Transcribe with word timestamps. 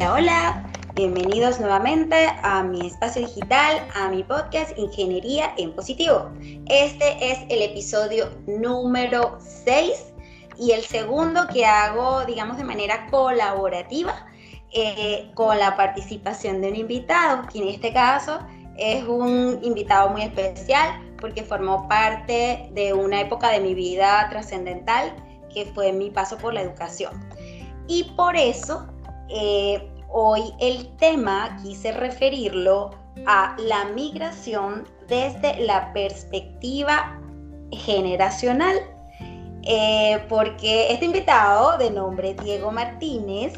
Hola, 0.00 0.64
bienvenidos 0.94 1.58
nuevamente 1.58 2.28
a 2.44 2.62
mi 2.62 2.86
espacio 2.86 3.26
digital, 3.26 3.84
a 3.96 4.08
mi 4.08 4.22
podcast 4.22 4.78
Ingeniería 4.78 5.52
en 5.58 5.74
Positivo. 5.74 6.30
Este 6.66 7.32
es 7.32 7.40
el 7.48 7.62
episodio 7.62 8.30
número 8.46 9.38
6 9.40 10.14
y 10.56 10.70
el 10.70 10.82
segundo 10.82 11.48
que 11.52 11.66
hago, 11.66 12.24
digamos, 12.26 12.58
de 12.58 12.64
manera 12.64 13.08
colaborativa 13.10 14.24
eh, 14.72 15.32
con 15.34 15.58
la 15.58 15.76
participación 15.76 16.60
de 16.60 16.68
un 16.68 16.76
invitado, 16.76 17.48
que 17.52 17.58
en 17.58 17.68
este 17.68 17.92
caso 17.92 18.38
es 18.76 19.02
un 19.02 19.58
invitado 19.62 20.10
muy 20.10 20.22
especial 20.22 21.02
porque 21.20 21.42
formó 21.42 21.88
parte 21.88 22.70
de 22.72 22.92
una 22.92 23.20
época 23.20 23.50
de 23.50 23.58
mi 23.58 23.74
vida 23.74 24.28
trascendental 24.30 25.12
que 25.52 25.66
fue 25.66 25.92
mi 25.92 26.10
paso 26.10 26.38
por 26.38 26.54
la 26.54 26.62
educación. 26.62 27.12
Y 27.88 28.04
por 28.16 28.36
eso 28.36 28.86
eh, 29.28 29.88
hoy 30.08 30.42
el 30.60 30.88
tema 30.96 31.58
quise 31.62 31.92
referirlo 31.92 32.90
a 33.26 33.56
la 33.58 33.86
migración 33.86 34.86
desde 35.08 35.60
la 35.60 35.92
perspectiva 35.92 37.20
generacional, 37.72 38.76
eh, 39.62 40.18
porque 40.28 40.92
este 40.92 41.04
invitado 41.04 41.76
de 41.78 41.90
nombre 41.90 42.34
Diego 42.42 42.70
Martínez 42.70 43.54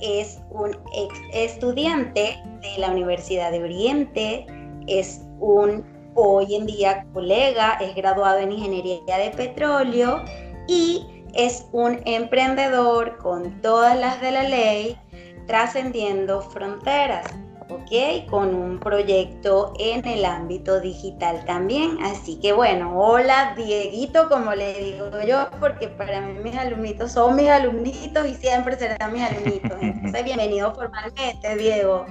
es 0.00 0.40
un 0.50 0.70
ex 0.70 1.20
estudiante 1.32 2.42
de 2.60 2.78
la 2.78 2.90
Universidad 2.90 3.52
de 3.52 3.62
Oriente, 3.62 4.46
es 4.86 5.22
un 5.38 5.84
hoy 6.14 6.54
en 6.54 6.66
día 6.66 7.06
colega, 7.12 7.78
es 7.80 7.94
graduado 7.94 8.38
en 8.38 8.52
Ingeniería 8.52 9.18
de 9.18 9.30
Petróleo 9.30 10.22
y 10.68 11.21
es 11.34 11.66
un 11.72 12.00
emprendedor 12.04 13.18
con 13.18 13.60
todas 13.60 13.98
las 13.98 14.20
de 14.20 14.30
la 14.30 14.42
ley, 14.42 14.98
trascendiendo 15.46 16.42
fronteras, 16.42 17.26
¿ok? 17.68 18.28
Con 18.30 18.54
un 18.54 18.78
proyecto 18.78 19.72
en 19.78 20.06
el 20.06 20.24
ámbito 20.24 20.80
digital 20.80 21.44
también. 21.46 21.98
Así 22.02 22.38
que 22.40 22.52
bueno, 22.52 22.98
hola 22.98 23.54
Dieguito, 23.56 24.28
como 24.28 24.54
le 24.54 24.74
digo 24.74 25.10
yo, 25.26 25.48
porque 25.58 25.88
para 25.88 26.20
mí 26.20 26.38
mis 26.42 26.56
alumnitos 26.56 27.12
son 27.12 27.36
mis 27.36 27.48
alumnitos 27.48 28.26
y 28.26 28.34
siempre 28.34 28.76
serán 28.76 29.12
mis 29.12 29.22
alumnitos. 29.22 29.72
Entonces, 29.80 30.24
bienvenido 30.24 30.74
formalmente, 30.74 31.56
Diego. 31.56 32.06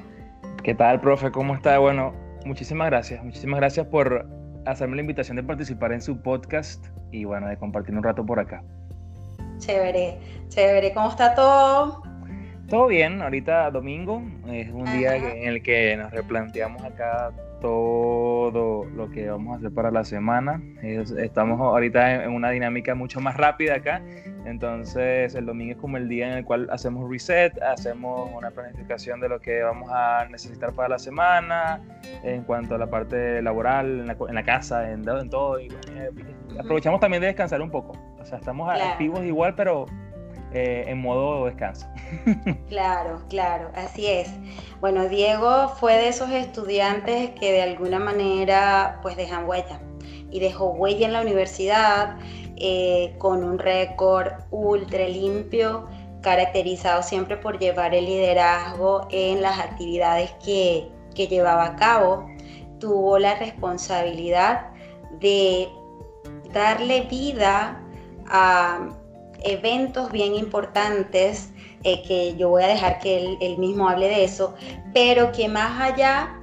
¿Qué 0.64 0.76
tal, 0.76 1.00
profe? 1.00 1.32
¿Cómo 1.32 1.56
está? 1.56 1.80
Bueno, 1.80 2.14
muchísimas 2.46 2.90
gracias. 2.90 3.24
Muchísimas 3.24 3.60
gracias 3.60 3.88
por 3.88 4.28
hacerme 4.66 4.96
la 4.96 5.02
invitación 5.02 5.38
de 5.38 5.44
participar 5.44 5.92
en 5.92 6.02
su 6.02 6.22
podcast 6.22 6.86
y 7.12 7.26
bueno, 7.26 7.48
de 7.48 7.58
compartir 7.58 7.96
un 7.96 8.04
rato 8.04 8.26
por 8.26 8.40
acá. 8.40 8.64
Chévere, 9.62 10.18
chévere. 10.50 10.92
¿Cómo 10.92 11.10
está 11.10 11.36
todo? 11.36 12.02
Todo 12.68 12.88
bien, 12.88 13.22
ahorita 13.22 13.70
domingo 13.70 14.24
es 14.48 14.70
un 14.72 14.86
día 14.86 15.16
en 15.16 15.48
el 15.48 15.62
que 15.62 15.96
nos 15.98 16.12
replanteamos 16.12 16.84
acá 16.84 17.32
todo 17.62 18.86
lo 18.86 19.10
que 19.12 19.30
vamos 19.30 19.54
a 19.54 19.58
hacer 19.58 19.72
para 19.72 19.92
la 19.92 20.04
semana. 20.04 20.62
Estamos 20.82 21.60
ahorita 21.60 22.24
en 22.24 22.32
una 22.32 22.50
dinámica 22.50 22.96
mucho 22.96 23.22
más 23.22 23.38
rápida 23.38 23.76
acá, 23.76 24.02
entonces 24.46 25.36
el 25.36 25.46
domingo 25.46 25.74
es 25.74 25.78
como 25.78 25.98
el 25.98 26.10
día 26.10 26.28
en 26.32 26.38
el 26.40 26.46
cual 26.46 26.68
hacemos 26.72 27.10
reset, 27.10 27.62
hacemos 27.62 28.30
una 28.36 28.50
planificación 28.50 29.20
de 29.20 29.30
lo 29.30 29.40
que 29.40 29.62
vamos 29.62 29.90
a 29.94 30.26
necesitar 30.32 30.74
para 30.74 30.90
la 30.90 31.00
semana, 31.00 31.82
en 32.24 32.44
cuanto 32.44 32.76
a 32.76 32.78
la 32.80 32.88
parte 32.88 33.42
laboral, 33.42 34.00
en 34.00 34.36
la, 34.36 34.44
casa, 34.44 34.90
en, 34.92 35.04
todo. 35.30 35.60
Y, 35.60 35.68
eh, 35.68 36.10
aprovechamos 36.60 37.00
también 37.00 37.22
de 37.22 37.28
descansar 37.28 37.62
un 37.62 37.70
poco, 37.70 37.94
o 38.22 38.26
sea, 38.26 38.38
estamos 38.38 38.70
activos 38.70 39.24
igual, 39.24 39.56
pero 39.56 39.86
eh, 40.54 40.86
en 40.88 41.00
modo 41.00 41.46
descanso. 41.46 41.88
Claro, 42.68 43.22
claro, 43.30 43.70
así 43.76 44.06
es. 44.06 44.30
Bueno, 44.80 45.08
Diego 45.10 45.70
fue 45.80 45.94
de 45.94 46.08
esos 46.10 46.30
estudiantes 46.30 47.32
que 47.32 47.52
de 47.52 47.62
alguna 47.62 48.00
manera 48.00 49.00
pues 49.02 49.18
dejan 49.18 49.48
huella 49.48 49.82
y 50.30 50.40
dejó 50.40 50.72
huella 50.72 51.06
en 51.08 51.14
la 51.14 51.22
universidad 51.22 52.18
eh, 52.56 53.16
con 53.18 53.44
un 53.44 53.60
récord 53.60 54.32
ultra 54.52 55.08
limpio, 55.08 55.88
caracterizado 56.22 57.04
siempre 57.04 57.38
por 57.38 57.60
llevar 57.60 57.94
el 57.94 58.06
liderazgo 58.06 59.08
en 59.10 59.42
las 59.42 59.60
actividades 59.60 60.32
que, 60.44 60.90
que 61.16 61.28
llevaba 61.28 61.66
a 61.66 61.76
cabo. 61.76 62.26
Tuvo 62.80 63.20
la 63.20 63.36
responsabilidad 63.36 64.70
de 65.20 65.70
darle 66.54 67.02
vida 67.02 67.82
a 68.32 68.90
eventos 69.44 70.12
bien 70.12 70.36
importantes, 70.36 71.50
eh, 71.84 72.04
que 72.04 72.36
yo 72.36 72.50
voy 72.50 72.64
a 72.64 72.68
dejar 72.68 73.00
que 73.00 73.38
él, 73.42 73.58
mismo 73.58 73.90
hable 73.90 74.08
de 74.08 74.24
eso, 74.24 74.56
pero 74.94 75.32
que 75.32 75.48
más 75.48 75.82
allá 75.82 76.40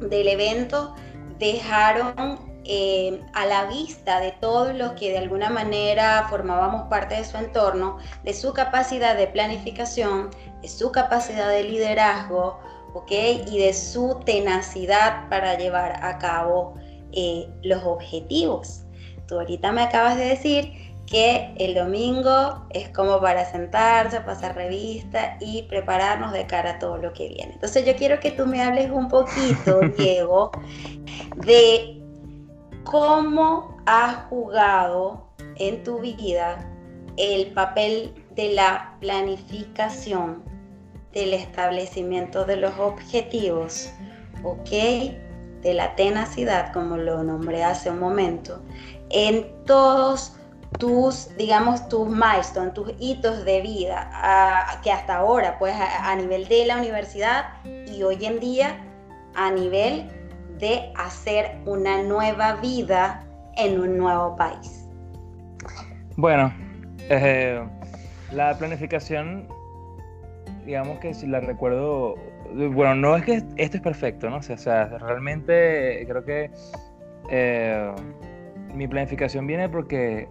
del 0.00 0.28
evento 0.28 0.94
dejaron 1.38 2.38
eh, 2.64 3.20
a 3.32 3.46
la 3.46 3.66
vista 3.66 4.20
de 4.20 4.32
todos 4.32 4.74
los 4.74 4.92
que 4.92 5.10
de 5.12 5.18
alguna 5.18 5.50
manera 5.50 6.26
formábamos 6.28 6.88
parte 6.88 7.14
de 7.14 7.24
su 7.24 7.36
entorno, 7.36 7.98
de 8.24 8.34
su 8.34 8.52
capacidad 8.52 9.16
de 9.16 9.28
planificación, 9.28 10.30
de 10.60 10.68
su 10.68 10.90
capacidad 10.90 11.48
de 11.48 11.64
liderazgo, 11.64 12.58
¿ok? 12.94 13.12
Y 13.50 13.58
de 13.58 13.72
su 13.72 14.20
tenacidad 14.24 15.28
para 15.28 15.56
llevar 15.56 16.04
a 16.04 16.18
cabo 16.18 16.74
eh, 17.12 17.48
los 17.62 17.82
objetivos. 17.84 18.82
Tú 19.26 19.36
ahorita 19.38 19.70
me 19.70 19.82
acabas 19.82 20.16
de 20.16 20.24
decir 20.24 20.89
que 21.10 21.52
el 21.56 21.74
domingo 21.74 22.64
es 22.70 22.88
como 22.90 23.20
para 23.20 23.44
sentarse, 23.44 24.20
pasar 24.20 24.54
revista 24.54 25.36
y 25.40 25.62
prepararnos 25.62 26.32
de 26.32 26.46
cara 26.46 26.72
a 26.72 26.78
todo 26.78 26.98
lo 26.98 27.12
que 27.12 27.28
viene. 27.28 27.54
Entonces 27.54 27.84
yo 27.84 27.96
quiero 27.96 28.20
que 28.20 28.30
tú 28.30 28.46
me 28.46 28.62
hables 28.62 28.92
un 28.92 29.08
poquito, 29.08 29.80
Diego, 29.98 30.52
de 31.34 32.00
cómo 32.84 33.76
has 33.86 34.24
jugado 34.28 35.26
en 35.56 35.82
tu 35.82 35.98
vida 35.98 36.64
el 37.16 37.52
papel 37.54 38.14
de 38.36 38.52
la 38.52 38.96
planificación, 39.00 40.44
del 41.12 41.34
establecimiento 41.34 42.44
de 42.44 42.56
los 42.56 42.78
objetivos, 42.78 43.90
¿ok? 44.44 44.70
De 45.60 45.74
la 45.74 45.96
tenacidad, 45.96 46.72
como 46.72 46.96
lo 46.96 47.24
nombré 47.24 47.64
hace 47.64 47.90
un 47.90 47.98
momento, 47.98 48.62
en 49.10 49.64
todos 49.64 50.39
tus, 50.78 51.36
digamos, 51.36 51.88
tus 51.88 52.08
milestones, 52.08 52.74
tus 52.74 52.92
hitos 52.98 53.44
de 53.44 53.60
vida, 53.60 54.80
que 54.82 54.90
hasta 54.90 55.16
ahora, 55.16 55.58
pues 55.58 55.74
a, 55.74 56.14
nivel 56.16 56.48
de 56.48 56.66
la 56.66 56.78
universidad 56.78 57.46
y 57.64 58.02
hoy 58.02 58.24
en 58.24 58.40
día 58.40 58.76
a 59.34 59.50
nivel 59.50 60.08
de 60.58 60.92
hacer 60.96 61.56
una 61.66 62.02
nueva 62.02 62.56
vida 62.56 63.24
en 63.56 63.80
un 63.80 63.98
nuevo 63.98 64.36
país? 64.36 64.88
Bueno, 66.16 66.52
eh, 67.08 67.62
la 68.32 68.56
planificación, 68.58 69.48
digamos 70.64 70.98
que 71.00 71.14
si 71.14 71.26
la 71.26 71.40
recuerdo, 71.40 72.16
bueno, 72.52 72.94
no 72.94 73.16
es 73.16 73.24
que 73.24 73.42
esto 73.56 73.76
es 73.76 73.82
perfecto, 73.82 74.28
¿no? 74.28 74.36
O 74.36 74.42
sea, 74.42 74.86
realmente 74.86 76.04
creo 76.06 76.24
que 76.24 76.50
eh, 77.30 77.92
mi 78.74 78.86
planificación 78.86 79.46
viene 79.46 79.68
porque 79.68 80.28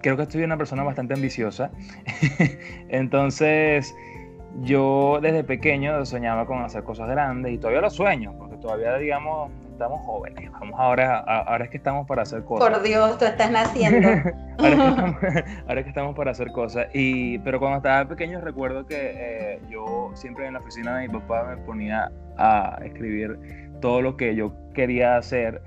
creo 0.00 0.16
que 0.16 0.22
estoy 0.22 0.42
una 0.42 0.56
persona 0.56 0.82
bastante 0.82 1.14
ambiciosa. 1.14 1.70
Entonces, 2.88 3.94
yo 4.62 5.18
desde 5.22 5.44
pequeño 5.44 6.04
soñaba 6.04 6.46
con 6.46 6.62
hacer 6.62 6.82
cosas 6.84 7.08
grandes 7.08 7.52
y 7.52 7.58
todavía 7.58 7.80
lo 7.80 7.90
sueño, 7.90 8.34
porque 8.38 8.56
todavía, 8.56 8.96
digamos, 8.96 9.50
estamos 9.72 10.00
jóvenes. 10.04 10.50
Vamos 10.50 10.74
ahora, 10.78 11.20
ahora 11.20 11.64
es 11.64 11.70
que 11.70 11.76
estamos 11.76 12.06
para 12.06 12.22
hacer 12.22 12.42
cosas. 12.42 12.68
Por 12.68 12.82
Dios, 12.82 13.16
tú 13.18 13.24
estás 13.24 13.50
naciendo. 13.50 14.08
ahora, 14.58 15.80
es 15.80 15.84
que 15.84 15.88
estamos, 15.88 16.16
para 16.16 16.32
hacer 16.32 16.50
cosas. 16.50 16.88
Y, 16.92 17.38
pero 17.40 17.60
cuando 17.60 17.76
estaba 17.76 18.08
pequeño 18.08 18.40
recuerdo 18.40 18.86
que 18.86 18.96
eh, 19.14 19.60
yo 19.70 20.10
siempre 20.14 20.46
en 20.46 20.54
la 20.54 20.60
oficina 20.60 20.98
de 20.98 21.06
mi 21.06 21.14
papá 21.14 21.44
me 21.44 21.56
ponía 21.58 22.10
a 22.36 22.78
escribir 22.84 23.38
todo 23.80 24.02
lo 24.02 24.16
que 24.16 24.34
yo 24.34 24.52
quería 24.74 25.16
hacer 25.16 25.62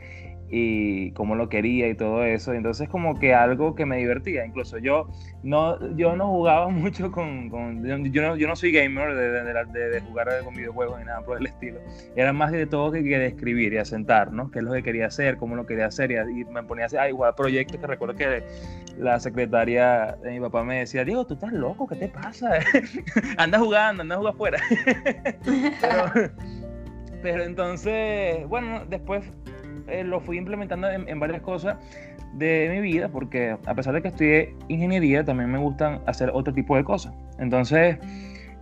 y 0.53 1.12
cómo 1.12 1.36
lo 1.36 1.48
quería 1.48 1.88
y 1.88 1.95
todo 1.95 2.25
eso. 2.25 2.53
Entonces 2.53 2.89
como 2.89 3.18
que 3.18 3.33
algo 3.33 3.74
que 3.74 3.86
me 3.86 3.98
divertía. 3.98 4.45
Incluso 4.45 4.77
yo 4.77 5.07
no, 5.44 5.95
yo 5.95 6.18
no 6.18 6.27
jugaba 6.27 6.68
mucho 6.69 7.12
con... 7.12 7.50
con 7.50 7.86
yo, 7.86 7.98
no, 7.98 8.36
yo 8.36 8.48
no 8.48 8.56
soy 8.56 8.74
gamer 8.74 9.15
de, 9.15 9.89
de, 9.89 10.01
jugar 10.01 10.27
con 10.44 10.53
videojuegos 10.53 11.00
ni 11.00 11.06
nada 11.06 11.21
por 11.21 11.39
el 11.39 11.48
estilo. 11.48 11.80
Era 12.18 12.33
más 12.33 12.51
de 12.51 12.68
todo 12.68 12.92
que, 12.92 13.01
de 13.01 13.27
escribir 13.27 13.74
y 13.74 13.77
asentar, 13.77 14.33
¿no? 14.33 14.51
Qué 14.51 14.59
es 14.59 14.65
lo 14.65 14.74
que 14.74 14.83
quería 14.83 15.07
hacer, 15.07 15.38
cómo 15.38 15.56
lo 15.56 15.65
quería 15.65 15.86
hacer. 15.86 16.12
Y, 16.12 16.44
me 16.45 16.63
ponía 16.63 16.83
a 16.83 16.88
hacer, 16.88 17.00
ah, 17.00 17.09
igual 17.09 17.33
proyectos 17.33 17.80
que 17.80 17.88
recuerdo 17.88 18.15
que 18.15 18.44
la 18.98 19.19
secretaria 19.21 20.18
de 20.21 20.31
mi 20.31 20.39
papá 20.42 20.65
me 20.65 20.80
decía, 20.80 21.06
Diego, 21.06 21.25
tú 21.25 21.36
estás 21.36 21.53
loco, 21.53 21.88
¿qué 21.88 21.95
te 21.95 22.07
pasa? 22.09 22.59
anda 23.38 23.57
jugando, 23.57 24.01
anda 24.01 24.18
jugando 24.18 24.36
afuera. 24.36 24.59
pero, 25.81 26.31
pero 27.21 27.44
entonces, 27.44 28.45
bueno, 28.48 28.83
después 28.89 29.24
eh, 29.91 30.03
lo 30.03 30.19
fui 30.19 30.38
implementando 30.38 30.89
en, 30.89 31.19
varias 31.19 31.41
cosas 31.41 31.77
de 32.33 32.69
mi 32.71 32.81
vida, 32.81 33.09
porque 33.09 33.57
a 33.65 33.75
pesar 33.75 33.93
de 33.93 34.01
que 34.01 34.07
estudié 34.07 34.55
ingeniería, 34.67 35.23
también 35.23 35.51
me 35.51 35.59
gustan 35.59 36.01
hacer 36.05 36.31
otro 36.33 36.53
tipo 36.53 36.75
de 36.75 36.83
cosas. 36.83 37.13
Entonces, 37.39 37.97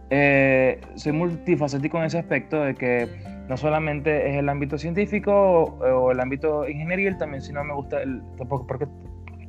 eh, 0.10 0.82
soy 0.96 1.12
multifacético 1.12 2.00
en 2.00 2.06
ese 2.06 2.18
aspecto 2.18 2.62
de 2.64 2.74
que 2.74 3.08
no 3.48 3.58
solamente 3.58 4.30
es 4.30 4.38
el 4.38 4.50
ámbito 4.50 4.78
científico 4.78 5.32
o, 5.32 6.12
el 6.12 6.20
ámbito 6.20 6.68
ingenieril, 6.68 7.18
también 7.18 7.42
sino 7.42 7.64
me 7.64 7.74
gusta 7.74 8.02
el, 8.02 8.22
tampoco 8.38 8.66
porque, 8.66 8.88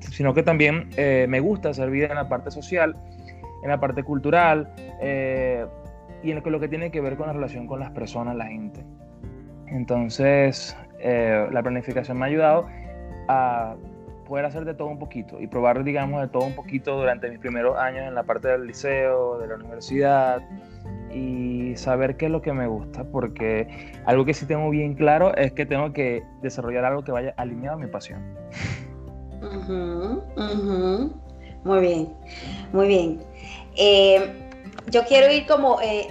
sino 0.00 0.34
que 0.34 0.42
también 0.42 0.88
eh, 0.96 1.26
me 1.28 1.40
gusta 1.40 1.70
hacer 1.70 1.90
vida 1.90 2.06
en 2.06 2.14
la 2.14 2.28
parte 2.28 2.50
social, 2.50 2.96
en 3.62 3.70
la 3.70 3.78
parte 3.78 4.02
cultural 4.02 4.72
eh, 5.00 5.66
y 6.22 6.30
en 6.30 6.42
lo 6.44 6.60
que 6.60 6.68
tiene 6.68 6.90
que 6.90 7.00
ver 7.00 7.16
con 7.16 7.26
la 7.26 7.34
relación 7.34 7.66
con 7.66 7.80
las 7.80 7.90
personas, 7.90 8.36
la 8.36 8.46
gente. 8.46 8.84
Entonces, 9.66 10.76
la 11.02 11.62
planificación 11.62 12.18
me 12.18 12.24
ha 12.24 12.28
ayudado 12.28 12.66
a 13.28 13.76
poder 14.30 14.44
hacer 14.44 14.64
de 14.64 14.74
todo 14.74 14.86
un 14.86 15.00
poquito 15.00 15.40
y 15.40 15.48
probar, 15.48 15.82
digamos, 15.82 16.22
de 16.22 16.28
todo 16.28 16.44
un 16.44 16.54
poquito 16.54 16.96
durante 16.96 17.28
mis 17.28 17.40
primeros 17.40 17.76
años 17.76 18.06
en 18.06 18.14
la 18.14 18.22
parte 18.22 18.46
del 18.46 18.64
liceo, 18.64 19.38
de 19.38 19.48
la 19.48 19.56
universidad 19.56 20.40
y 21.12 21.74
saber 21.74 22.16
qué 22.16 22.26
es 22.26 22.30
lo 22.30 22.40
que 22.40 22.52
me 22.52 22.68
gusta, 22.68 23.02
porque 23.04 23.92
algo 24.06 24.24
que 24.24 24.32
sí 24.32 24.46
tengo 24.46 24.70
bien 24.70 24.94
claro 24.94 25.34
es 25.34 25.52
que 25.52 25.66
tengo 25.66 25.92
que 25.92 26.22
desarrollar 26.42 26.84
algo 26.84 27.02
que 27.02 27.10
vaya 27.10 27.34
alineado 27.36 27.76
a 27.76 27.80
mi 27.80 27.88
pasión. 27.88 28.22
Muy 31.64 31.80
bien, 31.80 32.14
muy 32.72 32.86
bien. 32.86 33.20
Eh, 33.76 34.32
yo 34.90 35.04
quiero 35.06 35.32
ir 35.32 35.46
como 35.46 35.80
eh, 35.80 36.06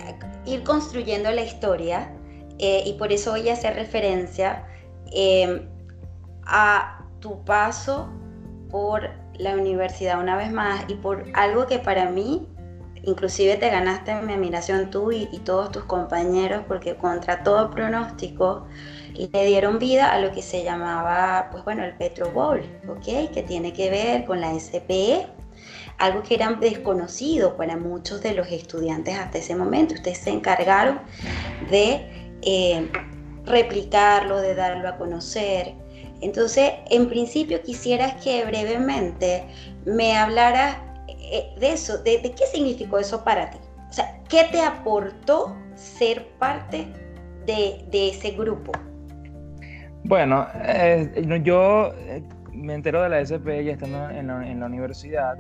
ir 0.46 0.64
construyendo 0.64 1.32
la 1.32 1.44
historia 1.44 2.12
eh, 2.60 2.84
y 2.86 2.94
por 2.94 3.14
eso 3.14 3.32
voy 3.32 3.48
a 3.48 3.54
hacer 3.54 3.76
referencia 3.76 4.66
a 6.46 7.06
tu 7.20 7.44
paso 7.44 8.10
por 8.70 9.10
la 9.38 9.56
universidad 9.56 10.20
una 10.20 10.36
vez 10.36 10.52
más 10.52 10.84
y 10.88 10.96
por 10.96 11.26
algo 11.34 11.66
que 11.66 11.80
para 11.80 12.10
mí, 12.10 12.48
inclusive 13.04 13.56
te 13.56 13.70
ganaste 13.70 14.14
mi 14.22 14.34
admiración 14.34 14.90
tú 14.92 15.12
y, 15.12 15.26
todos 15.46 15.72
tus 15.72 15.86
compañeros, 15.86 16.64
porque 16.68 16.96
contra 16.96 17.44
todo 17.44 17.72
pronóstico 17.72 18.68
le 19.14 19.46
dieron 19.46 19.80
vida 19.80 20.12
a 20.12 20.20
lo 20.20 20.32
que 20.32 20.42
se 20.42 20.64
llamaba, 20.64 21.50
pues 21.52 21.64
bueno, 21.64 21.84
el 21.84 21.96
Petro 21.96 22.32
Bowl, 22.32 22.62
¿ok? 22.88 23.32
Que 23.34 23.44
tiene 23.48 23.74
que 23.74 23.90
ver 23.90 24.26
con 24.26 24.42
la 24.42 24.58
SPE, 24.60 25.28
algo 25.98 26.24
que 26.24 26.36
era 26.36 26.52
desconocido 26.54 27.58
para 27.58 27.76
muchos 27.76 28.22
de 28.22 28.34
los 28.34 28.48
estudiantes 28.48 29.18
hasta 29.18 29.40
ese 29.40 29.56
momento. 29.56 29.94
Ustedes 29.96 30.20
se 30.20 30.30
encargaron 30.30 31.00
de 31.70 32.36
eh, 32.42 32.90
replicarlo, 33.50 34.40
de 34.40 34.56
darlo 34.56 34.88
a 34.88 34.98
conocer, 34.98 35.75
entonces, 36.22 36.72
en 36.90 37.07
principio 37.07 37.62
quisieras 37.62 38.22
que 38.24 38.44
brevemente 38.46 39.44
me 39.86 40.18
hablaras 40.18 40.78
eh, 41.07 41.54
de 41.60 41.72
eso, 41.72 41.98
de, 42.04 42.22
qué 42.22 42.46
significó 42.51 43.00
eso 43.00 43.24
para 43.24 43.50
ti. 43.50 43.57
O 43.90 43.94
sea, 43.94 44.19
¿qué 44.28 44.46
te 44.51 44.62
aportó 44.62 45.56
ser 45.75 46.28
parte 46.38 46.88
de, 47.46 48.10
ese 48.10 48.31
grupo? 48.31 48.72
Bueno, 50.04 50.48
eh, 50.63 51.10
yo 51.44 51.94
eh, 51.95 52.24
me 52.52 52.74
entero 52.74 53.02
de 53.02 53.10
la 53.10 53.22
SP 53.24 53.63
ya 53.63 53.74
estando 53.74 54.10
en 54.10 54.28
la, 54.60 54.66
universidad. 54.66 55.36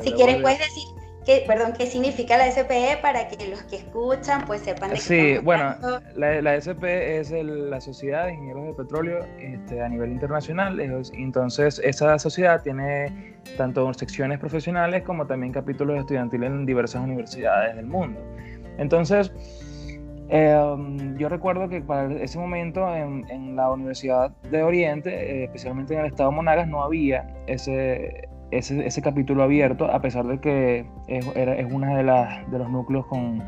si 0.00 0.12
quieres, 0.12 0.40
puedes 0.40 0.58
decir 0.58 1.01
¿Qué, 1.24 1.44
perdón, 1.46 1.72
¿qué 1.78 1.86
significa 1.86 2.36
la 2.36 2.50
SPE 2.50 2.98
para 3.00 3.28
que 3.28 3.48
los 3.48 3.62
que 3.64 3.76
escuchan 3.76 4.44
pues 4.44 4.62
sepan 4.62 4.90
de 4.90 4.96
qué 4.96 5.00
Sí, 5.00 5.38
bueno, 5.38 5.76
la, 6.16 6.42
la, 6.42 6.60
SPE 6.60 7.20
es 7.20 7.30
la 7.30 7.80
Sociedad 7.80 8.26
de 8.26 8.32
Ingenieros 8.32 8.66
de 8.66 8.74
Petróleo 8.74 9.24
este, 9.38 9.80
a 9.80 9.88
nivel 9.88 10.10
internacional. 10.10 10.80
Entonces, 10.80 11.80
esa 11.84 12.18
sociedad 12.18 12.60
tiene 12.62 13.36
tanto 13.56 13.92
secciones 13.94 14.40
profesionales 14.40 15.02
como 15.04 15.26
también 15.26 15.52
capítulos 15.52 15.98
estudiantiles 16.00 16.50
en 16.50 16.66
diversas 16.66 17.02
universidades 17.02 17.76
del 17.76 17.86
mundo. 17.86 18.20
Entonces, 18.78 19.32
em, 20.28 21.16
yo 21.18 21.28
recuerdo 21.28 21.68
que 21.68 21.82
para 21.82 22.12
ese 22.14 22.36
momento 22.38 22.92
en, 22.96 23.30
en 23.30 23.54
la 23.54 23.70
Universidad 23.70 24.30
de 24.50 24.62
Oriente, 24.64 25.10
eh, 25.10 25.44
especialmente 25.44 25.94
en 25.94 26.00
el 26.00 26.06
estado 26.06 26.30
de 26.30 26.36
Monagas, 26.36 26.66
no 26.66 26.82
había 26.82 27.32
ese, 27.46 28.28
ese, 28.52 28.86
ese, 28.86 29.02
capítulo 29.02 29.42
abierto, 29.42 29.86
a 29.90 30.00
pesar 30.00 30.26
de 30.26 30.38
que 30.38 30.86
es, 31.08 31.26
es 31.34 31.72
uno 31.72 31.96
de, 31.96 32.02
de 32.02 32.58
los 32.58 32.70
núcleos 32.70 33.06
con, 33.06 33.42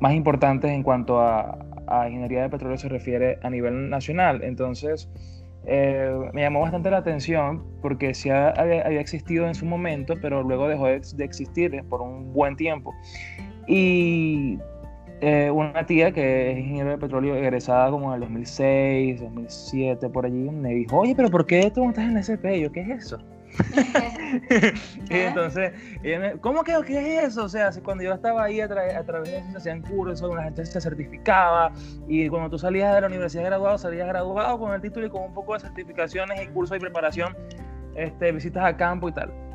más 0.00 0.14
importantes 0.14 0.70
en 0.70 0.82
cuanto 0.82 1.20
a, 1.20 1.58
a, 1.86 2.08
ingeniería 2.08 2.42
de 2.42 2.48
petróleo 2.48 2.78
se 2.78 2.88
refiere 2.88 3.38
a 3.42 3.50
nivel 3.50 3.90
nacional. 3.90 4.42
Entonces, 4.42 5.08
eh, 5.66 6.10
me 6.32 6.40
llamó 6.42 6.60
bastante 6.60 6.90
la 6.90 6.98
atención 6.98 7.62
porque 7.82 8.14
sí 8.14 8.30
había, 8.30 8.82
había, 8.82 9.00
existido 9.00 9.46
en 9.46 9.54
su 9.54 9.66
momento, 9.66 10.14
pero 10.20 10.42
luego 10.42 10.68
dejó 10.68 10.86
de, 10.86 11.00
existir 11.18 11.84
por 11.88 12.00
un 12.00 12.32
buen 12.32 12.56
tiempo. 12.56 12.94
Y 13.66 14.58
eh, 15.20 15.50
una 15.50 15.84
tía 15.84 16.12
que 16.12 16.52
es 16.52 16.58
ingeniero 16.58 16.90
de 16.90 16.98
petróleo 16.98 17.36
egresada 17.36 17.90
como 17.90 18.08
en 18.08 18.14
el 18.14 18.20
2006, 18.20 19.20
2007, 19.20 20.08
por 20.08 20.24
allí, 20.24 20.50
me 20.50 20.70
dijo, 20.70 20.98
oye, 20.98 21.14
pero 21.14 21.28
¿por 21.28 21.46
qué 21.46 21.70
tú 21.70 21.86
estás 21.88 22.04
en 22.04 22.12
el 22.12 22.16
SP? 22.24 22.56
yo, 22.58 22.72
¿qué 22.72 22.80
es 22.80 22.88
eso? 22.88 23.18
Y 25.08 25.14
entonces, 25.14 25.72
¿cómo 26.40 26.62
que 26.62 26.76
qué 26.86 27.18
es 27.18 27.28
eso? 27.28 27.44
O 27.44 27.48
sea, 27.48 27.70
cuando 27.82 28.04
yo 28.04 28.12
estaba 28.12 28.44
ahí 28.44 28.60
a, 28.60 28.68
través 28.68 29.30
de 29.30 29.38
eso 29.38 29.50
se 29.50 29.56
hacían 29.58 29.82
cursos, 29.82 30.34
la 30.34 30.44
gente 30.44 30.64
se 30.64 30.80
certificaba 30.80 31.72
y 32.08 32.28
cuando 32.28 32.50
tú 32.50 32.58
salías 32.58 32.94
de 32.94 33.00
la 33.00 33.06
universidad 33.08 33.44
graduado, 33.44 33.78
salías 33.78 34.08
graduado 34.08 34.58
con 34.58 34.72
el 34.72 34.80
título 34.80 35.06
y 35.06 35.10
con 35.10 35.22
un 35.22 35.34
poco 35.34 35.54
de 35.54 35.60
certificaciones 35.60 36.42
y 36.42 36.46
cursos 36.48 36.76
y 36.76 36.80
preparación, 36.80 37.36
este, 37.94 38.32
visitas 38.32 38.64
a 38.64 38.76
campo 38.76 39.08
y 39.08 39.12
tal. 39.12 39.49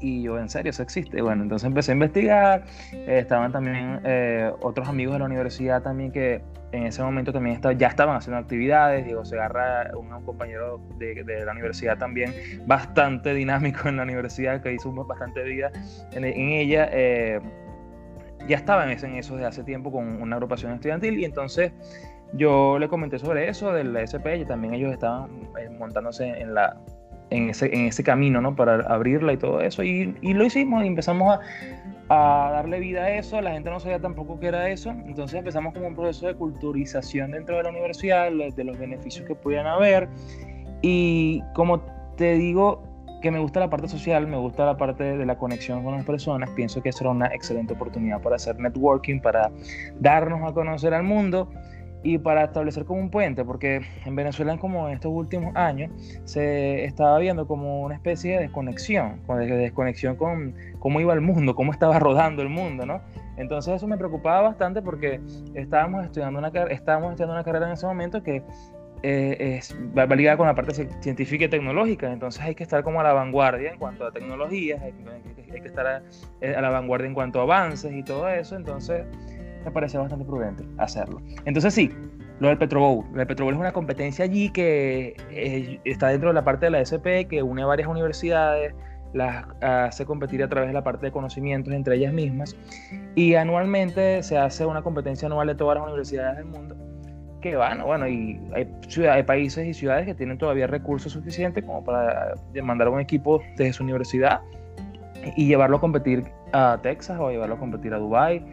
Y 0.00 0.22
yo, 0.22 0.38
en 0.38 0.48
serio, 0.48 0.70
eso 0.70 0.82
existe. 0.82 1.20
Bueno, 1.20 1.42
entonces 1.42 1.66
empecé 1.66 1.92
a 1.92 1.94
investigar. 1.94 2.64
Eh, 2.92 3.18
estaban 3.18 3.50
también 3.52 4.00
eh, 4.04 4.50
otros 4.60 4.88
amigos 4.88 5.14
de 5.14 5.18
la 5.20 5.24
universidad 5.24 5.82
también 5.82 6.12
que 6.12 6.42
en 6.72 6.84
ese 6.84 7.02
momento 7.02 7.32
también 7.32 7.60
ya 7.76 7.88
estaban 7.88 8.16
haciendo 8.16 8.38
actividades. 8.38 9.04
Diego 9.04 9.24
Segarra, 9.24 9.90
un, 9.96 10.12
un 10.12 10.24
compañero 10.24 10.80
de, 10.98 11.24
de, 11.24 11.44
la 11.44 11.52
universidad 11.52 11.98
también, 11.98 12.32
bastante 12.66 13.34
dinámico 13.34 13.88
en 13.88 13.96
la 13.96 14.02
universidad, 14.04 14.62
que 14.62 14.72
hizo 14.72 14.92
bastante 14.92 15.42
vida 15.42 15.70
en, 16.12 16.24
ella. 16.24 16.88
Eh, 16.92 17.40
ya 18.46 18.56
estaba 18.56 18.90
en, 18.90 19.04
en 19.04 19.16
eso 19.16 19.34
desde 19.34 19.46
hace 19.46 19.64
tiempo 19.64 19.90
con 19.90 20.22
una 20.22 20.36
agrupación 20.36 20.72
estudiantil 20.72 21.18
y 21.18 21.24
entonces 21.24 21.72
yo 22.34 22.78
le 22.78 22.88
comenté 22.88 23.18
sobre 23.18 23.48
eso 23.48 23.72
del 23.72 23.96
SP 23.96 24.36
y 24.36 24.44
también 24.44 24.74
ellos 24.74 24.92
estaban 24.92 25.30
montándose 25.78 26.28
en 26.28 26.54
la, 26.54 26.76
en 27.30 27.50
ese, 27.50 27.74
en 27.74 27.86
ese 27.86 28.02
camino, 28.02 28.40
¿no? 28.40 28.56
Para 28.56 28.76
abrirla 28.92 29.32
y 29.32 29.36
todo 29.36 29.60
eso. 29.60 29.82
Y, 29.82 30.16
y 30.20 30.34
lo 30.34 30.44
hicimos 30.44 30.84
y 30.84 30.86
empezamos 30.86 31.38
a, 32.08 32.46
a, 32.46 32.50
darle 32.52 32.80
vida 32.80 33.04
a 33.04 33.10
eso. 33.10 33.40
La 33.40 33.52
gente 33.52 33.70
no 33.70 33.80
sabía 33.80 34.00
tampoco 34.00 34.38
qué 34.40 34.48
era 34.48 34.68
eso. 34.70 34.90
Entonces 34.90 35.38
empezamos 35.38 35.74
como 35.74 35.88
un 35.88 35.94
proceso 35.94 36.26
de 36.26 36.34
culturización 36.34 37.32
dentro 37.32 37.56
de 37.56 37.64
la 37.64 37.70
universidad, 37.70 38.30
de 38.30 38.64
los 38.64 38.78
beneficios 38.78 39.26
que 39.26 39.34
podían 39.34 39.66
haber. 39.66 40.08
Y 40.82 41.42
como 41.54 41.80
te 42.16 42.34
digo, 42.34 42.82
que 43.20 43.30
me 43.30 43.38
gusta 43.38 43.60
la 43.60 43.70
parte 43.70 43.88
social, 43.88 44.26
me 44.26 44.36
gusta 44.36 44.64
la 44.64 44.76
parte 44.76 45.16
de 45.16 45.26
la 45.26 45.36
conexión 45.36 45.82
con 45.82 45.94
las 45.94 46.04
personas, 46.04 46.50
pienso 46.50 46.82
que 46.82 46.92
será 46.92 47.10
una 47.10 47.26
excelente 47.26 47.74
oportunidad 47.74 48.22
para 48.22 48.36
hacer 48.36 48.58
networking, 48.58 49.20
para 49.20 49.50
darnos 49.98 50.48
a 50.48 50.54
conocer 50.54 50.94
al 50.94 51.02
mundo 51.02 51.50
y 52.08 52.16
para 52.16 52.44
establecer 52.44 52.86
como 52.86 53.00
un 53.00 53.10
puente, 53.10 53.44
porque 53.44 53.82
en 54.06 54.16
Venezuela 54.16 54.56
como 54.56 54.88
en 54.88 54.94
estos 54.94 55.12
últimos 55.12 55.54
años 55.54 55.90
se 56.24 56.84
estaba 56.84 57.18
viendo 57.18 57.46
como 57.46 57.82
una 57.82 57.94
especie 57.94 58.36
de 58.36 58.40
desconexión, 58.44 59.20
de 59.28 59.46
desconexión 59.46 60.16
con 60.16 60.54
cómo 60.78 61.02
iba 61.02 61.12
el 61.12 61.20
mundo, 61.20 61.54
cómo 61.54 61.70
estaba 61.70 61.98
rodando 61.98 62.40
el 62.40 62.48
mundo, 62.48 62.86
¿no? 62.86 63.02
Entonces 63.36 63.74
eso 63.74 63.86
me 63.86 63.98
preocupaba 63.98 64.40
bastante 64.40 64.80
porque 64.80 65.20
estábamos 65.52 66.06
estudiando 66.06 66.38
una, 66.38 66.48
estábamos 66.70 67.10
estudiando 67.10 67.34
una 67.34 67.44
carrera 67.44 67.66
en 67.66 67.72
ese 67.72 67.84
momento 67.84 68.22
que 68.22 68.42
eh, 69.02 69.58
es, 69.58 69.76
va 69.96 70.06
ligada 70.06 70.38
con 70.38 70.46
la 70.46 70.54
parte 70.54 70.88
científica 71.00 71.44
y 71.44 71.48
tecnológica, 71.48 72.10
entonces 72.10 72.42
hay 72.42 72.54
que 72.54 72.62
estar 72.62 72.82
como 72.82 73.00
a 73.00 73.04
la 73.04 73.12
vanguardia 73.12 73.70
en 73.70 73.78
cuanto 73.78 74.06
a 74.06 74.12
tecnologías, 74.12 74.80
hay 74.80 74.92
que, 74.92 75.52
hay 75.52 75.60
que 75.60 75.68
estar 75.68 75.86
a, 75.86 76.02
eh, 76.40 76.54
a 76.56 76.60
la 76.62 76.70
vanguardia 76.70 77.06
en 77.06 77.14
cuanto 77.14 77.38
a 77.38 77.42
avances 77.42 77.92
y 77.92 78.02
todo 78.02 78.28
eso, 78.28 78.56
entonces 78.56 79.04
me 79.70 79.80
bastante 79.80 80.24
prudente 80.24 80.64
hacerlo. 80.78 81.20
Entonces 81.44 81.74
sí, 81.74 81.90
lo 82.40 82.48
del 82.48 82.58
Petrobowl. 82.58 83.04
El 83.18 83.26
Petrobowl 83.26 83.54
es 83.54 83.60
una 83.60 83.72
competencia 83.72 84.24
allí 84.24 84.50
que 84.50 85.16
eh, 85.30 85.80
está 85.84 86.08
dentro 86.08 86.28
de 86.30 86.34
la 86.34 86.44
parte 86.44 86.66
de 86.66 86.70
la 86.70 86.80
SP, 86.82 87.26
que 87.28 87.42
une 87.42 87.62
a 87.62 87.66
varias 87.66 87.88
universidades, 87.88 88.74
las 89.12 89.46
hace 89.62 90.04
competir 90.04 90.42
a 90.42 90.48
través 90.48 90.68
de 90.68 90.74
la 90.74 90.84
parte 90.84 91.06
de 91.06 91.12
conocimientos 91.12 91.72
entre 91.72 91.96
ellas 91.96 92.12
mismas. 92.12 92.56
Y 93.14 93.34
anualmente 93.34 94.22
se 94.22 94.38
hace 94.38 94.66
una 94.66 94.82
competencia 94.82 95.26
anual 95.26 95.48
de 95.48 95.54
todas 95.54 95.76
las 95.76 95.84
universidades 95.84 96.36
del 96.36 96.46
mundo. 96.46 96.76
Que 97.40 97.54
van, 97.54 97.82
bueno, 97.82 98.08
y 98.08 98.40
hay, 98.52 98.68
hay 99.06 99.22
países 99.22 99.66
y 99.66 99.72
ciudades 99.72 100.06
que 100.06 100.14
tienen 100.14 100.38
todavía 100.38 100.66
recursos 100.66 101.12
suficientes 101.12 101.64
como 101.64 101.84
para 101.84 102.34
mandar 102.62 102.88
un 102.88 103.00
equipo 103.00 103.40
desde 103.56 103.72
su 103.72 103.84
universidad 103.84 104.40
y 105.36 105.46
llevarlo 105.46 105.76
a 105.76 105.80
competir 105.80 106.24
a 106.52 106.78
Texas 106.82 107.18
o 107.20 107.30
llevarlo 107.30 107.56
a 107.56 107.58
competir 107.58 107.94
a 107.94 107.98
Dubai 107.98 108.44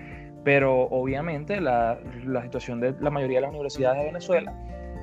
pero 0.45 0.83
obviamente 0.83 1.59
la, 1.59 1.99
la, 2.23 2.43
situación 2.43 2.79
de 2.79 2.93
la 3.01 3.09
mayoría 3.09 3.39
de 3.39 3.41
las 3.41 3.49
universidades 3.49 3.97
de 3.97 4.05
Venezuela 4.05 4.53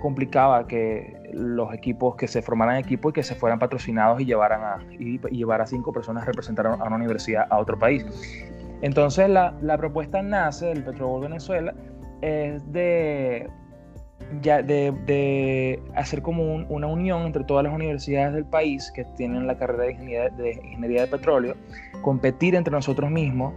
complicaba 0.01 0.67
que 0.69 1.31
los 1.33 1.75
equipos, 1.75 2.15
que 2.15 2.29
se 2.29 2.43
formaran 2.43 2.77
equipos 2.77 3.11
y 3.11 3.13
que 3.15 3.23
se 3.25 3.35
fueran 3.35 3.59
patrocinados 3.59 4.21
y 4.21 4.25
llevaran 4.25 4.63
a, 4.63 4.79
y, 4.93 5.19
llevar 5.31 5.61
a 5.61 5.67
cinco 5.67 5.93
personas 5.93 6.23
a 6.23 6.27
representar 6.27 6.67
a 6.69 6.75
una 6.75 6.97
universidad 6.97 7.47
a 7.51 7.59
otro 7.59 7.77
país. 7.77 8.07
Entonces 8.83 9.29
la, 9.29 9.55
la 9.61 9.77
propuesta 9.77 10.23
nace 10.23 10.67
del 10.67 10.85
Petrobol 10.85 11.23
Venezuela 11.23 11.75
es 12.21 12.73
de, 12.73 13.51
ya 14.43 14.63
de, 14.63 14.93
de 15.07 15.83
hacer 15.97 16.23
como 16.23 16.55
una 16.55 16.87
unión 16.87 17.23
entre 17.23 17.43
todas 17.43 17.65
las 17.65 17.75
universidades 17.75 18.33
del 18.35 18.45
país 18.45 18.93
que 18.95 19.05
tienen 19.17 19.49
la 19.49 19.57
carrera 19.57 19.85
de 19.85 19.93
ingeniería 19.93 20.29
de, 20.31 20.53
ingeniería 20.53 21.01
de 21.03 21.07
petróleo, 21.09 21.57
competir 22.03 22.55
entre 22.55 22.71
nosotros 22.71 23.11
mismos 23.11 23.55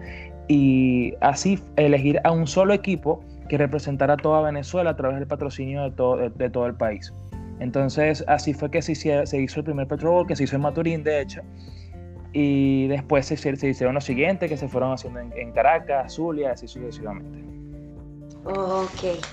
y 0.48 1.14
así 1.22 1.60
elegir 1.76 2.20
a 2.24 2.32
un 2.32 2.48
solo 2.48 2.74
equipo 2.74 3.24
que 3.50 3.58
representara 3.58 4.14
a 4.14 4.18
toda 4.18 4.42
Venezuela 4.42 4.92
a 4.92 4.96
través 4.96 5.18
del 5.18 5.28
patrocinio 5.28 5.84
de 5.84 5.92
todo, 5.92 6.30
de, 6.30 6.50
todo 6.50 6.66
el 6.66 6.76
país. 6.76 7.14
Entonces, 7.60 8.24
así 8.28 8.54
fue 8.54 8.70
que 8.70 8.82
se, 8.82 8.94
hizo, 8.94 9.26
se 9.26 9.42
hizo 9.42 9.60
el 9.60 9.64
primer 9.66 9.88
Petrobol, 9.88 10.28
que 10.28 10.36
se 10.36 10.44
hizo 10.44 10.56
en 10.56 10.64
Maturín, 10.64 11.04
de 11.04 11.22
hecho, 11.22 11.42
y 12.34 12.88
después 12.88 13.26
se, 13.28 13.38
se 13.38 13.70
hicieron 13.70 13.96
los 13.96 14.04
siguientes 14.04 14.50
que 14.50 14.58
se 14.58 14.68
fueron 14.68 14.92
haciendo 14.92 15.20
en, 15.20 15.32
en 15.38 15.52
Caracas, 15.54 16.14
Zulia, 16.14 16.52
así 16.52 16.68
sucesivamente. 16.68 17.40
Ok. 18.46 19.24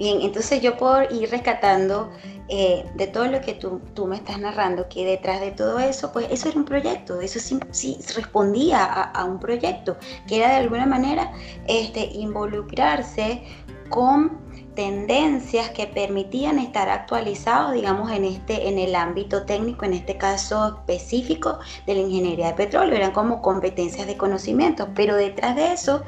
Bien, 0.00 0.22
entonces 0.22 0.62
yo 0.62 0.78
por 0.78 1.12
ir 1.12 1.30
rescatando 1.30 2.10
eh, 2.48 2.86
de 2.94 3.06
todo 3.06 3.26
lo 3.26 3.42
que 3.42 3.52
tú, 3.52 3.82
tú, 3.92 4.06
me 4.06 4.16
estás 4.16 4.38
narrando, 4.38 4.88
que 4.88 5.04
detrás 5.04 5.42
de 5.42 5.50
todo 5.50 5.78
eso, 5.78 6.10
pues 6.10 6.26
eso 6.30 6.48
era 6.48 6.58
un 6.58 6.64
proyecto, 6.64 7.20
eso 7.20 7.38
sí, 7.38 7.60
sí 7.70 7.98
respondía 8.16 8.82
a, 8.82 9.24
un 9.26 9.38
proyecto, 9.38 9.98
que 10.26 10.38
era 10.38 10.48
de 10.48 10.56
alguna 10.56 10.86
manera 10.86 11.30
este, 11.68 12.06
involucrarse 12.14 13.42
con 13.90 14.38
tendencias 14.80 15.68
que 15.72 15.86
permitían 15.86 16.58
estar 16.58 16.88
actualizados, 16.88 17.74
digamos, 17.74 18.10
en, 18.12 18.24
este, 18.24 18.66
en 18.66 18.78
el 18.78 18.94
ámbito 18.94 19.44
técnico, 19.44 19.84
en 19.84 19.92
este 19.92 20.16
caso 20.16 20.68
específico 20.68 21.58
de 21.86 21.96
la 21.96 22.00
ingeniería 22.00 22.46
de 22.46 22.54
petróleo, 22.54 22.96
eran 22.96 23.12
como 23.12 23.42
competencias 23.42 24.06
de 24.06 24.16
conocimiento, 24.16 24.88
pero 24.94 25.16
detrás 25.16 25.54
de 25.54 25.74
eso 25.74 26.02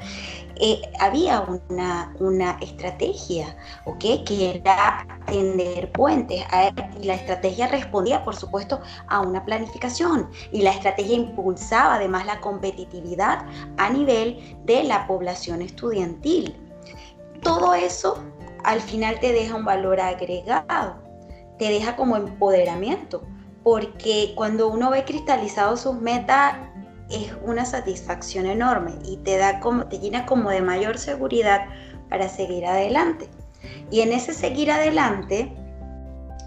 eh, 0.56 0.80
había 1.00 1.42
una, 1.42 2.14
una 2.18 2.56
estrategia, 2.62 3.54
¿ok? 3.84 4.24
Que 4.24 4.54
era 4.54 5.06
tender 5.26 5.92
puentes. 5.92 6.42
Y 6.98 7.04
la 7.04 7.16
estrategia 7.16 7.66
respondía, 7.66 8.24
por 8.24 8.36
supuesto, 8.36 8.80
a 9.06 9.20
una 9.20 9.44
planificación. 9.44 10.30
Y 10.50 10.62
la 10.62 10.70
estrategia 10.70 11.16
impulsaba 11.16 11.96
además 11.96 12.24
la 12.24 12.40
competitividad 12.40 13.44
a 13.76 13.90
nivel 13.90 14.56
de 14.64 14.82
la 14.84 15.06
población 15.06 15.60
estudiantil. 15.60 16.56
Todo 17.42 17.74
eso 17.74 18.22
al 18.64 18.80
final 18.80 19.18
te 19.20 19.32
deja 19.32 19.54
un 19.54 19.64
valor 19.64 20.00
agregado, 20.00 21.02
te 21.58 21.68
deja 21.68 21.96
como 21.96 22.16
empoderamiento, 22.16 23.22
porque 23.62 24.32
cuando 24.34 24.68
uno 24.68 24.90
ve 24.90 25.04
cristalizado 25.04 25.76
sus 25.76 25.94
metas, 25.94 26.54
es 27.10 27.32
una 27.42 27.64
satisfacción 27.64 28.46
enorme 28.46 28.92
y 29.04 29.18
te 29.18 29.36
da 29.36 29.60
como 29.60 29.86
te 29.86 29.98
llena 29.98 30.24
como 30.24 30.50
de 30.50 30.62
mayor 30.62 30.98
seguridad 30.98 31.66
para 32.08 32.28
seguir 32.28 32.66
adelante. 32.66 33.28
Y 33.90 34.00
en 34.00 34.12
ese 34.12 34.32
seguir 34.32 34.70
adelante, 34.70 35.54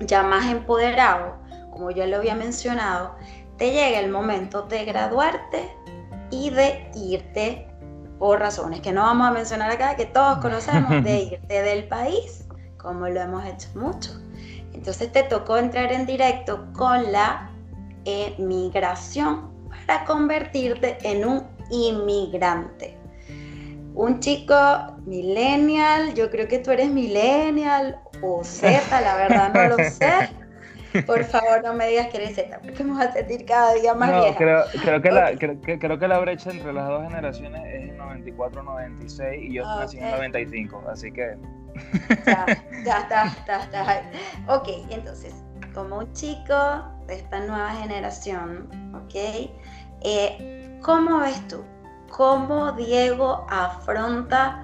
ya 0.02 0.24
más 0.24 0.52
empoderado, 0.52 1.38
como 1.72 1.92
ya 1.92 2.08
lo 2.08 2.18
había 2.18 2.36
mencionado, 2.36 3.16
te 3.58 3.72
llega 3.72 4.00
el 4.00 4.10
momento 4.10 4.64
de 4.64 4.86
graduarte 4.86 5.72
y 6.32 6.50
de 6.50 6.90
irte 6.96 7.68
por 8.20 8.40
razones 8.40 8.82
que 8.82 8.92
no 8.92 9.02
vamos 9.02 9.28
a 9.28 9.32
mencionar 9.32 9.72
acá, 9.72 9.96
que 9.96 10.06
todos 10.06 10.40
conocemos, 10.40 11.04
de 11.04 11.20
irte 11.32 11.62
del 11.62 11.88
país, 11.88 12.46
como 12.78 13.08
lo 13.08 13.22
hemos 13.22 13.46
hecho 13.46 13.70
mucho. 13.76 14.12
Entonces 14.74 15.12
te 15.12 15.24
tocó 15.24 15.58
entrar 15.58 15.92
en 15.92 16.06
directo 16.06 16.68
con 16.74 17.12
la 17.12 17.50
emigración 18.06 19.50
para 19.88 20.06
convertirte 20.06 20.98
en 21.02 21.26
un 21.26 21.48
inmigrante. 21.72 22.98
Un 23.96 24.20
chico 24.20 24.56
millennial, 25.06 26.14
yo 26.14 26.30
creo 26.30 26.48
que 26.48 26.60
tú 26.60 26.72
eres 26.72 26.90
millennial 26.90 28.00
o 28.22 28.44
Z, 28.44 29.02
la 29.02 29.16
verdad 29.16 29.54
no 29.54 29.78
lo 29.78 29.84
sé. 29.90 30.30
Por 31.04 31.24
favor, 31.26 31.64
no 31.64 31.74
me 31.74 31.88
digas 31.88 32.08
que 32.08 32.18
eres 32.18 32.36
Z, 32.36 32.60
porque 32.60 32.84
me 32.84 32.94
vas 32.94 33.08
a 33.08 33.14
sentir 33.14 33.46
cada 33.46 33.74
día 33.74 33.94
más 33.94 34.12
no, 34.12 34.36
Creo, 34.36 34.64
creo, 34.82 35.02
que 35.02 35.12
la, 35.12 35.36
creo, 35.36 35.60
creo, 35.62 36.00
que 36.00 36.08
la 36.08 36.20
brecha 36.20 36.52
entre 36.52 36.74
las 36.74 36.88
dos 36.88 37.04
generaciones 37.04 37.62
es 37.66 37.90
el 37.90 37.98
94-96 37.98 39.44
y 39.44 39.54
yo 39.54 39.66
nací 39.66 39.98
en 39.98 40.06
el 40.06 40.12
95, 40.12 40.84
así 40.90 41.12
que... 41.12 41.38
Ya, 42.26 42.46
ya 42.86 43.00
está, 43.00 43.26
está, 43.26 43.64
está. 43.64 44.02
Ok, 44.48 44.70
entonces, 44.90 45.34
como 45.74 46.00
un 46.00 46.14
chico 46.14 46.86
de 47.08 47.16
esta 47.16 47.40
nueva 47.40 47.72
generación, 47.72 48.70
¿ok? 48.96 49.50
Eh, 50.02 50.80
¿Cómo 50.82 51.20
ves 51.20 51.48
tú? 51.48 51.64
¿Cómo 52.10 52.72
Diego 52.74 53.46
afronta 53.50 54.64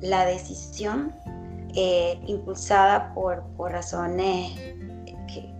la 0.00 0.24
decisión 0.26 1.14
eh, 1.74 2.20
impulsada 2.26 3.12
por, 3.14 3.44
por 3.56 3.72
razones 3.72 4.77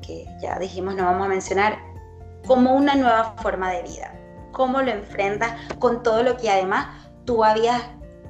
que, 0.09 0.25
ya 0.41 0.59
dijimos, 0.59 0.97
no 0.97 1.05
vamos 1.05 1.27
a 1.27 1.29
mencionar, 1.29 1.79
como 2.47 2.75
una 2.75 2.95
nueva 2.95 3.35
forma 3.43 3.71
de 3.71 3.83
vida? 3.83 4.15
¿Cómo 4.53 4.81
lo 4.81 4.91
enfrentas 4.91 5.55
con 5.79 6.03
todo 6.03 6.23
lo 6.23 6.39
que 6.39 6.51
además 6.51 7.11
tú 7.27 7.45
habías 7.45 7.83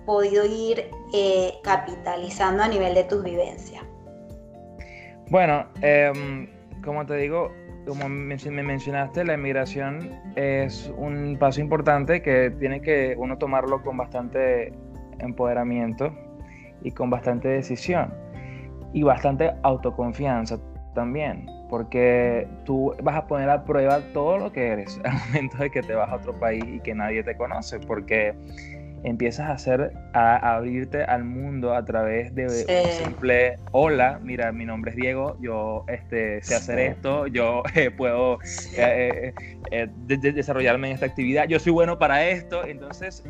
podido 0.05 0.45
ir 0.45 0.91
eh, 1.15 1.55
capitalizando 1.63 2.65
a 2.65 2.69
nivel 2.69 2.95
de 2.95 3.05
tus 3.05 3.23
vivencias? 3.23 3.83
Bueno, 5.31 5.67
em, 5.83 6.49
como 6.83 7.07
te 7.07 7.15
digo, 7.17 7.53
como 7.87 8.09
me 8.09 8.63
mencionaste, 8.63 9.25
la 9.25 9.35
emigración 9.35 10.11
es 10.37 10.93
un 10.97 11.37
paso 11.39 11.61
importante 11.61 12.21
que 12.21 12.51
tiene 12.59 12.81
que 12.81 13.15
uno 13.17 13.39
tomarlo 13.39 13.83
con 13.83 13.97
bastante 13.97 14.73
empoderamiento 15.21 16.13
y 16.83 16.91
con 16.91 17.11
bastante 17.11 17.49
decisión 17.49 18.13
y 18.93 19.03
bastante 19.03 19.53
autoconfianza 19.63 20.59
también, 20.95 21.47
porque 21.69 22.49
tú 22.65 22.95
vas 23.03 23.17
a 23.17 23.27
poner 23.27 23.51
a 23.51 23.65
prueba 23.65 24.01
todo 24.13 24.39
lo 24.39 24.53
que 24.53 24.69
eres 24.69 24.99
al 25.05 25.15
momento 25.27 25.59
de 25.59 25.71
que 25.71 25.83
te 25.83 25.95
vas 25.95 26.11
a 26.11 26.17
otro 26.17 26.39
país 26.39 26.65
y 26.67 26.81
que 26.81 26.95
nadie 26.95 27.23
te 27.23 27.37
conoce, 27.37 27.79
porque 27.81 28.35
empiezas 29.05 29.49
a 29.49 29.53
hacer, 29.53 29.93
a, 30.13 30.57
abrirte 30.57 31.03
al 31.03 31.25
mundo 31.25 31.75
a 31.75 31.85
través 31.85 32.35
de 32.35 32.47
un 32.47 32.91
simple 32.91 33.59
hola, 33.73 34.21
mira, 34.23 34.53
mi 34.53 34.65
nombre 34.65 34.91
es 34.91 34.97
Diego, 34.97 35.37
yo 35.41 35.85
este, 35.89 36.43
sé 36.43 36.55
hacer 36.55 36.79
esto, 36.79 37.27
yo 37.27 37.63
eh, 37.75 37.91
puedo 37.91 38.39
eh, 38.77 39.33
eh, 39.71 39.89
desarrollarme 40.07 40.89
en 40.89 40.95
esta 40.95 41.07
actividad, 41.07 41.47
yo 41.49 41.59
soy 41.59 41.73
bueno 41.73 41.99
para 41.99 42.27
esto, 42.29 42.65
entonces 42.65 43.25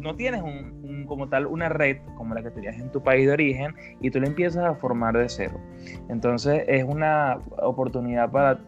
no 0.00 0.16
tienes 0.16 0.42
un, 0.42 1.04
como 1.06 1.28
tal 1.28 1.46
una 1.46 1.68
red 1.68 1.98
como 2.16 2.34
la 2.34 2.42
que 2.42 2.50
tenías 2.50 2.76
en 2.76 2.90
tu 2.90 3.02
país 3.02 3.26
de 3.26 3.32
origen 3.32 3.74
y 4.00 4.10
tú 4.10 4.20
la 4.20 4.26
empiezas 4.26 4.64
a 4.64 4.74
formar 4.74 5.16
de 5.16 5.28
cero. 5.28 5.60
Entonces 6.08 6.64
es 6.66 6.84
una 6.84 7.38
oportunidad 7.58 8.30
para 8.30 8.58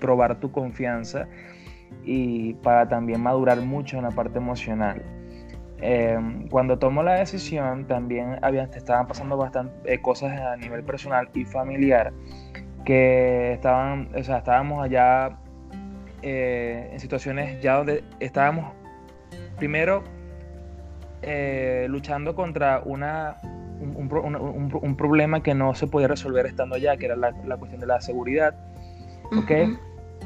probar 0.00 0.40
tu 0.40 0.50
confianza 0.50 1.28
y 2.04 2.54
para 2.54 2.88
también 2.88 3.20
madurar 3.20 3.60
mucho 3.60 3.98
en 3.98 4.04
la 4.04 4.10
parte 4.10 4.38
emocional. 4.38 5.02
Em, 5.84 6.46
cuando 6.48 6.78
tomó 6.78 7.02
la 7.02 7.14
decisión 7.14 7.86
también 7.88 8.38
había, 8.42 8.62
estaban 8.62 9.08
pasando 9.08 9.36
bastante 9.36 9.92
eh, 9.92 10.00
cosas 10.00 10.40
a 10.40 10.56
nivel 10.56 10.84
personal 10.84 11.28
y 11.34 11.44
familiar 11.44 12.12
que 12.84 13.54
estaban, 13.54 14.08
o 14.16 14.22
sea, 14.22 14.38
estábamos 14.38 14.84
allá 14.84 15.38
eh, 16.22 16.88
en 16.92 17.00
situaciones 17.00 17.60
ya 17.60 17.78
donde 17.78 18.04
estábamos 18.20 18.72
primero 19.56 20.04
eh, 21.20 21.86
luchando 21.88 22.36
contra 22.36 22.80
una, 22.84 23.38
un, 23.80 24.94
problema 24.96 25.42
que 25.42 25.52
no 25.52 25.74
se 25.74 25.88
podía 25.88 26.06
resolver 26.06 26.46
estando 26.46 26.76
allá, 26.76 26.96
que 26.96 27.06
era 27.06 27.16
la, 27.16 27.56
cuestión 27.56 27.80
de 27.80 27.88
la 27.88 28.00
seguridad. 28.00 28.54
¿okay? 29.36 29.76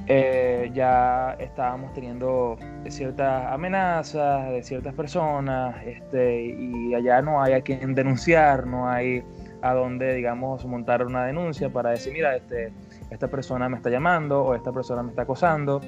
Eh, 0.09 0.71
ya 0.73 1.37
estábamos 1.41 1.93
teniendo 1.93 2.57
ciertas 2.89 3.53
amenazas 3.53 4.51
de 4.51 4.63
ciertas 4.63 4.95
personas 4.95 5.75
este, 5.85 6.45
y 6.45 6.95
allá 6.95 7.21
no 7.23 7.43
hay 7.43 7.55
a 7.55 7.61
quien 7.61 7.95
denunciar, 7.95 8.69
no 8.69 8.89
hay 8.89 9.25
a 9.63 9.75
dónde, 9.75 10.15
digamos, 10.15 10.65
montar 10.65 11.05
una 11.05 11.27
denuncia 11.27 11.71
para 11.71 11.91
decir, 11.91 12.13
mira, 12.13 12.37
este, 12.37 12.73
esta 13.11 13.27
persona 13.29 13.69
me 13.69 13.79
está 13.79 13.91
llamando 13.91 14.43
o 14.45 14.55
esta 14.55 14.71
persona 14.71 15.03
me 15.03 15.11
está 15.11 15.23
acosando. 15.23 15.81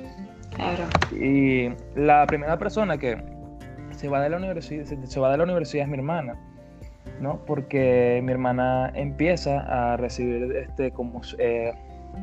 Claro. 0.56 0.84
Y 1.12 1.70
la 1.94 2.26
primera 2.26 2.58
persona 2.58 2.98
que 2.98 3.22
se 3.92 4.08
va 4.08 4.20
de 4.20 4.30
la 4.30 4.38
universidad, 4.38 4.84
se 4.84 5.20
va 5.20 5.30
de 5.30 5.36
la 5.36 5.44
universidad 5.44 5.84
es 5.84 5.90
mi 5.90 5.96
hermana. 5.96 6.34
¿no? 7.20 7.40
Porque 7.46 8.20
mi 8.22 8.32
hermana 8.32 8.90
empieza 8.94 9.92
a 9.92 9.96
recibir 9.96 10.54
este 10.56 10.92
como 10.92 11.20
eh, 11.38 11.72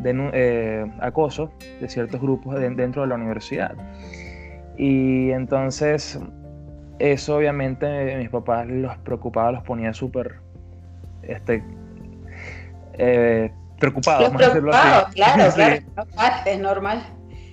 de, 0.01 0.29
eh, 0.33 0.91
acoso 0.99 1.51
de 1.79 1.89
ciertos 1.89 2.21
grupos 2.21 2.59
dentro 2.59 3.01
de 3.01 3.07
la 3.07 3.15
universidad. 3.15 3.75
Y 4.77 5.31
entonces 5.31 6.19
eso 6.99 7.37
obviamente 7.37 8.15
mis 8.17 8.29
papás 8.29 8.67
los 8.67 8.97
preocupaba, 8.99 9.51
los 9.51 9.63
ponía 9.63 9.93
súper 9.93 10.35
este, 11.23 11.63
eh, 12.93 13.51
preocupados. 13.79 14.31
Claro, 14.31 15.07
claro, 15.13 15.83
es 16.45 16.59
normal. 16.59 17.03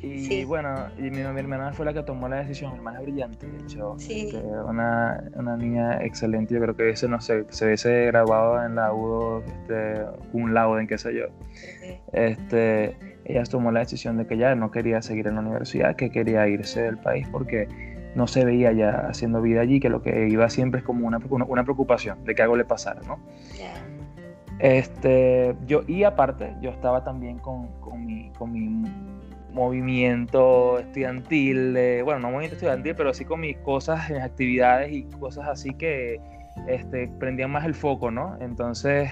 Y 0.02 0.44
bueno, 0.44 0.88
y 0.98 1.02
mi, 1.02 1.22
mi, 1.22 1.40
hermana 1.40 1.72
fue 1.72 1.86
la 1.86 1.92
que 1.92 2.02
tomó 2.02 2.28
la 2.28 2.38
decisión, 2.38 2.72
mi 2.72 2.78
hermana 2.78 2.98
es 2.98 3.04
brillante, 3.04 3.46
de 3.46 3.58
hecho, 3.58 3.94
este, 3.96 4.36
una, 4.36 5.22
una, 5.36 5.56
niña 5.56 6.02
excelente, 6.02 6.54
yo 6.54 6.60
creo 6.60 6.74
que 6.74 6.90
ese, 6.90 7.08
no 7.08 7.20
sé, 7.20 7.44
se 7.50 7.66
hubiese 7.66 8.06
grabado 8.06 8.64
en 8.64 8.74
la 8.74 8.92
UDO, 8.92 9.44
este, 9.44 10.04
un 10.32 10.56
en 10.56 10.86
qué 10.88 10.98
sé 10.98 11.14
yo. 11.14 11.26
Este, 12.12 12.96
ella 13.24 13.44
tomó 13.44 13.70
la 13.70 13.80
decisión 13.80 14.16
de 14.16 14.26
que 14.26 14.36
ya 14.36 14.56
no 14.56 14.72
quería 14.72 15.02
seguir 15.02 15.28
en 15.28 15.36
la 15.36 15.40
universidad, 15.40 15.94
que 15.94 16.10
quería 16.10 16.48
irse 16.48 16.82
del 16.82 16.98
país 16.98 17.28
porque 17.30 17.68
no 18.16 18.26
se 18.26 18.44
veía 18.44 18.72
ya 18.72 19.06
haciendo 19.08 19.40
vida 19.40 19.60
allí, 19.60 19.78
que 19.78 19.88
lo 19.88 20.02
que 20.02 20.28
iba 20.28 20.50
siempre 20.50 20.80
es 20.80 20.84
como 20.84 21.06
una, 21.06 21.18
una, 21.28 21.62
preocupación 21.62 22.24
de 22.24 22.34
que 22.34 22.42
algo 22.42 22.56
le 22.56 22.64
pasara, 22.64 23.00
¿no? 23.06 23.20
Este, 24.58 25.56
yo, 25.66 25.82
y 25.86 26.04
aparte, 26.04 26.54
yo 26.60 26.70
estaba 26.70 27.04
también 27.04 27.38
con, 27.38 27.68
con, 27.80 28.04
mi, 28.04 28.30
con 28.38 28.52
mi 28.52 28.84
movimiento 29.52 30.78
estudiantil, 30.78 31.72
bueno, 32.04 32.20
no 32.20 32.30
movimiento 32.30 32.56
estudiantil, 32.56 32.94
pero 32.96 33.14
sí 33.14 33.24
con 33.24 33.40
mis 33.40 33.56
cosas, 33.58 34.10
mis 34.10 34.20
actividades 34.20 34.92
y 34.92 35.04
cosas 35.04 35.48
así 35.48 35.74
que 35.74 36.20
este, 36.68 37.08
prendían 37.18 37.50
más 37.50 37.64
el 37.64 37.74
foco, 37.74 38.10
¿no? 38.10 38.36
Entonces, 38.40 39.10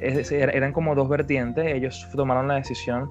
eran 0.00 0.72
como 0.72 0.94
dos 0.94 1.08
vertientes, 1.08 1.66
ellos 1.66 2.08
tomaron 2.14 2.48
la 2.48 2.54
decisión 2.54 3.10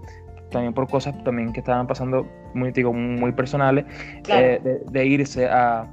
también 0.50 0.74
por 0.74 0.88
cosas 0.90 1.16
también 1.24 1.54
que 1.54 1.60
estaban 1.60 1.88
pasando 1.88 2.28
muy, 2.54 2.72
digo, 2.72 2.92
muy 2.94 3.32
personales, 3.32 3.86
eh, 4.28 4.82
de, 4.90 5.06
irse 5.06 5.48
a, 5.48 5.88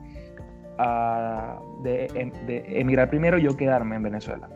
de, 1.82 2.06
em, 2.14 2.32
de, 2.46 2.80
emigrar 2.80 3.08
primero 3.10 3.38
y 3.38 3.42
yo 3.42 3.56
quedarme 3.56 3.96
en 3.96 4.02
Venezuela. 4.02 4.48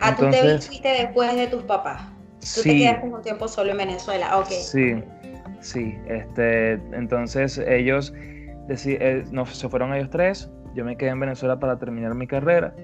Ah, 0.00 0.14
tú 0.16 0.28
te 0.30 0.58
fuiste 0.58 0.88
después 0.88 1.34
de 1.34 1.46
tus 1.46 1.62
papás. 1.64 2.02
Tú 2.54 2.62
te 2.62 2.76
quedaste 2.76 3.08
un 3.08 3.22
tiempo 3.22 3.48
solo 3.48 3.70
en 3.72 3.78
Venezuela, 3.78 4.38
ok. 4.38 4.48
Sí, 4.48 5.02
sí. 5.64 5.98
Este, 6.06 6.72
entonces 6.92 7.58
ellos 7.58 8.14
eh, 8.68 9.24
no, 9.30 9.46
se 9.46 9.68
fueron 9.68 9.94
ellos 9.94 10.10
tres, 10.10 10.50
yo 10.74 10.84
me 10.84 10.96
quedé 10.96 11.10
en 11.10 11.20
Venezuela 11.20 11.58
para 11.58 11.78
terminar 11.78 12.14
mi 12.14 12.26
carrera 12.26 12.74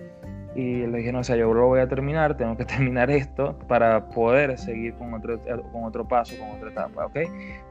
y 0.54 0.84
le 0.86 0.98
dije, 0.98 1.12
no, 1.12 1.20
o 1.20 1.24
sea, 1.24 1.36
yo 1.36 1.52
lo 1.54 1.66
voy 1.68 1.80
a 1.80 1.88
terminar, 1.88 2.36
tengo 2.36 2.56
que 2.56 2.64
terminar 2.66 3.10
esto 3.10 3.58
para 3.68 4.08
poder 4.08 4.58
seguir 4.58 4.94
con 4.94 5.14
otro, 5.14 5.40
con 5.72 5.84
otro 5.84 6.06
paso, 6.06 6.34
con 6.38 6.50
otra 6.50 6.70
etapa, 6.70 7.06
¿ok? 7.06 7.18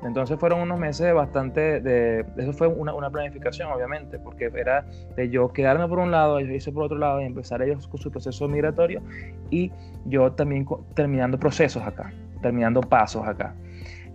Entonces 0.03 0.39
fueron 0.39 0.61
unos 0.61 0.79
meses 0.79 1.13
bastante 1.13 1.81
de, 1.81 2.25
eso 2.37 2.53
fue 2.53 2.67
una, 2.67 2.93
una 2.93 3.09
planificación, 3.09 3.71
obviamente, 3.71 4.17
porque 4.19 4.49
era 4.53 4.85
de 5.15 5.29
yo 5.29 5.51
quedarme 5.51 5.87
por 5.87 5.99
un 5.99 6.11
lado, 6.11 6.39
ellos 6.39 6.51
irse 6.51 6.71
por 6.71 6.83
otro 6.83 6.97
lado 6.97 7.21
y 7.21 7.25
empezar 7.25 7.61
ellos 7.61 7.87
con 7.87 7.99
su 7.99 8.11
proceso 8.11 8.47
migratorio 8.47 9.01
y 9.49 9.71
yo 10.05 10.31
también 10.31 10.65
terminando 10.93 11.37
procesos 11.37 11.83
acá, 11.83 12.13
terminando 12.41 12.81
pasos 12.81 13.27
acá. 13.27 13.53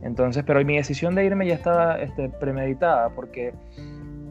Entonces, 0.05 0.45
pero 0.47 0.63
mi 0.65 0.77
decisión 0.77 1.15
de 1.15 1.25
irme 1.25 1.47
ya 1.47 1.55
estaba 1.55 1.99
este, 1.99 2.29
premeditada 2.29 3.09
porque 3.09 3.55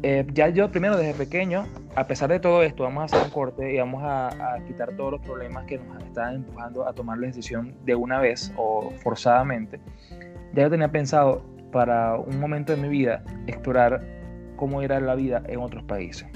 eh, 0.03 0.25
ya 0.31 0.49
yo 0.49 0.69
primero 0.69 0.97
desde 0.97 1.13
pequeño, 1.15 1.65
a 1.95 2.05
pesar 2.05 2.29
de 2.29 2.39
todo 2.39 2.61
esto, 2.61 2.83
vamos 2.83 3.01
a 3.01 3.05
hacer 3.05 3.25
un 3.25 3.33
corte 3.33 3.73
y 3.73 3.79
vamos 3.79 4.03
a, 4.05 4.59
quitar 4.67 4.95
todos 4.95 5.13
los 5.13 5.21
problemas 5.21 5.65
que 5.65 5.79
nos 5.79 6.03
estaban 6.03 6.35
empujando 6.35 6.87
a 6.87 6.93
tomar 6.93 7.17
la 7.17 7.27
decisión 7.27 7.73
de 7.85 7.95
una 7.95 8.19
vez 8.19 8.53
o 8.55 8.91
forzadamente. 9.01 9.79
Ya 10.53 10.63
yo 10.63 10.69
tenía 10.69 10.91
pensado 10.91 11.43
para 11.71 12.17
un 12.17 12.39
momento 12.39 12.75
de 12.75 12.81
mi 12.81 12.89
vida 12.89 13.23
explorar 13.47 14.05
cómo 14.57 14.83
era 14.83 14.99
la 14.99 15.15
vida 15.15 15.41
en 15.47 15.59
otros 15.59 15.83
países. 15.85 16.27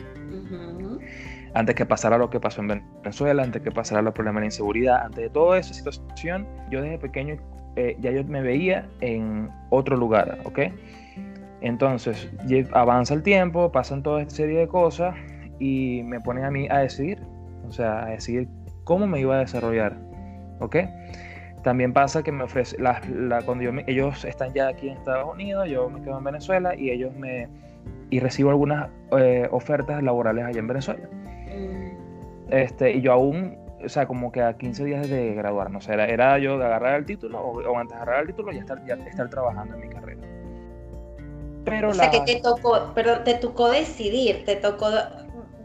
Antes 1.54 1.76
que 1.76 1.86
pasara 1.86 2.18
lo 2.18 2.30
que 2.30 2.40
pasó 2.40 2.62
en 2.62 2.84
Venezuela, 3.04 3.44
antes 3.44 3.62
que 3.62 3.72
pasara 3.72 4.02
los 4.02 4.14
problemas 4.14 4.42
de 4.42 4.48
inseguridad, 4.48 5.04
antes 5.04 5.26
de 5.26 5.30
toda 5.30 5.60
esa 5.60 5.74
situación, 5.74 6.48
yo 6.72 6.82
desde 6.82 6.98
pequeño 6.98 7.38
eh, 7.78 7.96
ya 8.00 8.12
yo 8.12 8.24
me 8.24 8.42
veía 8.42 8.90
en 9.02 9.50
otro 9.70 9.96
lugar, 9.96 10.40
¿ok? 10.46 10.60
Entonces, 11.62 12.30
avanza 12.72 13.14
el 13.14 13.22
tiempo, 13.22 13.72
pasan 13.72 14.02
toda 14.02 14.22
esta 14.22 14.36
serie 14.36 14.60
de 14.60 14.68
cosas 14.68 15.16
y 15.60 16.02
me 16.04 16.20
ponen 16.20 16.44
a 16.44 16.52
mí 16.52 16.68
a 16.72 16.80
decidir, 16.80 17.20
o 17.68 17.72
sea, 17.72 18.06
a 18.06 18.10
decidir 18.10 18.48
cómo 18.84 19.06
me 19.06 19.20
iba 19.20 19.36
a 19.36 19.40
desarrollar, 19.40 19.96
¿ok? 20.60 20.78
También 21.64 21.94
pasa 21.94 22.24
que 22.24 22.32
me 22.32 22.46
ofrece, 22.46 22.82
la, 22.82 23.00
cuando 23.46 23.64
ellos 23.86 24.26
están 24.26 24.54
ya 24.54 24.70
aquí 24.70 24.90
en 24.90 24.98
Estados 24.98 25.32
Unidos, 25.32 25.70
yo 25.70 25.88
me 25.88 26.02
quedo 26.02 26.18
en 26.18 26.24
Venezuela 26.24 26.76
y 26.76 26.90
ellos 26.90 27.14
me, 27.16 27.48
y 28.10 28.20
recibo 28.20 28.50
algunas 28.50 28.90
eh, 29.20 29.48
ofertas 29.52 30.02
laborales 30.02 30.46
allá 30.46 30.60
en 30.60 30.68
Venezuela. 30.68 31.08
Mm. 31.56 32.54
Este, 32.54 32.94
y 32.94 33.02
yo 33.02 33.14
aún, 33.14 33.56
o 33.88 33.90
sea, 33.90 34.06
como 34.06 34.32
que 34.32 34.42
a 34.42 34.58
15 34.58 34.86
días 34.86 35.10
de 35.10 35.34
graduarme, 35.34 35.78
o 35.78 35.82
sea, 35.82 36.06
era, 36.06 36.38
yo 36.38 36.58
de 36.58 36.66
agarrar 36.66 37.00
el 37.00 37.06
título 37.06 37.40
o, 37.40 37.78
antes 37.78 37.96
de 37.98 38.04
agarrar 38.04 38.22
el 38.22 38.28
título 38.28 38.52
y 38.52 38.58
estar, 38.58 38.86
ya 38.86 38.96
estar 38.96 39.30
trabajando 39.30 39.76
en 39.76 39.82
mi 39.82 39.90
carrera 39.90 40.22
o 41.88 41.94
sea 41.94 42.10
que 42.10 42.22
te 42.22 42.40
tocó, 42.42 42.94
perdón, 42.94 43.24
te 43.24 43.36
tocó 43.36 43.70
decidir, 43.70 44.46
te 44.46 44.56
tocó 44.56 44.90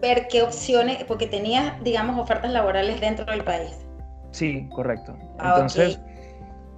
ver 0.00 0.26
qué 0.28 0.42
opciones, 0.42 1.04
porque 1.04 1.26
tenías, 1.26 1.80
digamos, 1.82 2.18
ofertas 2.18 2.50
laborales 2.50 3.00
dentro 3.00 3.24
del 3.24 3.44
país. 3.44 3.86
Sí, 4.32 4.68
correcto. 4.74 5.16
Ah, 5.38 5.52
entonces, 5.54 6.00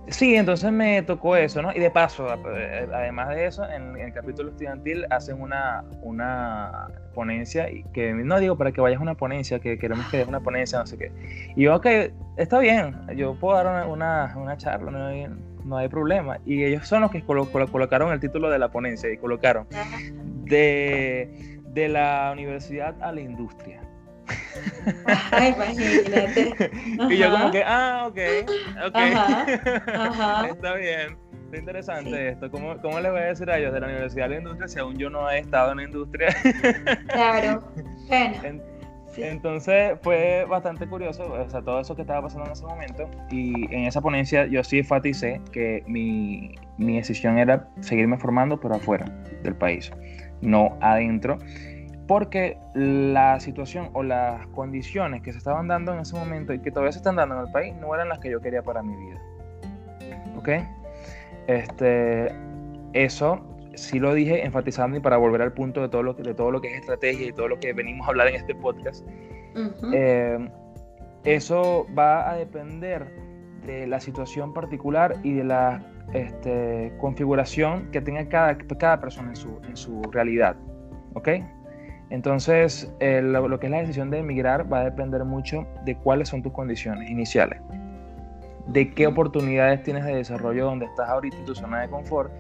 sí, 0.09 0.35
entonces 0.37 0.71
me 0.73 1.03
tocó 1.03 1.37
eso, 1.37 1.63
¿no? 1.63 1.73
Y 1.73 1.79
de 1.79 1.91
paso, 1.91 2.27
eh, 2.57 2.89
además 2.93 3.31
de 3.31 3.47
eso, 3.47 3.69
en, 3.69 3.97
el 3.97 4.13
capítulo 4.13 4.51
estudiantil 4.51 5.07
hacen 5.11 5.41
una, 5.41 5.85
una 6.03 6.89
ponencia, 7.15 7.69
que 7.93 8.13
no 8.13 8.39
digo 8.41 8.57
para 8.57 8.73
que 8.73 8.81
vayas 8.81 9.01
a 9.01 9.03
una 9.03 9.15
ponencia, 9.15 9.59
que 9.59 9.79
queremos 9.79 10.07
que 10.07 10.19
des 10.19 10.29
una 10.29 10.41
ponencia, 10.41 10.79
no 10.79 10.87
sé 10.87 10.99
qué. 10.99 11.13
Y 11.57 11.65
yo, 11.65 11.77
ok, 11.77 11.87
está 12.37 12.59
bien, 12.59 12.95
yo 13.17 13.35
puedo 13.35 13.57
dar 13.57 13.87
una, 13.87 14.35
una, 14.37 14.57
charla, 14.57 14.91
no 14.91 15.55
no 15.65 15.79
hay 15.79 15.89
problema. 15.89 16.39
Y 16.45 16.65
ellos 16.65 16.87
son 16.87 17.01
los 17.01 17.11
que 17.11 17.23
colocaron 17.25 18.13
el 18.13 18.21
título 18.21 18.51
de 18.51 18.59
la 18.59 18.71
ponencia 18.71 19.11
y 19.11 19.17
colocaron 19.17 19.67
de, 20.45 21.61
de 21.69 21.89
la 21.89 22.31
universidad 22.33 22.95
a 23.03 23.13
la 23.13 23.21
industria. 23.21 23.81
Ay, 25.31 25.55
imagínate. 25.55 26.71
Y 27.11 27.17
yo 27.17 27.31
como 27.31 27.51
que, 27.51 27.63
ah, 27.65 28.07
ok, 28.09 28.19
ok. 28.87 28.97
Está 30.51 30.75
bien. 30.75 31.17
Está 31.45 31.59
interesante 31.59 32.29
esto. 32.31 32.51
¿Cómo, 32.51 32.77
¿Cómo 32.81 33.01
les 33.01 33.13
voy 33.13 33.21
a 33.21 33.25
decir 33.25 33.51
a 33.51 33.59
ellos 33.59 33.73
de 33.73 33.81
la 33.81 33.87
universidad 33.87 34.27
a 34.27 34.29
la 34.29 34.37
industria 34.39 34.69
si 34.69 34.79
aún 34.79 34.97
yo 34.97 35.11
no 35.11 35.31
he 35.31 35.39
estado 35.39 35.71
en 35.73 35.77
la 35.79 35.85
industria? 35.85 36.35
Claro. 37.09 37.63
Bueno. 38.09 38.75
Entonces 39.17 39.99
fue 40.03 40.45
bastante 40.49 40.87
curioso, 40.87 41.33
o 41.33 41.49
sea, 41.49 41.63
todo 41.63 41.81
eso 41.81 41.95
que 41.95 42.03
estaba 42.03 42.23
pasando 42.23 42.47
en 42.47 42.53
ese 42.53 42.65
momento. 42.65 43.09
Y 43.31 43.73
en 43.75 43.85
esa 43.85 44.01
ponencia 44.01 44.47
yo 44.47 44.65
sí 44.65 44.79
enfaticé 44.79 45.41
que 45.53 45.85
mi, 45.87 46.55
mi 46.79 46.97
decisión 46.97 47.39
era 47.39 47.69
seguirme 47.81 48.19
formando, 48.19 48.59
pero 48.59 48.75
afuera 48.75 49.07
del 49.43 49.55
país, 49.55 49.91
no 50.41 50.77
adentro. 50.81 51.39
Porque 52.07 52.59
la 52.75 53.41
situación 53.41 53.91
o 53.95 54.03
las 54.03 54.47
condiciones 54.49 55.23
que 55.23 55.33
se 55.33 55.39
estaban 55.39 55.69
dando 55.69 55.95
en 55.95 56.01
ese 56.01 56.15
momento 56.17 56.53
y 56.53 56.61
que 56.61 56.71
todavía 56.71 56.93
se 56.93 56.99
están 56.99 57.17
dando 57.17 57.37
en 57.37 57.47
el 57.47 57.53
país 57.53 57.75
no 57.77 57.95
eran 57.95 58.09
las 58.09 58.19
que 58.19 58.31
yo 58.31 58.41
quería 58.41 58.63
para 58.63 58.83
mi 58.83 58.95
vida. 58.95 59.21
¿Ok? 60.37 60.49
Este, 61.47 62.33
eso 62.93 63.43
sí 63.75 63.99
lo 63.99 64.15
dije 64.15 64.45
enfatizando 64.45 64.97
y 64.97 65.01
para 65.01 65.17
volver 65.17 65.43
al 65.43 65.53
punto 65.53 65.81
de 65.83 65.89
todo 65.89 66.03
lo 66.03 66.17
que, 66.17 66.23
de 66.23 66.35
todo 66.35 66.51
lo 66.51 66.61
que 66.61 66.69
es 66.73 66.81
estrategia 66.81 67.29
y 67.29 67.33
todo 67.33 67.49
lo 67.49 67.59
que 67.59 67.73
venimos 67.73 68.07
a 68.07 68.11
hablar 68.11 68.29
en 68.29 68.37
este 68.37 68.55
podcast, 68.55 69.07
eh, 69.93 70.49
eso 71.25 71.87
va 71.97 72.31
a 72.31 72.37
depender 72.37 73.07
de 73.67 73.87
la 73.87 74.01
situación 74.01 74.53
particular 74.53 75.17
y 75.23 75.33
de 75.33 75.45
la 75.45 75.83
este, 76.13 76.93
configuración 76.99 77.91
que 77.91 78.01
tenga 78.01 78.29
cada, 78.29 78.57
cada 78.59 79.01
persona 79.01 79.31
en 79.31 79.37
su, 79.37 79.61
en 79.67 79.77
su 79.77 80.03
realidad. 80.13 80.57
¿Ok? 81.15 81.29
Entonces, 82.15 82.95
lo, 83.01 83.49
lo, 83.49 83.59
que 83.59 83.67
es 83.67 83.73
la 83.73 83.81
decisión 83.81 84.09
de 84.09 84.21
emigrar 84.21 84.73
va 84.73 84.83
a 84.83 84.85
depender 84.85 85.25
mucho 85.25 85.67
de 85.85 85.97
cuáles 85.97 86.29
son 86.29 86.43
tus 86.43 86.53
condiciones 86.53 87.11
iniciales, 87.11 87.61
de 88.69 88.95
qué 88.95 89.09
oportunidades 89.09 89.83
tienes 89.83 90.05
de 90.05 90.15
desarrollo 90.15 90.65
donde 90.65 90.87
estás 90.87 91.09
ahorita 91.09 91.37
en 91.37 91.45
tu 91.45 91.57
zona 91.57 91.81
de 91.81 91.89
confort 91.89 92.33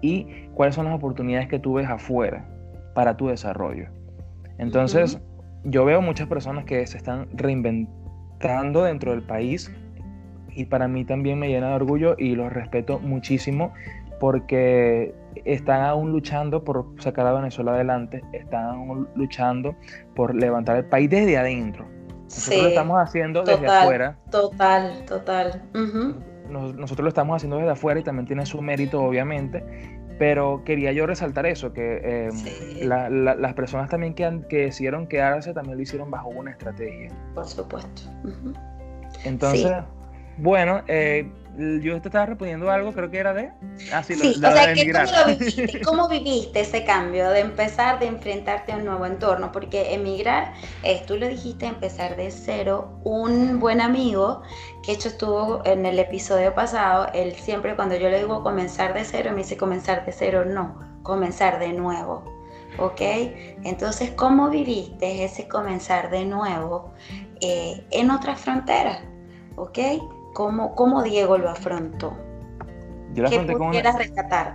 y 0.00 0.48
cuáles 0.54 0.76
son 0.76 0.86
las 0.86 0.94
oportunidades 0.94 1.46
que 1.46 1.58
tú 1.58 1.74
ves 1.74 1.86
afuera 1.86 2.48
para 2.94 3.18
tu 3.18 3.28
desarrollo. 3.28 3.88
Entonces, 4.56 5.20
yo 5.64 5.84
veo 5.84 6.00
muchas 6.00 6.26
personas 6.26 6.64
que 6.64 6.86
se 6.86 6.96
están 6.96 7.28
reinventando 7.34 8.82
dentro 8.84 9.10
del 9.10 9.24
país 9.24 9.70
y 10.54 10.64
para 10.64 10.88
mí 10.88 11.04
también 11.04 11.38
me 11.38 11.48
llena 11.48 11.68
de 11.68 11.74
orgullo 11.74 12.14
y 12.16 12.34
los 12.34 12.50
respeto 12.50 12.98
muchísimo 12.98 13.74
porque 14.20 15.14
están 15.44 15.82
aún 15.82 16.12
luchando 16.12 16.64
por 16.64 16.86
sacar 16.98 17.26
a 17.26 17.32
Venezuela 17.32 17.74
adelante, 17.74 18.22
están 18.32 18.64
aún 18.64 19.08
luchando 19.14 19.74
por 20.14 20.34
levantar 20.34 20.76
el 20.76 20.86
país 20.86 21.10
desde 21.10 21.36
adentro. 21.36 21.86
Nosotros 22.24 22.62
lo 22.62 22.68
estamos 22.68 22.98
haciendo 23.00 23.42
desde 23.44 23.66
afuera. 23.66 24.18
Total, 24.30 25.04
total 25.06 25.62
nosotros 26.50 27.04
lo 27.04 27.08
estamos 27.08 27.36
haciendo 27.36 27.56
desde 27.58 27.70
afuera 27.70 28.00
y 28.00 28.02
también 28.02 28.26
tiene 28.26 28.46
su 28.46 28.60
mérito, 28.60 29.02
obviamente, 29.02 29.64
pero 30.18 30.62
quería 30.64 30.92
yo 30.92 31.06
resaltar 31.06 31.46
eso, 31.46 31.72
que 31.72 32.28
em, 32.28 32.88
las 32.88 33.54
personas 33.54 33.90
también 33.90 34.14
que, 34.14 34.42
que 34.48 34.58
decidieron 34.66 35.06
quedarse 35.06 35.52
también 35.52 35.76
lo 35.76 35.82
hicieron 35.82 36.10
bajo 36.10 36.28
una 36.28 36.52
estrategia. 36.52 37.10
Por 37.34 37.46
supuesto. 37.46 38.02
Entonces, 39.24 39.72
bueno, 40.38 40.82
eh, 40.86 41.30
yo 41.56 42.00
te 42.00 42.08
estaba 42.08 42.26
respondiendo 42.26 42.70
algo, 42.70 42.92
creo 42.92 43.10
que 43.10 43.18
era 43.18 43.32
de... 43.32 43.50
Ah, 43.92 44.02
sí, 44.02 44.14
o 44.14 44.16
sea, 44.34 44.74
¿cómo, 45.04 45.36
¿cómo 45.84 46.08
viviste 46.08 46.60
ese 46.60 46.84
cambio 46.84 47.30
de 47.30 47.40
empezar, 47.40 47.98
de 47.98 48.06
enfrentarte 48.06 48.72
a 48.72 48.76
un 48.76 48.84
nuevo 48.84 49.06
entorno? 49.06 49.52
Porque 49.52 49.94
emigrar, 49.94 50.52
tú 51.06 51.16
lo 51.16 51.28
dijiste, 51.28 51.66
empezar 51.66 52.16
de 52.16 52.30
cero. 52.30 53.00
Un 53.04 53.58
buen 53.58 53.80
amigo, 53.80 54.42
que 54.82 54.92
hecho 54.92 55.08
estuvo 55.08 55.62
en 55.64 55.86
el 55.86 55.98
episodio 55.98 56.54
pasado, 56.54 57.08
él 57.14 57.32
siempre 57.34 57.74
cuando 57.74 57.96
yo 57.96 58.08
le 58.10 58.18
digo 58.18 58.42
comenzar 58.42 58.92
de 58.94 59.04
cero, 59.04 59.30
me 59.32 59.38
dice 59.38 59.56
comenzar 59.56 60.04
de 60.04 60.12
cero, 60.12 60.44
no, 60.44 60.78
comenzar 61.02 61.58
de 61.58 61.72
nuevo. 61.72 62.24
¿Ok? 62.78 63.00
Entonces, 63.64 64.10
¿cómo 64.10 64.50
viviste 64.50 65.24
ese 65.24 65.48
comenzar 65.48 66.10
de 66.10 66.26
nuevo 66.26 66.92
eh, 67.40 67.82
en 67.90 68.10
otra 68.10 68.36
frontera? 68.36 69.00
¿Ok? 69.56 69.78
¿Cómo, 70.36 71.02
Diego 71.02 71.38
lo 71.38 71.48
afrontó? 71.48 72.14
Yo 73.14 73.22
lo 73.22 73.28
afronté 73.28 73.54
con 73.54 73.72
rescatar? 73.72 74.52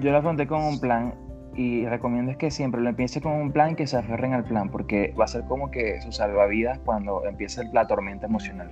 Yo 0.00 0.10
lo 0.10 0.16
afronté 0.16 0.46
con 0.46 0.62
un 0.62 0.80
plan 0.80 1.14
y 1.54 1.84
recomiendo 1.84 2.32
es 2.32 2.38
que 2.38 2.50
siempre 2.50 2.80
lo 2.80 2.88
empiece 2.88 3.20
con 3.20 3.32
un 3.32 3.52
plan 3.52 3.72
y 3.72 3.74
que 3.74 3.86
se 3.86 3.98
aferren 3.98 4.32
al 4.32 4.44
plan 4.44 4.70
porque 4.70 5.14
va 5.20 5.24
a 5.24 5.28
ser 5.28 5.44
como 5.44 5.70
que 5.70 6.00
su 6.00 6.12
salvavidas 6.12 6.78
cuando 6.86 7.26
empiece 7.26 7.62
la 7.74 7.86
tormenta 7.86 8.26
emocional. 8.26 8.70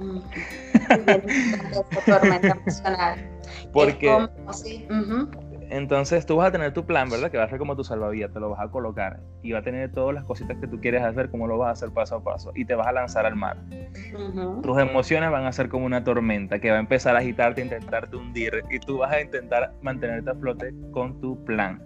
tormenta 2.06 2.48
emocional. 2.48 3.20
Porque, 3.72 4.28
entonces 5.72 6.26
tú 6.26 6.36
vas 6.36 6.48
a 6.48 6.52
tener 6.52 6.74
tu 6.74 6.84
plan, 6.84 7.08
¿verdad? 7.08 7.30
Que 7.30 7.38
va 7.38 7.44
a 7.44 7.48
ser 7.48 7.58
como 7.58 7.74
tu 7.74 7.82
salvavidas, 7.82 8.30
te 8.30 8.38
lo 8.38 8.50
vas 8.50 8.60
a 8.60 8.70
colocar 8.70 9.20
y 9.42 9.52
va 9.52 9.60
a 9.60 9.62
tener 9.62 9.90
todas 9.90 10.14
las 10.14 10.24
cositas 10.24 10.58
que 10.58 10.66
tú 10.66 10.78
quieres 10.78 11.02
hacer, 11.02 11.30
cómo 11.30 11.46
lo 11.46 11.56
vas 11.56 11.68
a 11.68 11.72
hacer 11.72 11.90
paso 11.90 12.16
a 12.16 12.22
paso 12.22 12.52
y 12.54 12.66
te 12.66 12.74
vas 12.74 12.86
a 12.86 12.92
lanzar 12.92 13.24
al 13.24 13.36
mar. 13.36 13.56
Tus 14.62 14.78
emociones 14.78 15.30
van 15.30 15.46
a 15.46 15.52
ser 15.52 15.70
como 15.70 15.86
una 15.86 16.04
tormenta 16.04 16.58
que 16.58 16.70
va 16.70 16.76
a 16.76 16.80
empezar 16.80 17.16
a 17.16 17.20
agitarte, 17.20 17.62
intentarte 17.62 18.14
hundir 18.14 18.62
y 18.70 18.78
tú 18.80 18.98
vas 18.98 19.12
a 19.12 19.20
intentar 19.22 19.72
mantenerte 19.80 20.30
a 20.30 20.34
flote 20.34 20.74
con 20.92 21.18
tu 21.22 21.42
plan. 21.44 21.82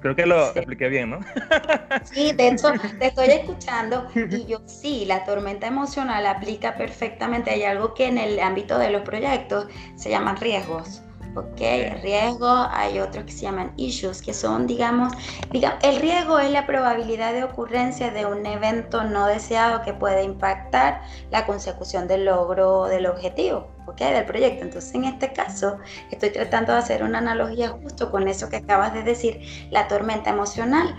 Creo 0.00 0.16
que 0.16 0.24
lo 0.24 0.46
expliqué 0.52 0.88
bien, 0.88 1.10
¿no? 1.10 1.20
Sí, 2.04 2.32
de 2.32 2.48
hecho, 2.48 2.72
te 2.98 3.08
estoy 3.08 3.28
escuchando 3.28 4.06
y 4.14 4.46
yo 4.46 4.62
sí, 4.64 5.04
la 5.04 5.24
tormenta 5.24 5.66
emocional 5.66 6.26
aplica 6.26 6.76
perfectamente. 6.76 7.50
Hay 7.50 7.64
algo 7.64 7.92
que 7.92 8.06
en 8.06 8.16
el 8.16 8.40
ámbito 8.40 8.78
de 8.78 8.90
los 8.90 9.02
proyectos 9.02 9.66
se 9.96 10.08
llaman 10.08 10.38
riesgos. 10.38 11.02
¿Ok? 11.38 11.60
Riesgo, 12.02 12.48
hay 12.70 12.98
otros 13.00 13.24
que 13.24 13.32
se 13.32 13.42
llaman 13.42 13.72
issues, 13.76 14.22
que 14.22 14.34
son, 14.34 14.66
digamos, 14.66 15.12
digamos, 15.50 15.78
el 15.82 16.00
riesgo 16.00 16.38
es 16.38 16.50
la 16.50 16.66
probabilidad 16.66 17.32
de 17.32 17.44
ocurrencia 17.44 18.10
de 18.10 18.26
un 18.26 18.44
evento 18.46 19.04
no 19.04 19.26
deseado 19.26 19.82
que 19.82 19.94
puede 19.94 20.24
impactar 20.24 21.02
la 21.30 21.46
consecución 21.46 22.08
del 22.08 22.24
logro 22.24 22.84
del 22.86 23.06
objetivo, 23.06 23.68
¿ok? 23.86 23.98
Del 23.98 24.24
proyecto. 24.24 24.64
Entonces, 24.64 24.94
en 24.94 25.04
este 25.04 25.32
caso, 25.32 25.78
estoy 26.10 26.30
tratando 26.30 26.72
de 26.72 26.78
hacer 26.78 27.02
una 27.02 27.18
analogía 27.18 27.70
justo 27.70 28.10
con 28.10 28.28
eso 28.28 28.48
que 28.48 28.56
acabas 28.56 28.94
de 28.94 29.02
decir, 29.02 29.40
la 29.70 29.88
tormenta 29.88 30.30
emocional, 30.30 30.94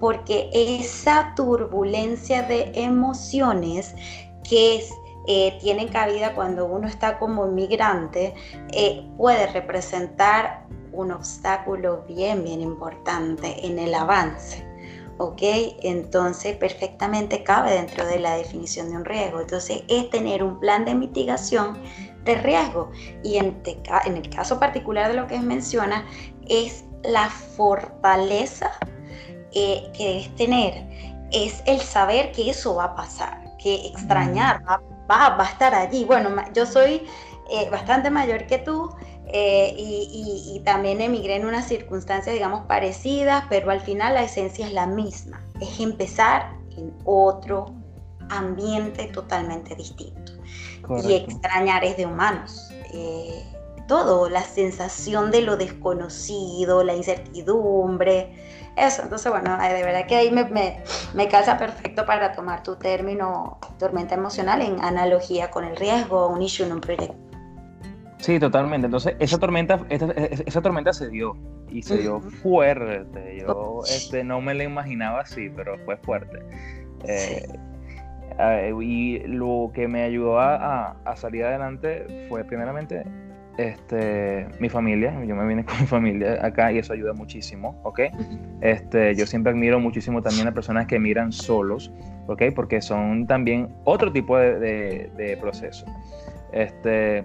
porque 0.00 0.50
esa 0.52 1.32
turbulencia 1.36 2.42
de 2.42 2.72
emociones 2.74 3.94
que 4.42 4.76
es 4.76 4.92
eh, 5.26 5.58
tienen 5.60 5.88
cabida 5.88 6.34
cuando 6.34 6.66
uno 6.66 6.88
está 6.88 7.18
como 7.18 7.46
inmigrante, 7.46 8.34
eh, 8.72 9.08
puede 9.16 9.46
representar 9.48 10.66
un 10.92 11.12
obstáculo 11.12 12.04
bien, 12.08 12.44
bien 12.44 12.60
importante 12.60 13.66
en 13.66 13.78
el 13.78 13.94
avance. 13.94 14.66
¿Ok? 15.18 15.42
Entonces 15.82 16.56
perfectamente 16.56 17.44
cabe 17.44 17.72
dentro 17.72 18.04
de 18.06 18.18
la 18.18 18.34
definición 18.34 18.90
de 18.90 18.96
un 18.96 19.04
riesgo. 19.04 19.40
Entonces 19.40 19.84
es 19.88 20.10
tener 20.10 20.42
un 20.42 20.58
plan 20.58 20.84
de 20.84 20.94
mitigación 20.94 21.78
de 22.24 22.34
riesgo. 22.36 22.90
Y 23.22 23.36
en, 23.36 23.62
en 24.06 24.16
el 24.16 24.30
caso 24.30 24.58
particular 24.58 25.08
de 25.08 25.14
lo 25.14 25.26
que 25.26 25.38
menciona, 25.38 26.04
es 26.48 26.84
la 27.04 27.28
fortaleza 27.28 28.72
eh, 29.52 29.90
que 29.96 30.08
debes 30.08 30.36
tener. 30.36 30.86
Es 31.30 31.62
el 31.66 31.80
saber 31.80 32.32
que 32.32 32.50
eso 32.50 32.74
va 32.74 32.84
a 32.84 32.94
pasar, 32.94 33.56
que 33.58 33.86
extrañar 33.86 34.62
va, 34.68 34.80
va, 35.12 35.44
a 35.44 35.50
estar 35.50 35.74
allí. 35.74 36.04
Bueno, 36.04 36.30
yo 36.54 36.66
soy 36.66 37.02
eh, 37.50 37.68
bastante 37.70 38.10
mayor 38.10 38.46
que 38.46 38.58
tú 38.58 38.90
eh, 39.26 39.74
y, 39.76 40.60
también 40.64 41.00
emigré 41.00 41.36
en 41.36 41.46
unas 41.46 41.66
circunstancias, 41.66 42.34
digamos, 42.34 42.66
parecidas, 42.66 43.44
pero 43.48 43.70
al 43.70 43.80
final 43.80 44.14
la 44.14 44.22
esencia 44.22 44.66
es 44.66 44.72
la 44.72 44.86
misma. 44.86 45.44
Es 45.60 45.80
empezar 45.80 46.54
en 46.76 46.94
otro 47.04 47.74
ambiente 48.28 49.06
totalmente 49.06 49.74
distinto. 49.74 50.32
Y 51.04 51.14
extrañar 51.14 51.84
es 51.84 51.96
de 51.96 52.06
humanos. 52.06 52.70
Eh, 52.92 53.44
todo, 53.86 54.28
la 54.28 54.42
sensación 54.42 55.30
de 55.30 55.42
lo 55.42 55.56
desconocido, 55.56 56.84
la 56.84 56.94
incertidumbre, 56.94 58.34
eso, 58.76 59.02
entonces 59.02 59.30
bueno, 59.30 59.58
de 59.58 59.82
verdad 59.82 60.06
que 60.06 60.16
ahí 60.16 60.30
me, 60.30 60.44
me, 61.14 61.28
calza 61.28 61.58
perfecto 61.58 62.06
para 62.06 62.32
tomar 62.32 62.62
tu 62.62 62.76
término 62.76 63.58
tormenta 63.78 64.14
emocional 64.14 64.62
en 64.62 64.82
analogía 64.82 65.50
con 65.50 65.64
el 65.64 65.76
riesgo, 65.76 66.28
un 66.28 66.40
issue 66.40 66.64
en 66.64 66.72
un 66.72 66.80
proyecto. 66.80 67.14
Sí, 68.18 68.38
totalmente. 68.38 68.86
Entonces, 68.86 69.16
esa 69.18 69.38
tormenta, 69.38 69.80
esa, 69.90 70.62
tormenta 70.62 70.92
se 70.92 71.08
dio 71.08 71.36
y 71.68 71.82
se 71.82 71.98
dio 71.98 72.20
fuerte. 72.20 73.40
Yo 73.40 73.80
este, 73.84 74.24
no 74.24 74.40
me 74.40 74.54
la 74.54 74.64
imaginaba 74.64 75.20
así, 75.20 75.50
pero 75.50 75.76
fue 75.84 75.96
fuerte. 75.98 76.38
Eh, 77.04 77.44
y 78.80 79.18
lo 79.26 79.70
que 79.74 79.88
me 79.88 80.04
ayudó 80.04 80.38
a, 80.38 80.96
a, 81.04 81.16
salir 81.16 81.44
adelante 81.44 82.26
fue 82.28 82.44
primeramente 82.44 83.04
este, 83.58 84.46
mi 84.58 84.68
familia, 84.68 85.12
yo 85.24 85.36
me 85.36 85.46
vine 85.46 85.64
con 85.66 85.78
mi 85.80 85.86
familia 85.86 86.44
acá 86.44 86.72
y 86.72 86.78
eso 86.78 86.92
ayuda 86.92 87.12
muchísimo, 87.12 87.80
¿ok? 87.82 88.00
Este, 88.60 89.14
yo 89.14 89.26
siempre 89.26 89.52
admiro 89.52 89.80
muchísimo 89.80 90.22
también 90.22 90.48
a 90.48 90.52
personas 90.52 90.86
que 90.86 90.98
miran 90.98 91.32
solos, 91.32 91.92
¿ok? 92.26 92.44
Porque 92.54 92.80
son 92.80 93.26
también 93.26 93.68
otro 93.84 94.12
tipo 94.12 94.38
de, 94.38 95.10
de, 95.16 95.36
proceso. 95.36 95.86
Este, 96.52 97.24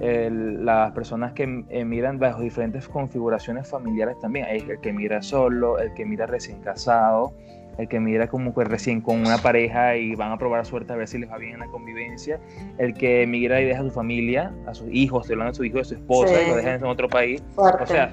las 0.00 0.92
personas 0.92 1.32
que 1.32 1.46
miran 1.46 2.18
bajo 2.18 2.40
diferentes 2.40 2.88
configuraciones 2.88 3.68
familiares 3.68 4.18
también, 4.20 4.46
hay 4.46 4.58
el 4.60 4.80
que 4.80 4.92
mira 4.92 5.20
solo, 5.22 5.78
el 5.78 5.92
que 5.94 6.06
mira 6.06 6.26
recién 6.26 6.60
casado, 6.62 7.34
el 7.80 7.88
que 7.88 7.98
mira 7.98 8.28
como 8.28 8.54
que 8.54 8.64
recién 8.64 9.00
con 9.00 9.20
una 9.20 9.38
pareja 9.38 9.96
y 9.96 10.14
van 10.14 10.32
a 10.32 10.38
probar 10.38 10.64
suerte 10.66 10.92
a 10.92 10.96
ver 10.96 11.08
si 11.08 11.18
les 11.18 11.30
va 11.30 11.38
bien 11.38 11.54
en 11.54 11.60
la 11.60 11.66
convivencia, 11.66 12.38
el 12.78 12.94
que 12.94 13.26
migra 13.26 13.60
y 13.60 13.64
deja 13.64 13.80
a 13.80 13.84
su 13.84 13.90
familia, 13.90 14.52
a 14.66 14.74
sus 14.74 14.88
hijos, 14.92 15.26
se 15.26 15.32
hablan 15.32 15.48
de 15.48 15.54
su 15.54 15.64
hijo, 15.64 15.78
de 15.78 15.84
su 15.84 15.94
esposa, 15.94 16.42
y 16.42 16.48
lo 16.48 16.56
dejan 16.56 16.74
en 16.74 16.84
otro 16.84 17.08
país. 17.08 17.42
O 17.56 17.86
sea, 17.86 18.12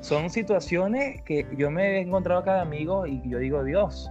son 0.00 0.30
situaciones 0.30 1.20
que 1.22 1.46
yo 1.56 1.70
me 1.70 1.98
he 1.98 2.00
encontrado 2.00 2.40
a 2.40 2.44
cada 2.44 2.62
amigo 2.62 3.06
y 3.06 3.20
yo 3.28 3.38
digo, 3.38 3.62
Dios, 3.64 4.10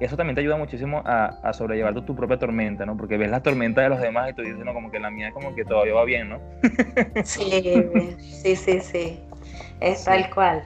eso 0.00 0.16
también 0.16 0.34
te 0.34 0.42
ayuda 0.42 0.56
muchísimo 0.56 1.02
a, 1.06 1.52
sobrellevar 1.54 1.94
tu, 2.04 2.14
propia 2.14 2.38
tormenta, 2.38 2.84
¿no? 2.84 2.96
Porque 2.96 3.16
ves 3.16 3.30
la 3.30 3.42
tormenta 3.42 3.80
de 3.80 3.88
los 3.88 4.00
demás 4.00 4.30
y 4.30 4.34
tú 4.34 4.42
dices, 4.42 4.58
no, 4.58 4.74
como 4.74 4.90
que 4.90 5.00
la 5.00 5.10
mía 5.10 5.30
como 5.32 5.54
que 5.54 5.64
todavía 5.64 5.94
va 5.94 6.04
bien, 6.04 6.28
¿no? 6.28 6.40
sí, 7.24 7.62
sí, 8.18 8.56
sí, 8.56 8.80
sí. 8.80 9.20
Es 9.80 10.04
tal 10.04 10.28
cual, 10.34 10.64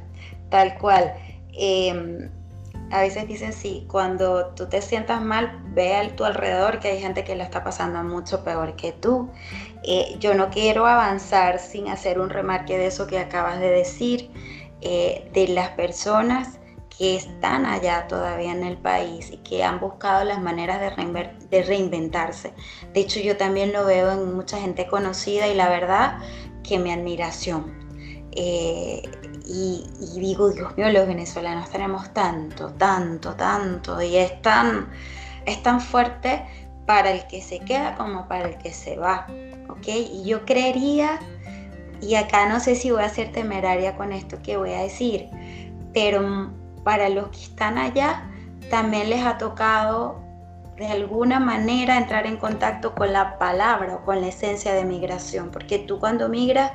tal 0.50 0.76
cual. 0.78 1.12
Eh, 1.60 2.28
a 2.90 3.00
veces 3.00 3.28
dicen 3.28 3.52
sí, 3.52 3.86
cuando 3.88 4.46
tú 4.54 4.68
te 4.68 4.80
sientas 4.80 5.22
mal, 5.22 5.60
ve 5.74 5.94
a 5.94 6.16
tu 6.16 6.24
alrededor 6.24 6.80
que 6.80 6.88
hay 6.88 7.00
gente 7.00 7.24
que 7.24 7.36
la 7.36 7.44
está 7.44 7.62
pasando 7.62 8.02
mucho 8.02 8.44
peor 8.44 8.76
que 8.76 8.92
tú. 8.92 9.30
Eh, 9.84 10.16
yo 10.18 10.34
no 10.34 10.50
quiero 10.50 10.86
avanzar 10.86 11.58
sin 11.58 11.88
hacer 11.88 12.18
un 12.18 12.30
remarque 12.30 12.78
de 12.78 12.86
eso 12.86 13.06
que 13.06 13.18
acabas 13.18 13.60
de 13.60 13.70
decir, 13.70 14.30
eh, 14.80 15.30
de 15.32 15.48
las 15.48 15.70
personas 15.70 16.58
que 16.96 17.16
están 17.16 17.64
allá 17.64 18.08
todavía 18.08 18.50
en 18.50 18.64
el 18.64 18.76
país 18.76 19.30
y 19.30 19.36
que 19.38 19.62
han 19.62 19.78
buscado 19.78 20.24
las 20.24 20.40
maneras 20.40 20.80
de, 20.80 21.30
de 21.48 21.62
reinventarse. 21.62 22.52
De 22.92 23.00
hecho, 23.00 23.20
yo 23.20 23.36
también 23.36 23.72
lo 23.72 23.84
veo 23.84 24.10
en 24.10 24.34
mucha 24.34 24.58
gente 24.58 24.86
conocida 24.88 25.46
y 25.46 25.54
la 25.54 25.68
verdad 25.68 26.18
que 26.64 26.78
mi 26.78 26.90
admiración. 26.90 27.78
Eh, 28.32 29.02
y, 29.48 29.86
digo, 30.20 30.50
Dios 30.50 30.76
mío, 30.76 30.90
los 30.90 31.06
venezolanos 31.06 31.70
tenemos 31.70 32.12
tanto, 32.12 32.68
tanto, 32.74 33.34
tanto, 33.34 34.02
y 34.02 34.16
es 34.16 34.42
tan, 34.42 34.90
es 35.46 35.62
tan 35.62 35.80
fuerte 35.80 36.44
para 36.84 37.10
el 37.10 37.26
que 37.28 37.40
se 37.40 37.58
queda 37.60 37.94
como 37.94 38.28
para 38.28 38.48
el 38.48 38.58
que 38.58 38.74
se 38.74 38.98
va, 38.98 39.26
¿ok? 39.70 39.88
Y 39.88 40.24
yo 40.24 40.44
creería, 40.44 41.18
y 42.02 42.16
acá 42.16 42.46
no 42.46 42.60
sé 42.60 42.74
si 42.74 42.90
voy 42.90 43.02
a 43.02 43.08
ser 43.08 43.32
temeraria 43.32 43.96
con 43.96 44.12
esto 44.12 44.36
que 44.42 44.58
voy 44.58 44.74
a 44.74 44.82
decir, 44.82 45.30
pero 45.94 46.52
para 46.84 47.08
los 47.08 47.28
que 47.28 47.42
están 47.44 47.78
allá, 47.78 48.28
también 48.68 49.08
les 49.08 49.24
ha 49.24 49.38
tocado 49.38 50.20
de 50.76 50.86
alguna 50.86 51.40
manera 51.40 51.96
entrar 51.96 52.26
en 52.26 52.36
contacto 52.36 52.94
con 52.94 53.14
la 53.14 53.38
palabra 53.38 53.96
o 53.96 54.04
con 54.04 54.20
la 54.20 54.28
esencia 54.28 54.74
de 54.74 54.84
migración, 54.84 55.50
porque 55.50 55.78
tú 55.78 55.98
cuando 55.98 56.28
migras, 56.28 56.72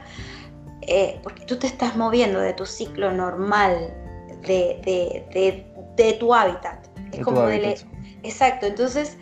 eh, 0.87 1.19
porque 1.23 1.45
tú 1.45 1.57
te 1.57 1.67
estás 1.67 1.95
moviendo 1.95 2.39
de 2.39 2.53
tu 2.53 2.65
ciclo 2.65 3.11
normal, 3.11 3.93
de, 4.41 6.17
tu 6.19 6.33
hábitat. 6.33 6.87
Es 7.11 7.23
como 7.23 7.47
Exacto, 8.23 8.65
entonces, 8.65 9.17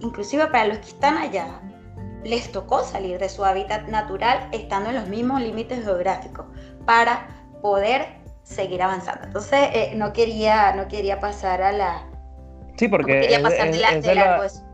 inclusive 0.00 0.46
para 0.46 0.66
los 0.66 0.78
que 0.78 0.88
están 0.88 1.18
allá, 1.18 1.60
les 2.24 2.50
tocó 2.52 2.84
salir 2.84 3.18
de 3.18 3.28
su 3.28 3.44
hábitat 3.44 3.88
natural 3.88 4.48
estando 4.52 4.90
en 4.90 4.96
los 4.96 5.08
mismos 5.08 5.40
límites 5.40 5.84
geográficos 5.84 6.46
para 6.86 7.28
poder 7.62 8.06
seguir 8.42 8.82
avanzando. 8.82 9.26
Entonces, 9.26 9.60
eh, 9.72 9.92
no, 9.94 10.12
quería, 10.12 10.74
no 10.74 10.88
quería 10.88 11.20
pasar 11.20 11.62
a 11.62 11.72
la... 11.72 12.06
Sí, 12.76 12.88
porque 12.88 13.20
quería 13.20 13.42
pasar 13.42 13.68
es, 13.68 13.76
de, 13.76 13.80
la, 13.80 13.88
es 13.90 14.02
de 14.02 14.14
largo 14.14 14.44
eso. 14.44 14.69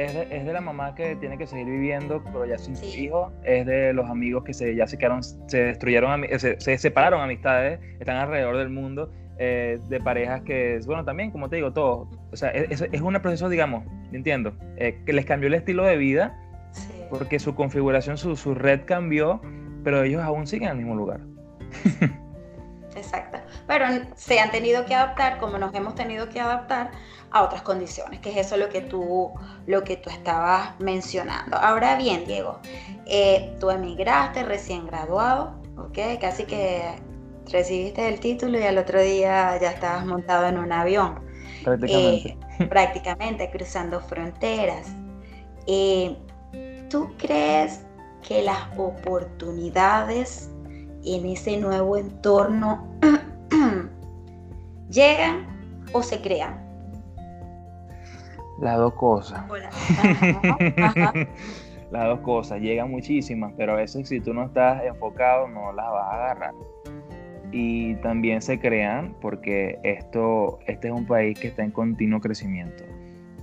Es 0.00 0.14
de, 0.14 0.22
es 0.34 0.46
de, 0.46 0.52
la 0.54 0.62
mamá 0.62 0.94
que 0.94 1.14
tiene 1.16 1.36
que 1.36 1.46
seguir 1.46 1.66
viviendo, 1.66 2.22
pero 2.24 2.46
ya 2.46 2.56
sin 2.56 2.74
sí. 2.74 3.04
hijos. 3.04 3.30
Es 3.44 3.66
de 3.66 3.92
los 3.92 4.08
amigos 4.08 4.44
que 4.44 4.54
se, 4.54 4.74
ya 4.74 4.86
se 4.86 4.96
quedaron, 4.96 5.22
se 5.22 5.62
destruyeron, 5.62 6.24
se, 6.38 6.58
se 6.58 6.78
separaron 6.78 7.20
amistades, 7.20 7.80
están 7.98 8.16
alrededor 8.16 8.56
del 8.56 8.70
mundo. 8.70 9.12
Eh, 9.42 9.80
de 9.88 10.00
parejas 10.00 10.42
que, 10.42 10.78
bueno, 10.84 11.02
también, 11.02 11.30
como 11.30 11.48
te 11.48 11.56
digo, 11.56 11.72
todo. 11.72 12.10
O 12.30 12.36
sea, 12.36 12.50
es, 12.50 12.82
es 12.82 13.00
un 13.00 13.14
proceso, 13.14 13.48
digamos, 13.48 13.84
entiendo, 14.12 14.52
eh, 14.76 15.00
que 15.06 15.14
les 15.14 15.24
cambió 15.24 15.46
el 15.46 15.54
estilo 15.54 15.84
de 15.84 15.96
vida, 15.96 16.38
sí. 16.72 16.92
porque 17.08 17.38
su 17.38 17.54
configuración, 17.54 18.18
su, 18.18 18.36
su 18.36 18.54
red 18.54 18.82
cambió, 18.84 19.40
pero 19.82 20.02
ellos 20.02 20.22
aún 20.22 20.46
siguen 20.46 20.68
en 20.68 20.70
el 20.72 20.76
mismo 20.84 20.94
lugar. 20.94 21.20
Exacto. 22.94 23.38
Pero 23.66 23.86
se 24.14 24.40
han 24.40 24.50
tenido 24.50 24.84
que 24.84 24.94
adaptar, 24.94 25.38
como 25.38 25.56
nos 25.56 25.74
hemos 25.74 25.94
tenido 25.94 26.28
que 26.28 26.40
adaptar 26.40 26.90
a 27.30 27.42
otras 27.42 27.62
condiciones, 27.62 28.20
que 28.20 28.30
es 28.30 28.46
eso 28.46 28.56
lo 28.56 28.68
que 28.68 28.80
tú, 28.80 29.30
lo 29.66 29.84
que 29.84 29.96
tú 29.96 30.10
estabas 30.10 30.78
mencionando. 30.80 31.56
Ahora 31.56 31.96
bien, 31.96 32.24
Diego, 32.26 32.58
eh, 33.06 33.54
tú 33.60 33.70
emigraste 33.70 34.42
recién 34.42 34.86
graduado, 34.86 35.54
¿ok? 35.76 36.20
Casi 36.20 36.44
que 36.44 36.82
recibiste 37.50 38.08
el 38.08 38.20
título 38.20 38.58
y 38.58 38.62
al 38.64 38.78
otro 38.78 39.00
día 39.00 39.58
ya 39.60 39.70
estabas 39.70 40.04
montado 40.06 40.46
en 40.46 40.58
un 40.58 40.72
avión. 40.72 41.20
Prácticamente. 41.62 42.38
Eh, 42.58 42.66
prácticamente, 42.66 43.50
cruzando 43.50 44.00
fronteras. 44.00 44.88
Eh, 45.66 46.16
¿Tú 46.88 47.12
crees 47.16 47.86
que 48.26 48.42
las 48.42 48.58
oportunidades 48.76 50.50
en 51.04 51.26
ese 51.26 51.56
nuevo 51.56 51.96
entorno 51.96 52.88
llegan 54.90 55.46
o 55.92 56.02
se 56.02 56.20
crean? 56.20 56.69
Las 58.60 58.76
dos 58.76 58.94
cosas. 58.94 59.42
Las 61.90 62.06
dos 62.06 62.20
cosas, 62.20 62.60
llegan 62.60 62.90
muchísimas, 62.90 63.52
pero 63.56 63.72
a 63.72 63.76
veces 63.76 64.08
si 64.08 64.20
tú 64.20 64.32
no 64.32 64.44
estás 64.44 64.84
enfocado 64.84 65.48
no 65.48 65.72
las 65.72 65.90
vas 65.90 66.04
a 66.04 66.14
agarrar. 66.14 66.54
Y 67.50 67.96
también 67.96 68.40
se 68.40 68.60
crean 68.60 69.16
porque 69.20 69.80
esto, 69.82 70.60
este 70.66 70.86
es 70.86 70.94
un 70.94 71.04
país 71.04 71.36
que 71.38 71.48
está 71.48 71.64
en 71.64 71.72
continuo 71.72 72.20
crecimiento. 72.20 72.84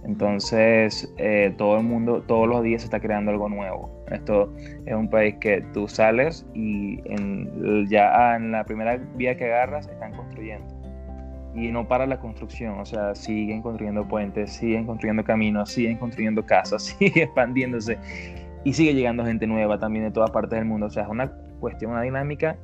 Entonces, 0.06 1.14
eh, 1.18 1.54
todo 1.58 1.78
el 1.78 1.84
mundo, 1.84 2.24
todos 2.26 2.48
los 2.48 2.64
días 2.64 2.84
se 2.84 2.86
está 2.86 3.02
creando 3.02 3.32
algo 3.32 3.50
nuevo. 3.50 3.92
Esto 4.10 4.54
es 4.86 4.94
un 4.94 5.10
país 5.10 5.36
que 5.42 5.62
tú 5.74 5.90
sales 5.90 6.46
y 6.54 7.02
en, 7.12 7.86
ya 7.90 8.36
en 8.38 8.54
la 8.54 8.64
primera 8.64 8.96
vía 9.16 9.36
que 9.36 9.46
agarras 9.46 9.88
están 9.90 10.14
construyendo. 10.14 10.77
Y 11.56 11.72
no 11.72 11.88
para 11.88 12.06
la 12.06 12.20
construcción, 12.20 12.80
o 12.80 12.86
sea, 12.86 13.16
siguen 13.16 13.62
construyendo 13.62 14.08
puentes, 14.08 14.54
siguen 14.54 14.86
construyendo 14.86 15.24
caminos, 15.24 15.72
siguen 15.72 15.98
construyendo 15.98 16.46
casas, 16.46 16.84
sigue 17.00 17.24
expandiéndose 17.24 17.98
y 18.64 18.74
sigue 18.74 18.94
llegando 18.94 19.26
gente 19.26 19.48
nueva 19.48 19.80
también 19.80 20.06
de 20.06 20.12
todas 20.12 20.30
partes 20.32 20.60
del 20.60 20.66
mundo. 20.66 20.88
O 20.88 20.90
sea, 20.90 21.04
es 21.04 21.10
una 21.10 21.32
cuestión, 21.60 21.92
una 21.92 22.02
dinámica 22.02 22.58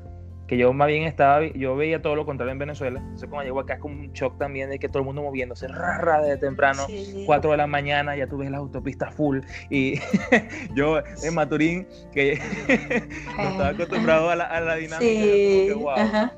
que 0.48 0.58
yo 0.58 0.74
más 0.74 0.88
bien 0.88 1.04
estaba, 1.04 1.46
yo 1.46 1.76
veía 1.76 2.02
todo 2.02 2.15
lo 2.15 2.26
contrario 2.26 2.52
en 2.52 2.60
Venezuela. 2.60 3.00
Entonces 3.00 3.30
cuando 3.30 3.46
llego 3.46 3.60
acá 3.60 3.76
es 3.76 3.80
como 3.80 3.96
un 3.96 4.12
shock 4.12 4.38
también 4.38 4.69
de 4.69 4.80
que 4.80 4.89
todo 4.89 5.00
el 5.00 5.06
mundo 5.06 5.22
moviéndose 5.22 5.67
rara 5.67 6.22
desde 6.22 6.38
temprano, 6.38 6.84
sí. 6.88 7.24
4 7.26 7.52
de 7.52 7.58
la 7.58 7.67
mañana, 7.67 8.15
ya 8.15 8.28
tú 8.28 8.38
ves 8.38 8.52
las 8.52 8.60
autopistas 8.60 9.13
full. 9.13 9.39
Y 9.69 10.00
yo 10.76 11.00
en 11.24 11.34
Maturín, 11.34 11.88
que 12.12 12.39
no 13.38 13.43
estaba 13.43 13.69
acostumbrado 13.69 14.30
a 14.30 14.36
la, 14.36 14.43
a 14.46 14.60
la 14.60 14.76
dinámica, 14.76 15.12
sí. 15.12 15.69
como 15.72 15.80
que, 15.80 15.84
wow. 15.86 15.91
Ajá. 15.91 16.34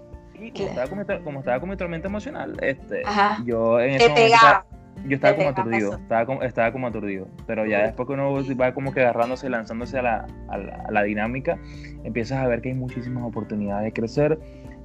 Como, 0.51 0.69
estaba 0.69 0.87
con, 0.87 1.23
como 1.23 1.39
estaba 1.39 1.59
con 1.59 1.69
mi 1.69 1.77
tormenta 1.77 2.07
emocional, 2.07 2.57
este, 2.61 3.01
Ajá. 3.05 3.43
yo 3.45 3.79
en 3.79 3.97
Te 3.97 4.05
ese 4.05 4.09
momento 4.09 4.37
pegaba. 4.37 4.65
yo 5.05 5.15
estaba 5.15 5.33
Te 5.33 5.37
como 5.37 5.49
aturdido, 5.49 5.93
estaba 5.95 6.25
como, 6.25 6.41
estaba 6.43 6.71
como 6.71 6.87
aturdido, 6.87 7.27
pero 7.45 7.65
ya 7.65 7.83
después 7.83 8.07
que 8.07 8.13
uno 8.13 8.33
va 8.59 8.73
como 8.73 8.91
que 8.93 9.01
agarrándose, 9.01 9.49
lanzándose 9.49 9.99
a 9.99 10.01
la, 10.01 10.25
a 10.47 10.57
la, 10.57 10.75
a 10.87 10.91
la 10.91 11.03
dinámica, 11.03 11.57
empiezas 12.03 12.39
a 12.39 12.47
ver 12.47 12.61
que 12.61 12.69
hay 12.69 12.75
muchísimas 12.75 13.23
oportunidades 13.23 13.85
de 13.85 13.93
crecer, 13.93 14.39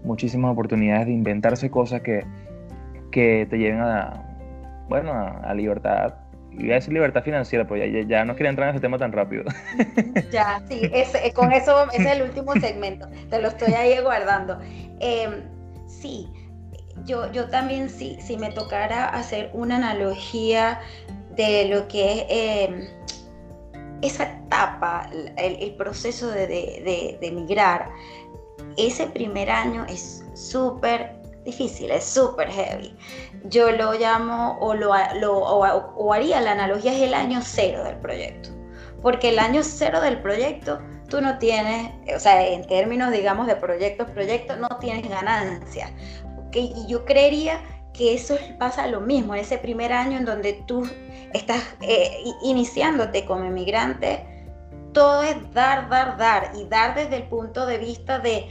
muchísimas 0.05 0.53
oportunidades 0.53 1.07
de 1.07 1.12
inventarse 1.12 1.70
cosas 1.70 2.01
que, 2.03 2.25
que 3.11 3.46
te 3.49 3.59
lleven 3.59 3.81
a, 3.81 4.25
bueno, 4.88 5.12
a, 5.12 5.29
a 5.38 5.55
libertad. 5.55 6.14
Voy 6.53 6.71
a 6.73 6.75
decir 6.75 6.93
libertad 6.93 7.23
financiera, 7.23 7.67
pues 7.67 7.83
ya, 7.93 8.03
ya, 8.03 8.25
no 8.25 8.35
quería 8.35 8.51
entrar 8.51 8.69
en 8.69 8.75
ese 8.75 8.83
tema 8.83 8.99
tan 8.99 9.13
rápido. 9.13 9.45
Ya, 10.31 10.63
sí, 10.69 10.81
es, 10.93 11.15
eh, 11.15 11.33
con 11.35 11.53
eso 11.53 11.91
es 11.93 12.07
el 12.07 12.23
último 12.23 12.55
segmento, 12.55 13.09
te 13.29 13.41
lo 13.41 13.49
estoy 13.49 13.73
ahí 13.73 14.01
guardando. 14.01 14.59
Eh, 15.01 15.43
sí, 15.87 16.29
yo, 17.05 17.31
yo 17.33 17.49
también, 17.49 17.89
sí, 17.89 18.17
si 18.21 18.37
me 18.37 18.51
tocara 18.51 19.09
hacer 19.09 19.51
una 19.53 19.77
analogía 19.77 20.81
de 21.35 21.69
lo 21.69 21.89
que 21.89 22.13
es 22.13 22.25
eh, 22.29 22.89
esa 24.03 24.25
etapa, 24.25 25.11
el, 25.37 25.75
proceso 25.75 26.31
de, 26.31 26.47
de, 26.47 26.83
de, 26.85 27.19
de 27.21 27.33
migrar, 27.33 27.89
ese 28.77 29.07
primer 29.07 29.51
año 29.51 29.85
es 29.89 30.25
súper 30.35 31.19
difícil, 31.44 31.90
es 31.90 32.05
súper 32.05 32.48
heavy. 32.48 32.94
Yo 33.44 33.70
lo 33.72 33.92
llamo 33.94 34.59
o, 34.61 34.74
lo, 34.74 34.92
lo 35.20 35.38
o, 35.38 35.64
o, 35.96 36.12
haría 36.12 36.40
la 36.40 36.53
analogía 36.53 36.92
es 36.94 37.03
el 37.03 37.14
año 37.14 37.40
cero 37.42 37.85
del 37.85 37.96
proyecto. 37.96 38.50
Porque 39.03 39.31
el 39.31 39.38
año 39.38 39.62
cero 39.62 40.00
del 40.00 40.20
proyecto 40.20 40.81
tú 41.09 41.20
no 41.20 41.38
tienes, 41.38 41.90
o 42.14 42.20
sea, 42.20 42.46
en 42.46 42.66
términos, 42.66 43.11
digamos, 43.12 43.46
de 43.46 43.57
proyectos, 43.57 44.11
proyectos, 44.11 44.59
no 44.59 44.68
tienes 44.79 45.09
ganancia. 45.09 45.92
¿okay? 46.46 46.72
Y 46.76 46.87
yo 46.87 47.05
creería 47.05 47.61
que 47.92 48.14
eso 48.14 48.37
pasa 48.59 48.87
lo 48.87 49.00
mismo 49.00 49.35
en 49.35 49.40
ese 49.40 49.59
primer 49.59 49.92
año 49.92 50.18
en 50.18 50.24
donde 50.24 50.62
tú 50.66 50.88
estás 51.33 51.62
eh, 51.83 52.22
iniciándote 52.42 53.24
como 53.24 53.44
inmigrante. 53.44 54.26
Todo 54.92 55.22
es 55.22 55.37
dar, 55.53 55.88
dar, 55.88 56.16
dar 56.16 56.53
y 56.57 56.64
dar 56.64 56.94
desde 56.94 57.16
el 57.16 57.22
punto 57.24 57.66
de 57.66 57.79
vista 57.79 58.18
de 58.18 58.48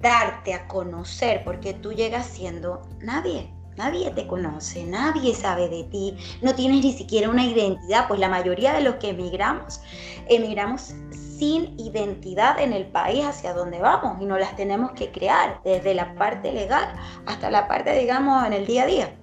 darte 0.00 0.54
a 0.54 0.66
conocer, 0.66 1.42
porque 1.44 1.74
tú 1.74 1.92
llegas 1.92 2.26
siendo 2.26 2.82
nadie. 3.00 3.52
Nadie 3.76 4.10
te 4.10 4.26
conoce, 4.26 4.84
nadie 4.84 5.34
sabe 5.34 5.68
de 5.68 5.84
ti, 5.84 6.16
no 6.42 6.54
tienes 6.54 6.84
ni 6.84 6.92
siquiera 6.92 7.30
una 7.30 7.46
identidad, 7.46 8.08
pues 8.08 8.20
la 8.20 8.28
mayoría 8.28 8.74
de 8.74 8.82
los 8.82 8.96
que 8.96 9.10
emigramos, 9.10 9.80
emigramos 10.28 10.92
sin 11.12 11.78
identidad 11.78 12.60
en 12.60 12.74
el 12.74 12.86
país 12.88 13.24
hacia 13.24 13.54
donde 13.54 13.78
vamos 13.78 14.20
y 14.20 14.26
no 14.26 14.38
las 14.38 14.54
tenemos 14.56 14.90
que 14.92 15.10
crear, 15.10 15.60
desde 15.64 15.94
la 15.94 16.14
parte 16.16 16.52
legal 16.52 16.94
hasta 17.24 17.50
la 17.50 17.68
parte, 17.68 17.98
digamos, 17.98 18.44
en 18.44 18.52
el 18.52 18.66
día 18.66 18.82
a 18.82 18.86
día. 18.86 19.14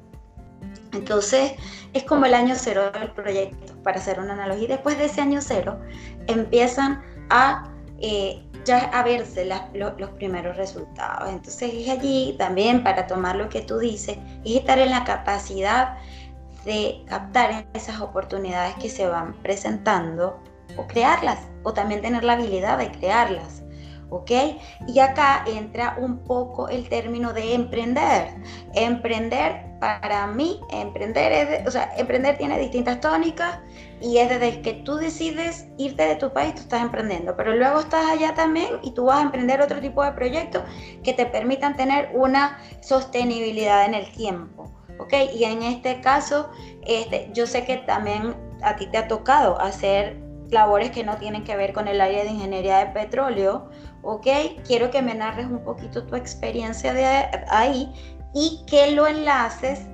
Entonces, 0.93 1.53
es 1.93 2.03
como 2.03 2.25
el 2.25 2.33
año 2.33 2.55
cero 2.57 2.89
del 2.91 3.11
proyecto, 3.11 3.73
para 3.83 3.99
hacer 3.99 4.19
una 4.19 4.33
analogía. 4.33 4.69
Después 4.69 4.97
de 4.97 5.05
ese 5.05 5.21
año 5.21 5.39
cero, 5.41 5.79
empiezan 6.25 7.03
a 7.29 7.69
eh, 7.99 8.43
ya 8.65 8.79
a 8.79 9.03
verse 9.03 9.49
los 9.73 10.09
primeros 10.11 10.57
resultados. 10.57 11.29
Entonces 11.29 11.71
es 11.73 11.89
allí 11.89 12.35
también 12.37 12.83
para 12.83 13.07
tomar 13.07 13.35
lo 13.35 13.49
que 13.49 13.61
tú 13.61 13.79
dices, 13.79 14.17
es 14.43 14.57
estar 14.57 14.77
en 14.79 14.91
la 14.91 15.03
capacidad 15.03 15.97
de 16.65 17.03
captar 17.07 17.65
esas 17.73 18.01
oportunidades 18.01 18.75
que 18.75 18.89
se 18.89 19.07
van 19.07 19.33
presentando 19.41 20.39
o 20.75 20.85
crearlas, 20.85 21.39
o 21.63 21.73
también 21.73 22.01
tener 22.01 22.23
la 22.23 22.33
habilidad 22.33 22.77
de 22.77 22.91
crearlas. 22.91 23.63
¿Ok? 24.09 24.31
Y 24.87 24.99
acá 24.99 25.43
entra 25.45 25.97
un 25.99 26.19
poco 26.19 26.69
el 26.69 26.87
término 26.87 27.33
de 27.33 27.53
emprender. 27.53 28.35
Emprender, 28.73 29.65
para 29.81 30.27
mí, 30.27 30.61
emprender 30.71 31.31
es, 31.33 31.67
o 31.67 31.71
sea, 31.71 31.93
emprender 31.97 32.37
tiene 32.37 32.57
distintas 32.57 33.01
tónicas 33.01 33.59
y 33.99 34.17
es 34.17 34.29
desde 34.29 34.61
que 34.61 34.73
tú 34.73 34.95
decides 34.95 35.67
irte 35.77 36.03
de 36.03 36.15
tu 36.15 36.31
país, 36.31 36.53
tú 36.53 36.61
estás 36.61 36.81
emprendiendo, 36.81 37.35
pero 37.35 37.55
luego 37.55 37.79
estás 37.79 38.05
allá 38.05 38.33
también 38.35 38.79
y 38.83 38.91
tú 38.91 39.05
vas 39.05 39.19
a 39.19 39.23
emprender 39.23 39.61
otro 39.61 39.79
tipo 39.79 40.03
de 40.03 40.11
proyectos 40.11 40.63
que 41.03 41.13
te 41.13 41.25
permitan 41.25 41.75
tener 41.75 42.11
una 42.13 42.59
sostenibilidad 42.81 43.85
en 43.85 43.95
el 43.95 44.11
tiempo. 44.11 44.71
¿Ok? 44.99 45.13
Y 45.35 45.43
en 45.43 45.61
este 45.61 46.01
caso, 46.01 46.49
este, 46.85 47.29
yo 47.31 47.45
sé 47.45 47.65
que 47.65 47.77
también 47.77 48.35
a 48.63 48.75
ti 48.75 48.87
te 48.87 48.97
ha 48.97 49.07
tocado 49.07 49.59
hacer 49.61 50.19
labores 50.49 50.91
que 50.91 51.03
no 51.03 51.17
tienen 51.17 51.43
que 51.43 51.55
ver 51.55 51.73
con 51.73 51.87
el 51.87 52.01
área 52.01 52.23
de 52.23 52.31
ingeniería 52.31 52.79
de 52.79 52.87
petróleo, 52.87 53.69
¿ok? 54.01 54.27
Quiero 54.65 54.89
que 54.89 55.01
me 55.01 55.13
narres 55.13 55.45
un 55.45 55.63
poquito 55.63 56.05
tu 56.05 56.15
experiencia 56.15 56.93
de 56.93 57.05
ahí 57.49 57.93
y 58.33 58.63
que 58.65 58.91
lo 58.91 59.07
enlaces 59.07 59.87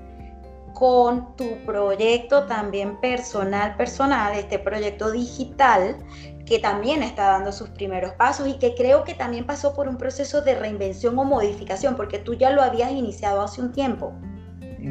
con 0.74 1.36
tu 1.36 1.58
proyecto 1.66 2.46
también 2.46 3.00
personal, 3.00 3.76
personal, 3.76 4.34
este 4.36 4.60
proyecto 4.60 5.12
digital 5.12 5.98
que 6.46 6.60
también 6.60 7.04
está 7.04 7.28
dando 7.28 7.52
sus 7.52 7.70
primeros 7.70 8.14
pasos 8.14 8.48
y 8.48 8.58
que 8.60 8.76
creo 8.76 9.04
que 9.04 9.14
también 9.14 9.46
pasó 9.46 9.74
por 9.74 9.88
un 9.88 9.98
proceso 9.98 10.42
de 10.42 10.56
reinvención 10.56 11.18
o 11.18 11.24
modificación, 11.24 11.96
porque 11.96 12.20
tú 12.20 12.34
ya 12.34 12.50
lo 12.50 12.62
habías 12.62 12.92
iniciado 12.92 13.42
hace 13.42 13.62
un 13.62 13.72
tiempo, 13.72 14.14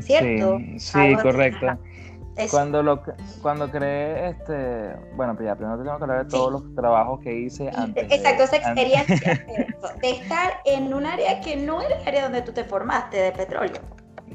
¿cierto? 0.00 0.58
Sí, 0.58 0.78
sí 0.78 1.16
correcto. 1.22 1.78
Cuando, 2.50 2.82
lo, 2.82 3.02
cuando 3.42 3.70
creé, 3.70 4.30
este, 4.30 4.96
bueno, 5.16 5.34
pues 5.34 5.46
ya 5.46 5.54
primero 5.54 5.76
tengo 5.76 5.98
que 5.98 6.04
hablar 6.04 6.24
de 6.24 6.30
todos 6.30 6.52
los 6.52 6.74
trabajos 6.74 7.20
que 7.20 7.34
hice 7.34 7.70
antes. 7.74 8.10
Exacto, 8.10 8.44
esa 8.44 8.56
experiencia 8.56 9.44
de 10.00 10.10
estar 10.10 10.52
en 10.64 10.94
un 10.94 11.04
área 11.04 11.40
que 11.42 11.56
no 11.56 11.82
era 11.82 11.94
el 12.00 12.08
área 12.08 12.22
donde 12.22 12.40
tú 12.40 12.52
te 12.52 12.64
formaste, 12.64 13.18
de 13.18 13.32
petróleo. 13.32 13.82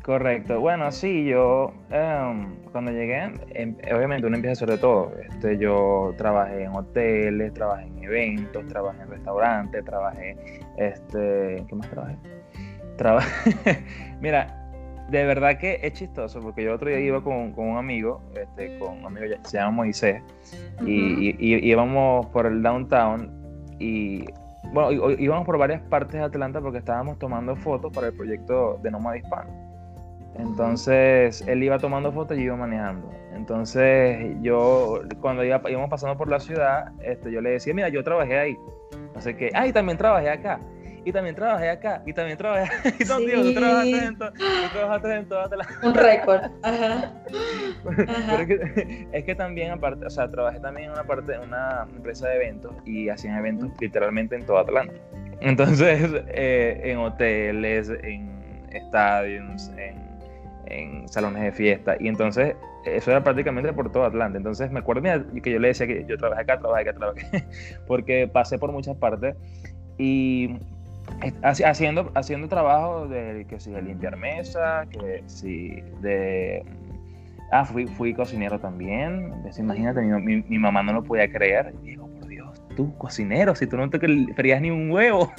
Correcto. 0.07 0.61
Bueno, 0.61 0.89
sí, 0.89 1.25
yo 1.25 1.73
em, 1.89 2.55
cuando 2.71 2.91
llegué, 2.91 3.29
em, 3.49 3.75
obviamente 3.93 4.25
uno 4.25 4.37
empieza 4.37 4.51
a 4.51 4.53
hacer 4.53 4.69
de 4.69 4.77
todo. 4.77 5.11
Este, 5.21 5.57
yo 5.57 6.13
trabajé 6.17 6.63
en 6.63 6.73
hoteles, 6.73 7.53
trabajé 7.53 7.87
en 7.87 8.03
eventos, 8.05 8.65
trabajé 8.67 9.01
en 9.01 9.09
restaurantes, 9.09 9.83
trabajé, 9.83 10.37
este, 10.77 11.61
¿qué 11.67 11.75
más 11.75 11.89
trabajé? 11.89 12.15
Trabajé, 12.95 13.83
mira, 14.21 14.71
de 15.09 15.25
verdad 15.25 15.57
que 15.57 15.81
es 15.83 15.91
chistoso 15.91 16.39
porque 16.39 16.63
yo 16.63 16.75
otro 16.75 16.87
día 16.87 17.01
iba 17.01 17.21
con, 17.21 17.53
un 17.57 17.75
amigo, 17.75 18.21
este, 18.33 18.79
con 18.79 18.99
un 18.99 19.07
amigo 19.07 19.25
se 19.43 19.57
llama 19.57 19.71
Moisés, 19.71 20.23
y, 20.85 21.35
íbamos 21.69 22.27
por 22.27 22.45
el 22.45 22.63
downtown 22.63 23.29
y 23.77 24.23
bueno, 24.71 24.93
íbamos 25.19 25.45
por 25.45 25.57
varias 25.57 25.81
partes 25.81 26.13
de 26.13 26.21
Atlanta 26.21 26.61
porque 26.61 26.77
estábamos 26.77 27.19
tomando 27.19 27.57
fotos 27.57 27.91
para 27.91 28.07
el 28.07 28.13
proyecto 28.13 28.79
de 28.81 28.89
Nómada 28.89 29.17
Hispano. 29.17 29.66
Entonces 30.37 31.41
él 31.47 31.63
iba 31.63 31.79
tomando 31.79 32.11
fotos 32.11 32.37
y 32.37 32.41
yo 32.41 32.45
iba 32.47 32.55
manejando. 32.55 33.09
Entonces 33.33 34.35
yo, 34.41 35.01
cuando 35.21 35.43
íbamos 35.43 35.89
pasando 35.89 36.17
por 36.17 36.29
la 36.29 36.39
ciudad, 36.39 36.91
este, 37.01 37.31
yo 37.31 37.41
le 37.41 37.51
decía, 37.51 37.73
mira, 37.73 37.89
yo 37.89 38.03
trabajé 38.03 38.37
ahí. 38.37 38.57
No 39.13 39.21
sé 39.21 39.35
qué, 39.35 39.49
ah, 39.53 39.67
y 39.67 39.73
también 39.73 39.97
trabajé 39.97 40.29
acá 40.29 40.59
y 41.07 41.11
también 41.13 41.35
trabajé 41.37 41.69
acá, 41.69 42.03
y 42.05 42.11
también 42.11 42.37
trabajé 42.37 42.69
y 42.99 43.05
sí. 43.05 43.13
tú 43.33 43.53
trabajaste 43.53 44.05
en, 44.05 44.17
to, 44.17 44.33
trabajaste 44.73 45.13
en 45.13 45.29
todas 45.29 45.51
las... 45.51 45.67
Un 45.81 45.93
récord, 45.93 46.41
ajá. 46.63 47.13
es, 48.41 48.47
que, 48.47 49.07
es, 49.13 49.23
que, 49.23 49.35
también 49.35 49.71
aparte, 49.71 50.05
o 50.05 50.09
sea, 50.09 50.29
trabajé 50.29 50.59
también 50.59 50.87
en 50.87 50.91
una 50.91 51.05
parte 51.05 51.31
de 51.31 51.39
una 51.39 51.87
empresa 51.95 52.27
de 52.27 52.35
eventos 52.35 52.73
y 52.83 53.07
hacían 53.07 53.37
eventos 53.37 53.69
literalmente 53.79 54.35
en 54.35 54.45
toda 54.45 54.63
Atlanta. 54.63 54.95
Entonces, 55.39 56.11
eh, 56.27 56.81
en 56.83 56.97
hoteles, 56.97 57.89
en 58.03 58.67
estadios, 58.71 59.69
en, 59.77 60.06
en 60.69 61.07
salones 61.07 61.43
de 61.43 61.51
fiesta, 61.51 61.95
y 61.99 62.07
entonces 62.07 62.55
eso 62.85 63.11
era 63.11 63.23
prácticamente 63.23 63.73
por 63.73 63.91
todo 63.91 64.05
Atlanta. 64.05 64.37
Entonces 64.37 64.71
me 64.71 64.79
acuerdo 64.79 65.03
que 65.43 65.51
yo 65.51 65.59
le 65.59 65.69
decía 65.69 65.87
que 65.87 66.05
yo 66.07 66.17
trabajé 66.17 66.41
acá, 66.41 66.59
trabajé 66.59 66.81
acá, 66.89 66.93
trabajé, 66.93 67.45
porque 67.87 68.27
pasé 68.27 68.57
por 68.57 68.71
muchas 68.71 68.95
partes 68.97 69.35
y 69.97 70.57
haciendo, 71.43 72.11
haciendo 72.15 72.47
trabajo 72.47 73.07
de 73.07 73.45
que 73.49 73.59
si 73.59 73.71
de 73.71 73.81
limpiar 73.81 74.17
mesa, 74.17 74.85
que 74.89 75.23
si 75.25 75.81
de... 76.01 76.63
Ah, 77.51 77.63
fui, 77.63 77.87
fui 77.87 78.13
cocinero 78.13 78.59
también. 78.59 79.33
Imagínate, 79.57 80.01
mi, 80.01 80.43
mi, 80.43 80.59
mamá 80.59 80.83
no 80.83 80.93
lo 80.93 81.03
podía 81.03 81.31
creer. 81.31 81.73
Tú 82.77 82.95
cocinero, 82.97 83.55
si 83.55 83.67
tú 83.67 83.75
no 83.75 83.89
te 83.89 83.99
frías 84.35 84.61
ni 84.61 84.69
un 84.69 84.91
huevo. 84.91 85.31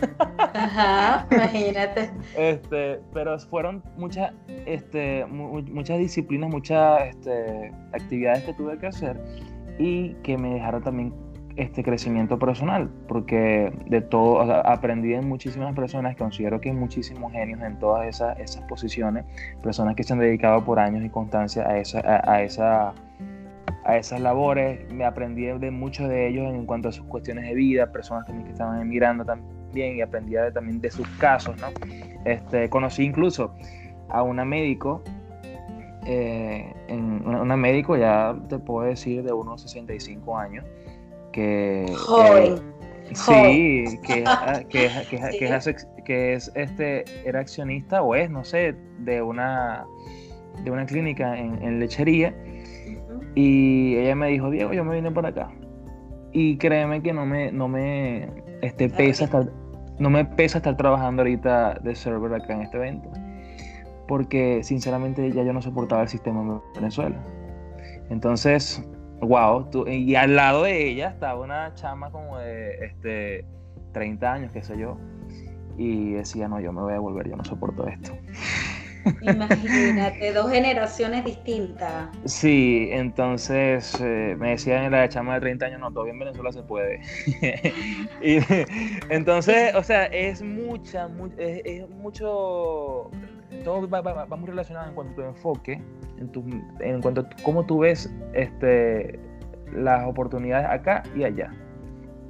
Ajá, 0.52 1.26
imagínate. 1.30 2.10
Este, 2.36 3.00
pero 3.14 3.38
fueron 3.38 3.82
muchas, 3.96 4.34
este, 4.66 5.24
muchas 5.26 5.98
disciplinas, 5.98 6.50
muchas 6.50 7.08
este, 7.08 7.72
actividades 7.92 8.42
que 8.42 8.52
tuve 8.54 8.76
que 8.78 8.88
hacer 8.88 9.18
y 9.78 10.14
que 10.24 10.36
me 10.36 10.54
dejaron 10.54 10.82
también 10.82 11.14
este 11.58 11.82
crecimiento 11.82 12.38
personal, 12.38 12.88
porque 13.08 13.72
de 13.86 14.00
todo, 14.00 14.40
aprendí 14.40 15.14
en 15.14 15.28
muchísimas 15.28 15.74
personas, 15.74 16.16
considero 16.16 16.60
que 16.60 16.70
hay 16.70 16.74
muchísimos 16.74 17.32
genios 17.32 17.60
en 17.62 17.78
todas 17.80 18.06
esas, 18.06 18.38
esas 18.38 18.62
posiciones, 18.64 19.24
personas 19.62 19.96
que 19.96 20.04
se 20.04 20.12
han 20.12 20.20
dedicado 20.20 20.64
por 20.64 20.78
años 20.78 21.04
y 21.04 21.10
constancia 21.10 21.68
a, 21.68 21.78
esa, 21.78 22.00
a, 22.24 22.42
esa, 22.42 22.94
a 23.84 23.96
esas 23.96 24.20
labores, 24.20 24.90
me 24.92 25.04
aprendí 25.04 25.46
de 25.46 25.70
muchos 25.70 26.08
de 26.08 26.28
ellos 26.28 26.44
en 26.52 26.66
cuanto 26.66 26.88
a 26.88 26.92
sus 26.92 27.04
cuestiones 27.06 27.44
de 27.44 27.54
vida, 27.54 27.90
personas 27.90 28.26
también 28.26 28.46
que 28.46 28.52
estaban 28.52 28.80
emigrando 28.80 29.24
también 29.24 29.96
y 29.96 30.00
aprendí 30.00 30.34
también 30.52 30.80
de 30.80 30.90
sus 30.90 31.08
casos, 31.18 31.56
¿no? 31.60 31.68
Este, 32.24 32.68
conocí 32.68 33.04
incluso 33.04 33.54
a 34.08 34.22
una 34.22 34.44
médico 34.44 35.02
eh, 36.06 36.72
en 36.88 37.26
una, 37.26 37.56
médico 37.56 37.96
ya 37.96 38.34
te 38.48 38.58
puedo 38.58 38.88
decir 38.88 39.22
de 39.22 39.32
unos 39.32 39.60
65 39.60 40.38
años 40.38 40.64
que 41.32 41.84
sí, 43.12 43.84
que, 44.02 44.24
que, 44.70 44.90
que, 45.10 45.46
es, 45.46 45.86
que 46.04 46.32
es 46.32 46.50
este 46.54 47.04
era 47.28 47.40
accionista 47.40 48.02
o 48.02 48.14
es, 48.14 48.30
no 48.30 48.42
sé, 48.42 48.74
de 49.00 49.20
una 49.20 49.84
de 50.64 50.70
una 50.70 50.86
clínica 50.86 51.38
en, 51.38 51.78
lechería 51.78 52.34
y 53.34 53.96
ella 53.96 54.14
me 54.14 54.28
dijo, 54.28 54.50
Diego, 54.50 54.72
yo 54.72 54.84
me 54.84 54.94
vine 54.94 55.10
por 55.10 55.26
acá. 55.26 55.50
Y 56.32 56.58
créeme 56.58 57.02
que 57.02 57.12
no 57.12 57.26
me, 57.26 57.52
no 57.52 57.68
me 57.68 58.28
este, 58.62 58.88
pesa 58.88 59.24
estar, 59.24 59.50
no 59.98 60.10
me 60.10 60.24
pesa 60.24 60.58
estar 60.58 60.76
trabajando 60.76 61.22
ahorita 61.22 61.74
de 61.82 61.94
server 61.94 62.34
acá 62.34 62.54
en 62.54 62.62
este 62.62 62.76
evento. 62.76 63.10
Porque 64.06 64.62
sinceramente 64.62 65.30
ya 65.32 65.42
yo 65.42 65.52
no 65.52 65.62
soportaba 65.62 66.02
el 66.02 66.08
sistema 66.08 66.40
en 66.40 66.60
Venezuela. 66.74 67.16
Entonces, 68.10 68.82
wow, 69.20 69.68
y 69.86 70.14
al 70.14 70.36
lado 70.36 70.64
de 70.64 70.88
ella 70.88 71.08
estaba 71.08 71.40
una 71.40 71.74
chama 71.74 72.10
como 72.10 72.38
de 72.38 72.86
este, 72.86 73.44
30 73.92 74.32
años, 74.32 74.52
qué 74.52 74.62
sé 74.62 74.78
yo, 74.78 74.96
y 75.76 76.12
decía, 76.14 76.48
no, 76.48 76.60
yo 76.60 76.72
me 76.72 76.80
voy 76.80 76.94
a 76.94 77.00
volver, 77.00 77.28
yo 77.28 77.36
no 77.36 77.44
soporto 77.44 77.86
esto. 77.86 78.12
Imagínate, 79.22 80.32
dos 80.32 80.50
generaciones 80.50 81.24
distintas. 81.24 82.08
Sí, 82.24 82.88
entonces 82.90 83.98
eh, 84.00 84.36
me 84.38 84.50
decían 84.50 84.90
la 84.90 85.08
chama 85.08 85.34
de 85.34 85.40
30 85.40 85.66
años, 85.66 85.80
no, 85.80 85.92
todavía 85.92 86.12
en 86.12 86.18
Venezuela 86.18 86.52
se 86.52 86.62
puede. 86.62 87.00
y, 88.22 88.38
entonces, 89.08 89.74
o 89.74 89.82
sea, 89.82 90.06
es 90.06 90.42
mucha, 90.42 91.08
es, 91.36 91.88
mucho, 91.90 93.10
todo 93.64 93.88
va, 93.88 94.26
muy 94.36 94.48
relacionado 94.48 94.88
en 94.88 94.94
cuanto 94.94 95.12
a 95.12 95.16
tu 95.16 95.22
enfoque, 95.22 95.82
en, 96.18 96.28
tu, 96.32 96.44
en 96.80 97.00
cuanto 97.00 97.22
a 97.22 97.28
cómo 97.42 97.64
tú 97.64 97.80
ves 97.80 98.12
este, 98.34 99.18
las 99.74 100.06
oportunidades 100.06 100.68
acá 100.68 101.02
y 101.14 101.24
allá. 101.24 101.50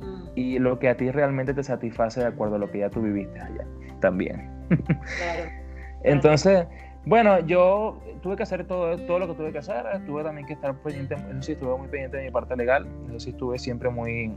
Mm. 0.00 0.24
Y 0.34 0.58
lo 0.58 0.78
que 0.78 0.88
a 0.88 0.96
ti 0.96 1.10
realmente 1.10 1.54
te 1.54 1.62
satisface 1.62 2.20
de 2.20 2.26
acuerdo 2.26 2.56
a 2.56 2.58
lo 2.58 2.70
que 2.70 2.78
ya 2.78 2.90
tú 2.90 3.02
viviste 3.02 3.40
allá 3.40 3.66
también. 4.00 4.56
Claro. 4.68 5.58
Entonces, 6.02 6.66
bueno, 7.04 7.40
yo 7.40 7.98
tuve 8.22 8.37
que 8.37 8.42
hacer 8.42 8.66
todo, 8.66 8.96
todo 8.98 9.18
lo 9.18 9.28
que 9.28 9.34
tuve 9.34 9.52
que 9.52 9.58
hacer, 9.58 9.84
tuve 10.06 10.22
también 10.24 10.46
que 10.46 10.52
estar 10.52 10.74
pendiente, 10.76 11.14
eso 11.14 11.42
sí, 11.42 11.52
estuve 11.52 11.76
muy 11.78 11.88
pendiente 11.88 12.18
de 12.18 12.24
mi 12.24 12.30
parte 12.30 12.56
legal, 12.56 12.87
eso 13.08 13.20
sí, 13.20 13.30
estuve 13.30 13.58
siempre 13.58 13.88
muy, 13.88 14.32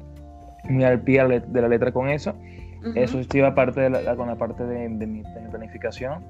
muy 0.69 0.83
al 0.83 1.01
pie 1.01 1.41
de 1.47 1.61
la 1.61 1.67
letra 1.67 1.91
con 1.91 2.09
eso. 2.09 2.33
Eso 2.95 3.19
estuvo 3.19 3.45
aparte 3.45 3.81
de 3.81 3.89
la, 3.91 4.15
con 4.15 4.27
la 4.27 4.35
parte 4.35 4.63
de, 4.63 4.89
mi, 4.89 5.21
planificación, 5.51 6.23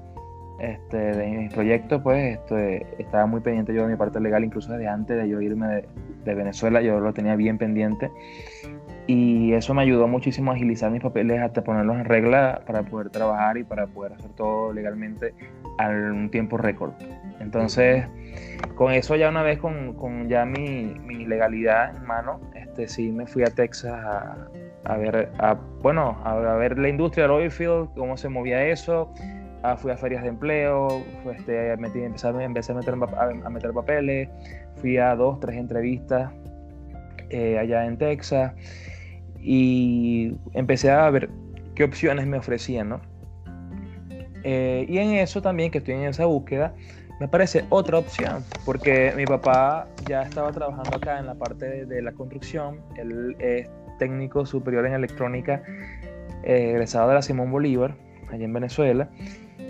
este, 0.60 0.98
de 0.98 1.26
mis 1.26 1.52
proyectos, 1.54 2.02
pues 2.02 2.38
este, 2.38 2.86
estaba 2.98 3.24
muy 3.24 3.40
pendiente 3.40 3.72
yo 3.72 3.82
de 3.82 3.92
mi 3.92 3.96
parte 3.96 4.20
legal, 4.20 4.44
incluso 4.44 4.70
desde 4.72 4.86
antes 4.86 5.16
de 5.16 5.28
yo 5.28 5.40
irme 5.40 5.66
de, 5.68 5.88
de 6.24 6.34
Venezuela, 6.34 6.82
yo 6.82 7.00
lo 7.00 7.14
tenía 7.14 7.36
bien 7.36 7.56
pendiente 7.56 8.10
y 9.06 9.52
eso 9.52 9.74
me 9.74 9.82
ayudó 9.82 10.06
muchísimo 10.06 10.52
a 10.52 10.54
agilizar 10.54 10.90
mis 10.90 11.02
papeles 11.02 11.40
hasta 11.40 11.64
ponerlos 11.64 11.96
en 11.96 12.04
regla 12.04 12.62
para 12.66 12.82
poder 12.82 13.10
trabajar 13.10 13.56
y 13.56 13.64
para 13.64 13.86
poder 13.86 14.12
hacer 14.12 14.30
todo 14.32 14.72
legalmente 14.72 15.34
a 15.78 15.88
un 15.88 16.30
tiempo 16.30 16.56
récord. 16.56 16.92
Entonces, 17.40 18.06
con 18.76 18.92
eso 18.92 19.16
ya 19.16 19.28
una 19.28 19.42
vez 19.42 19.58
con, 19.58 19.94
con 19.94 20.28
ya 20.28 20.44
mi, 20.44 20.94
legalidad 21.26 21.96
en 21.96 22.04
mano, 22.04 22.40
este, 22.54 22.86
sí 22.86 23.10
me 23.10 23.26
fui 23.26 23.42
a 23.42 23.46
Texas 23.46 23.92
a, 23.92 24.48
a 24.84 24.96
ver, 24.96 25.30
bueno, 25.82 26.18
a, 26.24 26.36
ver 26.54 26.78
la 26.78 26.88
industria 26.88 27.24
del 27.24 27.32
oilfield, 27.32 27.88
cómo 27.96 28.16
se 28.16 28.28
movía 28.28 28.64
eso, 28.66 29.12
fui 29.78 29.90
a 29.90 29.96
ferias 29.96 30.22
de 30.22 30.28
empleo, 30.28 31.02
este, 31.34 31.76
metí, 31.76 32.02
empecé, 32.02 32.28
empecé 32.28 32.72
a, 32.72 32.74
meter, 32.76 32.94
a, 32.94 33.50
meter 33.50 33.72
papeles, 33.72 34.28
fui 34.76 34.98
a 34.98 35.16
dos, 35.16 35.40
tres 35.40 35.56
entrevistas 35.56 36.30
eh, 37.30 37.58
allá 37.58 37.86
en 37.86 37.96
Texas 37.96 38.52
y 39.42 40.36
empecé 40.52 40.90
a 40.90 41.08
ver 41.10 41.28
qué 41.74 41.84
opciones 41.84 42.26
me 42.26 42.38
ofrecían, 42.38 42.90
¿no? 42.90 43.00
Eh, 44.44 44.86
y 44.88 44.98
en 44.98 45.14
eso 45.14 45.42
también, 45.42 45.70
que 45.70 45.78
estoy 45.78 45.94
en 45.94 46.04
esa 46.04 46.26
búsqueda, 46.26 46.74
me 47.20 47.28
parece 47.28 47.64
otra 47.68 47.98
opción, 47.98 48.44
porque 48.64 49.12
mi 49.16 49.24
papá 49.26 49.86
ya 50.06 50.22
estaba 50.22 50.50
trabajando 50.50 50.96
acá 50.96 51.18
en 51.18 51.26
la 51.26 51.34
parte 51.34 51.86
de, 51.86 52.02
la 52.02 52.12
construcción, 52.12 52.80
él 52.96 53.36
es 53.38 53.68
técnico 53.98 54.44
superior 54.44 54.86
en 54.86 54.94
electrónica, 54.94 55.62
eh, 56.42 56.70
egresado 56.70 57.08
de 57.08 57.14
la 57.14 57.22
Simón 57.22 57.52
Bolívar, 57.52 57.94
allá 58.30 58.44
en 58.44 58.52
Venezuela, 58.52 59.08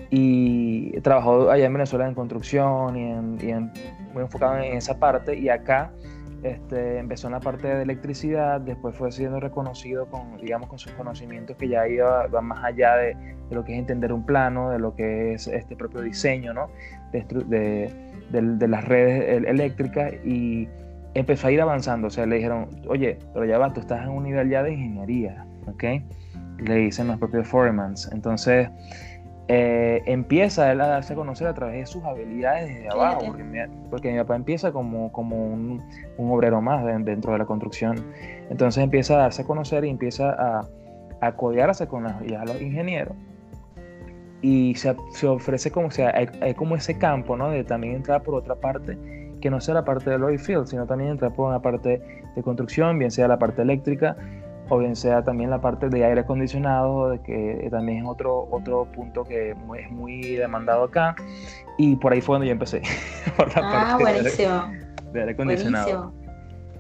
y 0.09 0.99
trabajó 1.01 1.51
allá 1.51 1.67
en 1.67 1.73
Venezuela 1.73 2.07
en 2.07 2.15
construcción 2.15 2.97
y, 2.97 3.51
en, 3.51 3.73
muy 4.15 4.23
enfocado 4.23 4.59
en 4.59 4.77
esa 4.77 4.99
parte, 4.99 5.37
y 5.37 5.51
acá 5.51 5.93
este, 6.43 6.99
empezó 6.99 7.29
en 7.29 7.35
la 7.35 7.41
parte 7.41 7.69
de 7.69 7.83
electricidad, 7.83 8.61
después 8.61 8.97
fue 8.97 9.13
siendo 9.13 9.39
reconocido 9.39 10.07
con, 10.07 10.39
digamos, 10.39 10.69
con 10.69 10.79
sus 10.79 10.91
conocimientos 10.93 11.57
que 11.57 11.69
ya 11.69 11.87
iba, 11.87 12.27
más 12.43 12.65
allá 12.65 12.97
de, 12.97 13.17
lo 13.51 13.65
que 13.65 13.75
es 13.75 13.79
entender 13.79 14.13
un 14.13 14.25
plano, 14.25 14.71
de 14.71 14.79
lo 14.79 14.95
que 14.95 15.35
es 15.35 15.47
este 15.47 15.77
propio 15.77 16.01
diseño, 16.01 16.53
¿no? 16.53 16.69
de, 17.13 17.91
las 18.33 18.85
redes 18.85 19.45
eléctricas 19.47 20.15
y 20.25 20.69
empezó 21.15 21.47
a 21.47 21.53
ir 21.53 21.61
avanzando. 21.61 22.09
O 22.09 22.11
sea, 22.11 22.27
le 22.27 22.37
dijeron, 22.37 22.69
oye, 22.89 23.19
pero 23.33 23.45
ya 23.45 23.59
va, 23.59 23.73
tú 23.73 23.81
estás 23.81 24.03
en 24.03 24.09
un 24.09 24.25
nivel 24.25 24.49
ya 24.49 24.63
de 24.63 24.73
ingeniería, 24.73 25.47
¿ok? 25.67 25.85
Le 26.59 26.75
dicen 26.77 27.09
los 27.09 27.19
propios 27.19 27.47
Foremans. 27.47 28.11
Entonces, 28.13 28.69
eh, 29.49 30.03
empieza 30.07 30.71
él 30.71 30.81
a 30.81 30.87
darse 30.87 31.15
a 31.15 31.17
conocer 31.17 31.47
a 31.47 31.55
través 31.55 31.77
de 31.77 31.87
sus 31.87 32.05
habilidades 32.05 32.69
desde 32.69 32.89
abajo, 32.89 33.21
porque 33.91 34.11
mi, 34.13 34.19
papá 34.19 34.37
empieza 34.37 34.73
como, 34.73 35.11
como 35.13 35.37
un, 35.37 35.83
obrero 36.17 36.61
más 36.61 36.85
dentro 37.05 37.33
de 37.33 37.39
la 37.39 37.45
construcción. 37.45 38.05
Entonces 38.51 38.83
empieza 38.83 39.15
a 39.15 39.19
darse 39.19 39.43
a 39.43 39.45
conocer 39.45 39.85
y 39.85 39.91
empieza 39.91 40.31
a, 40.31 40.69
a 41.23 41.33
codearse 41.33 41.87
con 41.87 42.05
los 42.05 42.61
ingenieros. 42.61 43.17
Y 44.43 44.75
se, 44.75 44.97
se, 45.13 45.27
ofrece 45.29 45.71
como, 45.71 45.87
o 45.87 45.91
sea, 45.91 46.13
hay, 46.15 46.55
como 46.55 46.75
ese 46.75 46.99
campo, 46.99 47.37
¿no? 47.37 47.51
De 47.51 47.63
también 47.63 47.95
entrar 47.95 48.23
por 48.23 48.35
otra 48.35 48.57
parte, 48.57 48.99
que 49.41 49.49
no 49.49 49.61
sea 49.61 49.75
la 49.75 49.85
parte 49.85 50.11
del 50.11 50.25
oil 50.25 50.39
field, 50.39 50.67
sino 50.67 50.85
también 50.85 51.11
entrar 51.11 51.33
por 51.33 51.49
una 51.49 51.63
parte 51.63 52.03
de 52.35 52.43
construcción, 52.43 52.99
bien 52.99 53.13
sea 53.13 53.29
la 53.29 53.39
parte 53.39 53.63
eléctrica, 53.63 54.17
o 54.69 54.79
bien 54.79 54.97
sea 54.97 55.23
también 55.23 55.51
la 55.51 55.61
parte 55.61 55.89
de 55.89 56.05
aire 56.05 56.21
acondicionado, 56.21 57.21
que 57.23 57.69
también 57.71 57.99
es 57.99 58.05
otro, 58.07 58.49
otro 58.51 58.87
punto 58.93 59.25
que 59.25 59.51
es 59.51 59.91
muy 59.91 60.23
demandado 60.37 60.85
acá. 60.85 61.15
Y 61.79 61.97
por 61.97 62.13
ahí 62.13 62.21
fue 62.21 62.35
donde 62.35 62.47
yo 62.47 62.53
empecé. 62.53 62.83
por 63.37 63.55
la 63.57 63.93
ah, 63.93 63.99
buenísimo. 63.99 64.71
De 65.13 65.21
aire, 65.21 65.33
acondicionado. 65.33 66.13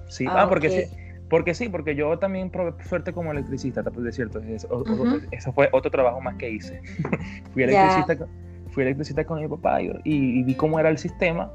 Sí, 0.08 0.26
ah, 0.28 0.42
ah 0.42 0.48
porque 0.48 0.70
sí. 0.70 0.96
Porque 1.32 1.54
sí, 1.54 1.70
porque 1.70 1.94
yo 1.94 2.18
también 2.18 2.50
probé 2.50 2.74
suerte 2.84 3.10
como 3.10 3.32
electricista, 3.32 3.80
de 3.82 4.12
cierto. 4.12 4.38
Eso, 4.40 5.52
fue 5.54 5.70
otro 5.72 5.90
trabajo 5.90 6.20
más 6.20 6.34
que 6.36 6.50
hice. 6.50 6.82
fui, 7.54 7.62
electricista, 7.62 8.26
fui 8.68 8.82
electricista 8.82 9.24
con 9.24 9.40
mi 9.40 9.48
papá 9.48 9.80
y, 9.80 10.42
vi 10.42 10.54
cómo 10.54 10.78
era 10.78 10.90
el 10.90 10.98
sistema. 10.98 11.50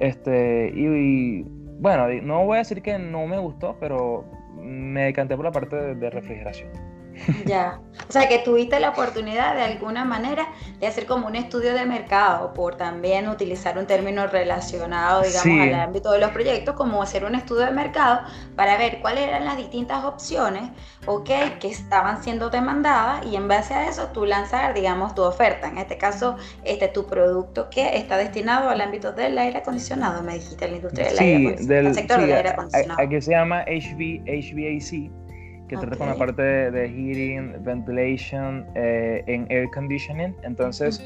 Este, 0.00 0.70
y, 0.76 1.42
bueno, 1.78 2.08
no 2.22 2.44
voy 2.44 2.56
a 2.56 2.58
decir 2.58 2.82
que 2.82 2.98
no 2.98 3.26
me 3.26 3.38
gustó, 3.38 3.78
pero 3.80 4.26
me 4.56 5.04
decanté 5.04 5.36
por 5.36 5.44
la 5.44 5.52
parte 5.52 5.94
de, 5.94 6.10
refrigeración. 6.10 6.70
Ya, 7.46 7.80
o 8.08 8.12
sea 8.12 8.28
que 8.28 8.38
tuviste 8.40 8.80
la 8.80 8.90
oportunidad 8.90 9.54
de 9.54 9.62
alguna 9.62 10.04
manera 10.04 10.48
de 10.80 10.86
hacer 10.86 11.06
como 11.06 11.26
un 11.26 11.36
estudio 11.36 11.74
de 11.74 11.86
mercado, 11.86 12.52
por 12.52 12.76
también 12.76 13.28
utilizar 13.28 13.78
un 13.78 13.86
término 13.86 14.26
relacionado, 14.26 15.22
digamos, 15.22 15.60
al 15.68 15.74
ámbito 15.74 16.10
de 16.12 16.18
los 16.18 16.30
proyectos, 16.30 16.74
como 16.74 17.02
hacer 17.02 17.24
un 17.24 17.34
estudio 17.34 17.66
de 17.66 17.70
mercado 17.70 18.20
para 18.56 18.76
ver 18.76 19.00
cuáles 19.00 19.28
eran 19.28 19.44
las 19.44 19.56
distintas 19.56 20.04
opciones, 20.04 20.70
ok, 21.06 21.30
que 21.60 21.68
estaban 21.68 22.22
siendo 22.22 22.50
demandadas 22.50 23.24
y 23.26 23.36
en 23.36 23.48
base 23.48 23.74
a 23.74 23.88
eso 23.88 24.08
tú 24.08 24.24
lanzar, 24.26 24.74
digamos, 24.74 25.14
tu 25.14 25.22
oferta, 25.22 25.68
en 25.68 25.78
este 25.78 25.96
caso, 25.96 26.36
este 26.64 26.88
tu 26.88 27.06
producto 27.06 27.70
que 27.70 27.96
está 27.96 28.16
destinado 28.16 28.68
al 28.68 28.80
ámbito 28.80 29.12
del 29.12 29.38
aire 29.38 29.58
acondicionado, 29.58 30.22
me 30.22 30.34
dijiste, 30.34 30.68
la 30.68 30.76
industria 30.76 31.06
del 31.06 31.18
aire 31.18 31.36
acondicionado, 31.36 31.84
del, 31.84 31.94
sector 31.94 32.20
del 32.20 32.32
aire 32.32 32.48
acondicionado. 32.50 33.00
Aquí 33.00 33.20
se 33.20 33.30
llama 33.30 33.64
HV, 33.66 34.24
HVAC 34.26 35.23
que 35.68 35.76
trata 35.76 35.96
con 35.96 36.08
la 36.08 36.14
parte 36.16 36.42
de, 36.42 36.88
heating, 36.88 37.62
ventilation, 37.62 38.66
eh, 38.74 39.22
en 39.26 39.46
air 39.50 39.68
conditioning. 39.70 40.34
Entonces, 40.42 41.04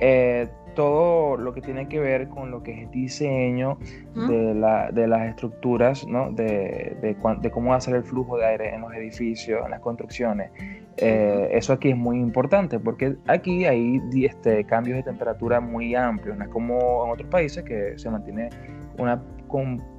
eh, 0.00 0.48
todo 0.74 1.36
lo 1.36 1.52
que 1.52 1.60
tiene 1.60 1.88
que 1.88 1.98
ver 1.98 2.28
con 2.28 2.50
lo 2.50 2.62
que 2.62 2.82
es 2.82 2.90
diseño 2.90 3.78
de, 4.14 4.54
la, 4.54 4.90
de, 4.90 5.06
las 5.06 5.28
estructuras, 5.28 6.06
¿no? 6.06 6.30
de, 6.32 6.96
de, 7.02 7.50
cómo 7.50 7.74
hacer 7.74 7.96
el 7.96 8.04
flujo 8.04 8.38
de 8.38 8.46
aire 8.46 8.74
en 8.74 8.82
los 8.82 8.92
edificios, 8.94 9.62
en 9.64 9.70
las 9.72 9.80
construcciones. 9.80 10.50
Eh, 10.96 11.48
eso 11.52 11.72
aquí 11.72 11.90
es 11.90 11.96
muy 11.96 12.18
importante 12.18 12.78
porque 12.78 13.16
aquí 13.26 13.64
hay 13.64 14.00
este, 14.22 14.64
cambios 14.64 14.96
de 14.98 15.02
temperatura 15.02 15.60
muy 15.60 15.94
amplios, 15.94 16.36
no 16.36 16.44
es 16.44 16.50
como 16.50 17.04
en 17.06 17.12
otros 17.12 17.28
países 17.30 17.64
que 17.64 17.98
se 17.98 18.10
mantiene 18.10 18.50
una, 18.98 19.22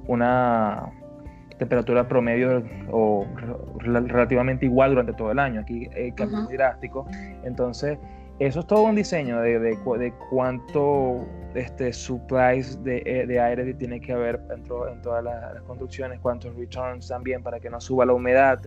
una 0.06 0.90
temperatura 1.62 2.08
promedio 2.08 2.62
o 2.90 3.26
relativamente 3.78 4.66
igual 4.66 4.90
durante 4.90 5.12
todo 5.12 5.30
el 5.30 5.38
año. 5.38 5.60
Aquí 5.60 5.88
hay 5.94 6.12
cambios 6.12 6.48
drásticos. 6.48 7.06
Entonces, 7.44 7.98
eso 8.38 8.60
es 8.60 8.66
todo 8.66 8.82
un 8.82 8.96
diseño 8.96 9.40
de, 9.40 9.58
de, 9.60 9.70
de 9.70 10.12
cuánto 10.30 11.24
este, 11.54 11.92
supplies 11.92 12.82
de, 12.82 13.02
eh, 13.06 13.26
de, 13.26 13.38
aire 13.38 13.74
tiene 13.74 14.00
que 14.00 14.12
haber 14.12 14.40
dentro, 14.48 14.88
en 14.88 15.00
todas 15.02 15.22
las, 15.22 15.62
construcciones, 15.62 16.18
cuántos 16.18 16.56
returns 16.56 17.06
también 17.06 17.42
para 17.42 17.60
que 17.60 17.70
no 17.70 17.80
suba 17.80 18.04
la 18.04 18.14
humedad 18.14 18.60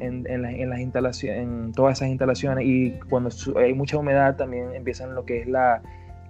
en, 0.00 0.26
en, 0.26 0.44
en 0.44 0.70
las 0.70 0.80
instalaciones, 0.80 1.42
en 1.42 1.72
todas 1.72 1.98
esas 1.98 2.08
instalaciones. 2.08 2.64
Y 2.66 2.98
cuando 3.08 3.30
hay 3.56 3.74
mucha 3.74 3.98
humedad 3.98 4.36
también 4.36 4.74
empiezan 4.74 5.14
lo 5.14 5.24
que 5.24 5.42
es 5.42 5.46
la, 5.46 5.80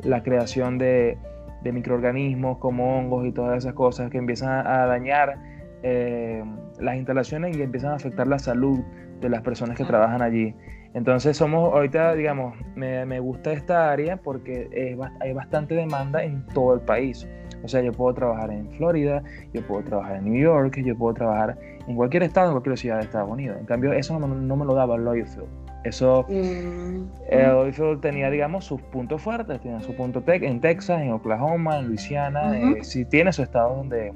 la 0.02 0.22
creación 0.22 0.76
de, 0.76 1.16
de 1.62 1.72
microorganismos 1.72 2.58
como 2.58 2.98
hongos 2.98 3.26
y 3.26 3.32
todas 3.32 3.58
esas 3.58 3.74
cosas 3.74 4.10
que 4.10 4.18
empiezan 4.18 4.66
a 4.66 4.86
dañar 4.86 5.38
eh, 5.82 6.44
las 6.78 6.96
instalaciones 6.96 7.56
y 7.56 7.62
empiezan 7.62 7.92
a 7.92 7.96
afectar 7.96 8.26
la 8.26 8.38
salud 8.38 8.80
de 9.20 9.28
las 9.28 9.42
personas 9.42 9.76
que 9.76 9.84
trabajan 9.84 10.22
allí. 10.22 10.54
Entonces 10.92 11.36
somos, 11.36 11.72
ahorita 11.72 12.14
digamos, 12.14 12.54
me, 12.74 13.06
me 13.06 13.20
gusta 13.20 13.52
esta 13.52 13.92
área 13.92 14.16
porque 14.16 14.96
hay 15.20 15.32
bastante 15.32 15.74
demanda 15.74 16.24
en 16.24 16.44
todo 16.46 16.74
el 16.74 16.80
país. 16.80 17.28
O 17.62 17.68
sea, 17.68 17.82
yo 17.82 17.92
puedo 17.92 18.14
trabajar 18.14 18.50
en 18.50 18.70
Florida, 18.72 19.22
yo 19.52 19.62
puedo 19.66 19.82
trabajar 19.82 20.16
en 20.16 20.24
New 20.24 20.40
York, 20.40 20.76
yo 20.82 20.96
puedo 20.96 21.14
trabajar 21.14 21.58
en 21.86 21.94
cualquier 21.96 22.22
estado, 22.22 22.48
en 22.48 22.52
cualquier 22.54 22.78
ciudad 22.78 22.96
de 22.98 23.04
Estados 23.04 23.30
Unidos. 23.30 23.58
En 23.60 23.66
cambio, 23.66 23.92
eso 23.92 24.18
no, 24.18 24.26
no 24.26 24.56
me 24.56 24.64
lo 24.64 24.74
daba 24.74 24.96
el 24.96 25.06
Oilfield. 25.06 25.48
Eso, 25.84 26.26
mm. 26.28 27.04
el 27.30 27.50
Oilfield 27.50 28.00
tenía, 28.00 28.30
digamos, 28.30 28.64
sus 28.64 28.80
puntos 28.82 29.22
fuertes, 29.22 29.60
tenía 29.60 29.80
su 29.80 29.94
punto 29.94 30.22
en 30.26 30.60
Texas, 30.60 31.00
en 31.00 31.12
Oklahoma, 31.12 31.78
en 31.78 31.88
Luisiana, 31.88 32.58
eh, 32.58 32.84
si 32.84 33.04
tiene 33.04 33.32
su 33.32 33.42
estado 33.42 33.76
donde 33.76 34.12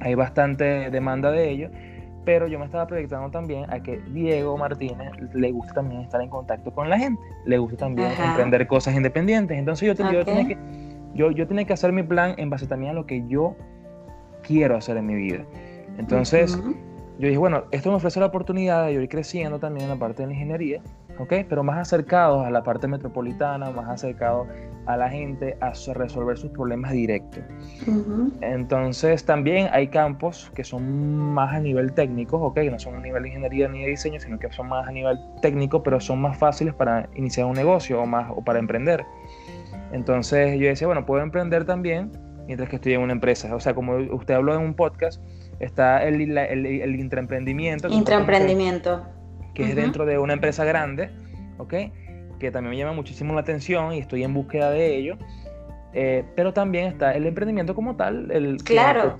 hay 0.00 0.14
bastante 0.14 0.90
demanda 0.90 1.30
de 1.30 1.50
ello, 1.50 1.70
pero 2.24 2.46
yo 2.46 2.58
me 2.58 2.66
estaba 2.66 2.86
proyectando 2.86 3.30
también 3.30 3.64
a 3.72 3.82
que 3.82 3.98
Diego 4.12 4.56
Martínez 4.58 5.12
le 5.32 5.50
gusta 5.50 5.74
también 5.74 6.02
estar 6.02 6.20
en 6.20 6.28
contacto 6.28 6.72
con 6.72 6.90
la 6.90 6.98
gente, 6.98 7.22
le 7.46 7.58
gusta 7.58 7.78
también 7.78 8.10
emprender 8.22 8.66
cosas 8.66 8.94
independientes, 8.94 9.58
entonces 9.58 9.86
yo, 9.86 9.94
tenía 9.94 10.46
que, 10.46 10.58
yo, 11.14 11.30
yo 11.30 11.46
tenía 11.46 11.64
que 11.64 11.72
hacer 11.72 11.92
mi 11.92 12.02
plan 12.02 12.34
en 12.36 12.50
base 12.50 12.66
también 12.66 12.90
a 12.90 12.94
lo 12.94 13.06
que 13.06 13.26
yo 13.28 13.56
quiero 14.42 14.76
hacer 14.76 14.96
en 14.96 15.06
mi 15.06 15.14
vida. 15.14 15.44
Entonces, 15.98 16.56
yo 17.18 17.26
dije, 17.26 17.38
bueno, 17.38 17.64
esto 17.72 17.90
me 17.90 17.96
ofrece 17.96 18.20
la 18.20 18.26
oportunidad 18.26 18.86
de 18.86 18.92
ir 18.92 19.08
creciendo 19.08 19.58
también 19.58 19.84
en 19.84 19.90
la 19.90 19.96
parte 19.96 20.22
de 20.22 20.28
la 20.28 20.34
ingeniería, 20.34 20.80
¿ok? 21.18 21.32
Pero 21.48 21.62
más 21.62 21.78
acercados 21.78 22.46
a 22.46 22.50
la 22.50 22.62
parte 22.62 22.86
metropolitana, 22.86 23.70
más 23.70 23.88
acercados 23.88 24.48
a 24.86 24.96
la 24.96 25.10
gente 25.10 25.56
a 25.60 25.72
resolver 25.94 26.38
sus 26.38 26.50
problemas 26.50 26.92
directos. 26.92 27.42
Entonces 28.40 29.24
también 29.24 29.68
hay 29.72 29.88
campos 29.88 30.50
que 30.54 30.64
son 30.64 31.16
más 31.34 31.54
a 31.54 31.60
nivel 31.60 31.92
técnico, 31.92 32.38
¿ok? 32.38 32.58
No 32.70 32.78
son 32.78 32.96
a 32.96 33.00
nivel 33.00 33.22
de 33.24 33.28
ingeniería 33.28 33.68
ni 33.68 33.82
de 33.82 33.90
diseño, 33.90 34.18
sino 34.18 34.38
que 34.38 34.50
son 34.50 34.68
más 34.68 34.88
a 34.88 34.92
nivel 34.92 35.18
técnico, 35.42 35.82
pero 35.82 36.00
son 36.00 36.20
más 36.20 36.38
fáciles 36.38 36.74
para 36.74 37.08
iniciar 37.14 37.46
un 37.46 37.54
negocio 37.54 38.00
o, 38.00 38.06
más, 38.06 38.30
o 38.34 38.42
para 38.42 38.58
emprender. 38.58 39.04
Entonces 39.92 40.58
yo 40.58 40.68
decía, 40.68 40.86
bueno, 40.86 41.04
puedo 41.04 41.22
emprender 41.22 41.64
también 41.64 42.10
mientras 42.46 42.70
que 42.70 42.76
estoy 42.76 42.94
en 42.94 43.02
una 43.02 43.12
empresa. 43.12 43.54
O 43.54 43.60
sea, 43.60 43.74
como 43.74 43.96
usted 43.96 44.34
habló 44.34 44.54
en 44.54 44.62
un 44.62 44.74
podcast, 44.74 45.22
está 45.60 46.02
el, 46.02 46.20
el, 46.38 46.66
el 46.66 46.96
intraemprendimiento. 46.98 47.88
Intraemprendimiento. 47.88 49.02
Que 49.64 49.70
es 49.70 49.76
dentro 49.76 50.06
de 50.06 50.18
una 50.18 50.32
empresa 50.34 50.64
grande, 50.64 51.10
¿ok? 51.58 51.74
que 52.38 52.50
también 52.50 52.70
me 52.70 52.76
llama 52.76 52.92
muchísimo 52.92 53.34
la 53.34 53.40
atención 53.40 53.92
y 53.92 53.98
estoy 53.98 54.24
en 54.24 54.32
búsqueda 54.32 54.70
de 54.70 54.96
ello. 54.96 55.18
Eh, 55.92 56.24
pero 56.36 56.52
también 56.52 56.86
está 56.86 57.12
el 57.12 57.26
emprendimiento 57.26 57.74
como 57.74 57.96
tal. 57.96 58.30
El 58.30 58.58
claro. 58.62 59.16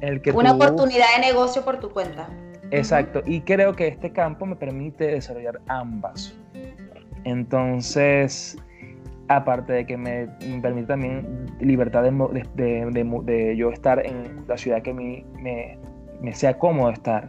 el 0.00 0.20
que 0.20 0.32
Una 0.32 0.52
oportunidad 0.52 1.06
de 1.16 1.26
negocio 1.26 1.64
por 1.64 1.80
tu 1.80 1.90
cuenta. 1.90 2.28
Exacto. 2.70 3.22
Y 3.24 3.40
creo 3.40 3.74
que 3.74 3.88
este 3.88 4.12
campo 4.12 4.44
me 4.44 4.56
permite 4.56 5.06
desarrollar 5.06 5.60
ambas. 5.68 6.36
Entonces, 7.24 8.56
aparte 9.28 9.72
de 9.72 9.86
que 9.86 9.96
me, 9.96 10.26
permite 10.60 10.88
también 10.88 11.46
libertad 11.60 12.02
de, 12.02 12.10
de, 12.54 13.20
de, 13.24 13.56
yo 13.56 13.70
estar 13.70 14.04
en 14.04 14.44
la 14.46 14.58
ciudad 14.58 14.82
que 14.82 14.92
me, 14.92 15.24
me, 16.20 16.34
sea 16.34 16.58
cómodo 16.58 16.90
estar. 16.90 17.28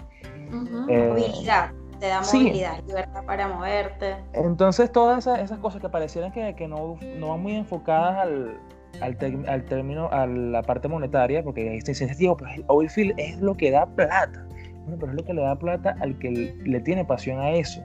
Movilidad 0.52 1.72
te 2.00 2.08
da 2.08 2.22
movilidad, 2.22 2.84
libertad 2.86 3.24
para 3.26 3.48
moverte. 3.48 4.16
Entonces 4.34 4.92
todas 4.92 5.28
esas, 5.28 5.60
cosas 5.60 5.82
que 5.82 5.90
parecieran 5.90 6.32
que, 6.32 6.56
que 6.56 6.68
no, 6.68 6.98
no, 7.18 7.30
van 7.30 7.42
muy 7.42 7.56
enfocadas 7.56 8.18
al, 8.18 8.58
al, 9.02 9.46
al, 9.48 9.64
término, 9.66 10.10
a 10.12 10.26
la 10.26 10.62
parte 10.64 10.88
monetaria, 10.88 11.44
porque 11.44 11.76
este 11.76 11.94
sentido, 11.94 12.38
pues 12.38 12.56
el 12.56 12.64
oilfield 12.68 13.14
es 13.18 13.40
lo 13.40 13.56
que 13.56 13.72
da 13.72 13.86
plata. 13.86 14.46
Bueno, 14.84 14.98
pero 15.00 15.12
es 15.12 15.18
lo 15.18 15.26
que 15.26 15.34
le 15.34 15.42
da 15.42 15.56
plata 15.56 15.96
al 16.00 16.18
que 16.20 16.56
le 16.64 16.80
tiene 16.82 17.06
pasión 17.06 17.40
a 17.40 17.52
eso. 17.52 17.82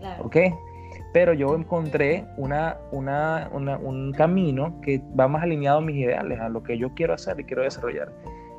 Claro. 0.00 0.24
¿Ok? 0.24 0.36
Pero 1.12 1.32
yo 1.32 1.54
encontré 1.54 2.26
una, 2.36 2.76
una, 2.90 3.48
una, 3.52 3.78
un 3.78 4.12
camino 4.12 4.80
que 4.80 5.00
va 5.18 5.28
más 5.28 5.42
alineado 5.42 5.78
a 5.78 5.80
mis 5.80 5.96
ideales, 5.96 6.40
a 6.40 6.48
lo 6.48 6.62
que 6.62 6.76
yo 6.76 6.92
quiero 6.94 7.14
hacer 7.14 7.38
y 7.40 7.44
quiero 7.44 7.62
desarrollar. 7.62 8.12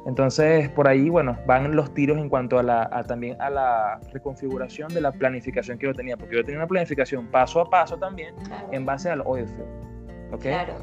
Entonces, 0.06 0.70
por 0.70 0.88
ahí, 0.88 1.10
bueno, 1.10 1.36
van 1.48 1.76
los 1.76 1.92
tiros 1.94 2.20
en 2.20 2.30
cuanto 2.30 2.60
a 2.60 2.64
la, 2.64 3.04
también 3.08 3.42
a 3.42 3.50
la 3.50 4.00
reconfiguración 4.14 4.94
de 4.94 5.02
la 5.02 5.12
planificación 5.12 5.80
que 5.80 5.88
yo 5.88 5.94
tenía, 5.94 6.16
porque 6.16 6.36
yo 6.36 6.44
tenía 6.44 6.60
una 6.60 6.68
planificación 6.68 7.26
paso 7.28 7.60
a 7.60 7.70
paso 7.70 7.98
también 7.98 8.36
en 8.72 8.86
base 8.86 9.10
al 9.10 9.22
oil 9.26 9.48
field. 9.48 10.34
¿Ok? 10.34 10.42
Claro. 10.42 10.74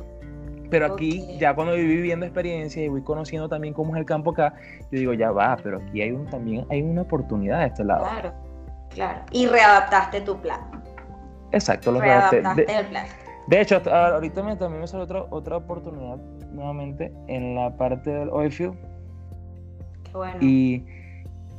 Pero 0.70 0.86
aquí, 0.86 1.36
ya 1.38 1.54
cuando 1.54 1.74
voy 1.74 1.86
viviendo 1.86 2.26
experiencia 2.26 2.82
y 2.82 2.88
voy 2.88 3.02
conociendo 3.02 3.48
también 3.48 3.74
cómo 3.74 3.94
es 3.94 4.00
el 4.00 4.06
campo 4.06 4.30
acá, 4.30 4.54
yo 4.90 4.98
digo, 4.98 5.12
ya 5.12 5.30
va, 5.30 5.56
pero 5.62 5.78
aquí 5.78 6.00
hay 6.02 6.10
un, 6.12 6.26
también 6.28 6.66
hay 6.70 6.82
una 6.82 7.02
oportunidad 7.02 7.60
de 7.60 7.66
este 7.66 7.84
lado. 7.84 8.04
Claro, 8.04 8.32
claro. 8.88 9.20
Y 9.30 9.46
readaptaste 9.46 10.22
tu 10.22 10.40
plan. 10.40 10.60
Exacto, 11.52 11.92
lo 11.92 12.00
readaptaste 12.00 12.62
el 12.74 12.86
plan. 12.86 13.06
De 13.46 13.60
hecho, 13.60 13.82
ahorita 13.88 14.42
me, 14.42 14.56
también 14.56 14.80
me 14.80 14.86
sale 14.86 15.02
otra, 15.02 15.26
otra 15.30 15.58
oportunidad 15.58 16.16
nuevamente 16.52 17.12
en 17.28 17.54
la 17.54 17.76
parte 17.76 18.10
del 18.10 18.30
oilfield. 18.30 18.74
Bueno. 20.12 20.38
Y, 20.40 20.84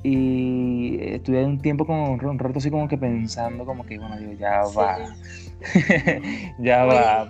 y 0.03 0.97
estuve 1.01 1.43
un 1.45 1.59
tiempo 1.59 1.85
como 1.85 2.11
un 2.11 2.39
rato 2.39 2.59
así 2.59 2.69
como 2.69 2.87
que 2.87 2.97
pensando 2.97 3.65
como 3.65 3.85
que 3.85 3.97
bueno 3.97 4.17
digo 4.17 4.33
ya 4.33 4.63
va. 4.77 4.97
Ya 6.59 6.83
va. 6.83 7.27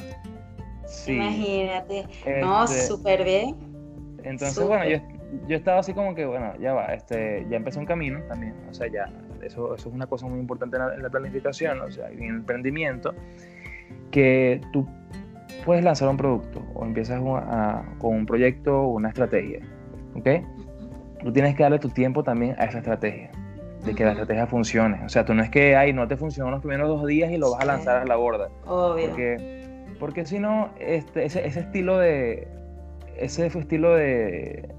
Sí. 0.87 1.13
imagínate. 1.13 2.05
No 2.41 2.63
este, 2.63 2.81
súper 2.81 3.23
bien. 3.23 3.55
Entonces 4.23 4.65
bueno 4.65 4.87
yo, 4.89 4.97
yo 5.47 5.55
estaba 5.55 5.79
así 5.79 5.93
como 5.93 6.15
que 6.15 6.25
bueno 6.25 6.53
ya 6.59 6.73
va 6.73 6.93
este 6.93 7.45
ya 7.49 7.57
empecé 7.57 7.79
un 7.79 7.85
camino 7.85 8.19
también 8.27 8.55
o 8.69 8.73
sea 8.73 8.87
ya 8.91 9.09
eso, 9.41 9.75
eso 9.75 9.89
es 9.89 9.93
una 9.93 10.07
cosa 10.07 10.25
muy 10.27 10.39
importante 10.39 10.77
en 10.77 11.01
la, 11.01 11.09
planificación 11.09 11.81
o 11.81 11.91
sea 11.91 12.09
en 12.09 12.23
el 12.23 12.35
emprendimiento 12.37 13.13
que 14.11 14.61
tú 14.71 14.87
puedes 15.65 15.83
lanzar 15.83 16.09
un 16.09 16.17
producto 16.17 16.61
o 16.73 16.85
empiezas 16.85 17.19
con 17.19 18.15
un 18.15 18.25
proyecto 18.25 18.81
o 18.81 18.87
una 18.93 19.09
estrategia 19.09 19.59
¿ok? 20.15 20.27
Tú 21.23 21.31
tienes 21.31 21.55
que 21.55 21.63
darle 21.63 21.79
tu 21.79 21.89
tiempo 21.89 22.23
también 22.23 22.55
a 22.59 22.65
esa 22.65 22.79
estrategia 22.79 23.31
de 23.85 23.93
que 23.93 24.05
la 24.05 24.11
estrategia 24.11 24.47
funcione. 24.47 25.03
O 25.05 25.09
sea, 25.09 25.25
tú 25.25 25.33
no 25.33 25.43
es 25.43 25.49
que, 25.49 25.75
ay, 25.75 25.93
no 25.93 26.07
te 26.07 26.15
funcionó 26.17 26.51
los 26.51 26.61
primeros 26.61 26.87
dos 26.87 27.05
días 27.05 27.31
y 27.31 27.37
lo 27.37 27.51
vas 27.51 27.61
a 27.61 27.65
lanzar 27.65 27.97
a 27.97 28.05
la 28.05 28.15
borda. 28.15 28.49
Obvio. 28.65 29.07
Porque, 29.07 29.95
porque 29.99 30.25
si 30.25 30.39
no, 30.39 30.69
este, 30.79 31.25
ese, 31.25 31.45
ese, 31.45 31.61
estilo 31.61 31.97
de 31.97 32.47
ese 33.17 33.47
estilo 33.47 33.93
de, 33.95 34.69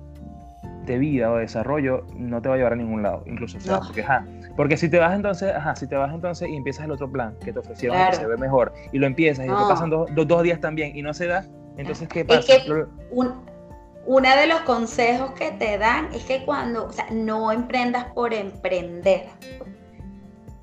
de 0.86 0.98
vida 0.98 1.30
o 1.30 1.36
de 1.36 1.42
desarrollo 1.42 2.04
no 2.16 2.42
te 2.42 2.48
va 2.48 2.54
a 2.54 2.58
llevar 2.58 2.72
a 2.72 2.76
ningún 2.76 3.02
lado, 3.02 3.22
incluso. 3.26 3.58
O 3.58 3.60
sea, 3.60 3.80
porque, 3.80 4.02
ajá, 4.02 4.26
porque 4.56 4.76
si 4.76 4.88
te 4.88 4.98
vas 4.98 5.14
entonces, 5.14 5.54
ajá, 5.54 5.76
si 5.76 5.86
te 5.86 5.96
vas 5.96 6.12
entonces 6.12 6.48
y 6.48 6.56
empiezas 6.56 6.84
el 6.84 6.92
otro 6.92 7.10
plan 7.10 7.36
que 7.44 7.52
te 7.52 7.58
ofrecieron 7.58 7.96
que 8.10 8.16
se 8.16 8.26
ve 8.26 8.36
mejor 8.36 8.72
y 8.92 8.98
lo 8.98 9.06
empiezas 9.06 9.44
y 9.44 9.48
te 9.48 9.54
pasan 9.54 9.90
dos, 9.90 10.10
dos, 10.14 10.42
días 10.42 10.60
también 10.60 10.96
y 10.96 11.02
no 11.02 11.14
se 11.14 11.26
da, 11.26 11.44
entonces 11.76 12.08
¿qué 12.08 12.24
pasa? 12.24 12.54
Es 12.54 12.64
que 12.64 12.84
un, 13.10 13.34
uno 14.06 14.28
de 14.36 14.46
los 14.46 14.60
consejos 14.60 15.32
que 15.32 15.50
te 15.52 15.78
dan 15.78 16.12
es 16.12 16.24
que 16.24 16.44
cuando, 16.44 16.86
o 16.86 16.92
sea, 16.92 17.06
no 17.10 17.52
emprendas 17.52 18.06
por 18.06 18.34
emprender. 18.34 19.26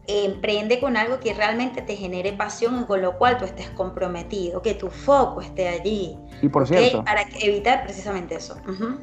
Emprende 0.08 0.80
con 0.80 0.98
algo 0.98 1.20
que 1.20 1.34
realmente 1.34 1.82
te 1.82 1.96
genere 1.96 2.34
pasión 2.34 2.82
y 2.82 2.86
con 2.86 3.02
lo 3.02 3.18
cual 3.18 3.38
tú 3.38 3.46
estés 3.46 3.70
comprometido, 3.70 4.62
que 4.62 4.74
tu 4.74 4.90
foco 4.90 5.42
esté 5.42 5.70
allí. 5.70 6.18
Y 6.42 6.50
por 6.50 6.68
cierto. 6.68 7.04
Para 7.04 7.22
evitar 7.40 7.84
precisamente 7.84 8.36
eso. 8.36 8.58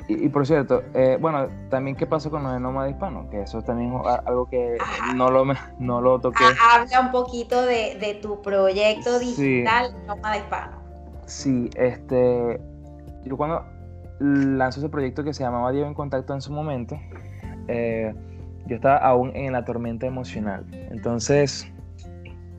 y, 0.08 0.28
por 0.28 0.46
cierto, 0.46 0.82
eh, 0.94 1.16
bueno, 1.18 1.48
también 1.70 1.96
qué 1.96 2.06
pasó 2.06 2.30
con 2.30 2.42
lo 2.42 2.52
de 2.52 2.60
Nómada 2.60 2.90
Hispano, 2.90 3.28
que 3.30 3.42
eso 3.42 3.62
también 3.62 3.94
es 3.94 4.06
algo 4.26 4.46
que 4.50 4.76
no 5.14 5.30
lo, 5.30 5.46
no 5.78 6.00
lo 6.00 6.20
toqué. 6.20 6.44
Ah, 6.44 6.80
habla 6.80 7.00
un 7.00 7.10
poquito 7.10 7.62
de, 7.62 8.18
tu 8.20 8.42
proyecto 8.42 9.18
digital 9.18 9.94
Nómada 10.06 10.36
Hispano. 10.36 10.82
Sí, 11.26 11.70
este. 11.76 12.60
Yo 13.24 13.36
cuando 13.36 13.77
lanzó 14.20 14.80
ese 14.80 14.88
proyecto 14.88 15.24
que 15.24 15.32
se 15.32 15.42
llamaba 15.42 15.72
Diego 15.72 15.86
en 15.86 15.94
Contacto 15.94 16.34
en 16.34 16.40
su 16.40 16.52
momento, 16.52 16.98
eh, 17.68 18.14
yo 18.66 18.76
estaba 18.76 18.98
aún 18.98 19.32
en 19.34 19.52
la 19.52 19.64
tormenta 19.64 20.06
emocional. 20.06 20.66
Entonces, 20.90 21.70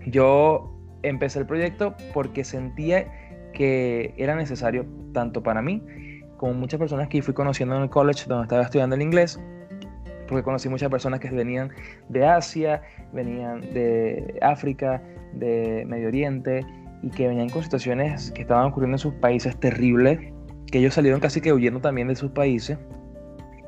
yo 0.06 0.74
empecé 1.04 1.40
el 1.40 1.46
proyecto 1.46 1.96
porque 2.14 2.44
sentía 2.44 3.06
que 3.54 4.14
era 4.18 4.36
necesario 4.36 4.86
tanto 5.14 5.44
para 5.44 5.62
mí 5.62 5.84
como 6.38 6.54
muchas 6.54 6.80
personas 6.80 7.10
que 7.10 7.22
fui 7.22 7.34
conociendo 7.34 7.76
en 7.76 7.84
el 7.84 7.90
college 7.90 8.26
donde 8.28 8.44
estaba 8.44 8.62
estudiando 8.64 8.96
el 8.96 9.02
inglés, 9.02 9.40
porque 10.28 10.42
conocí 10.42 10.70
muchas 10.70 10.90
personas 10.90 11.20
que 11.20 11.30
venían 11.30 11.70
de 12.08 12.26
Asia, 12.26 12.82
venían 13.12 13.62
de 13.62 14.40
África, 14.42 15.02
de 15.34 15.84
Medio 15.86 16.08
Oriente, 16.08 16.66
y 17.02 17.10
que 17.10 17.28
venían 17.28 17.50
con 17.50 17.62
situaciones 17.62 18.32
que 18.32 18.44
estaban 18.44 18.68
ocurriendo 18.68 18.96
en 18.96 19.00
sus 19.00 19.14
países 19.16 19.58
terribles 19.60 20.20
que 20.72 20.80
ellos 20.80 20.94
salieron 20.94 21.20
casi 21.20 21.42
que 21.42 21.54
huyendo 21.54 21.80
también 21.80 22.08
de 22.08 22.16
sus 22.16 22.32
países 22.32 22.78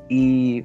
y 0.08 0.64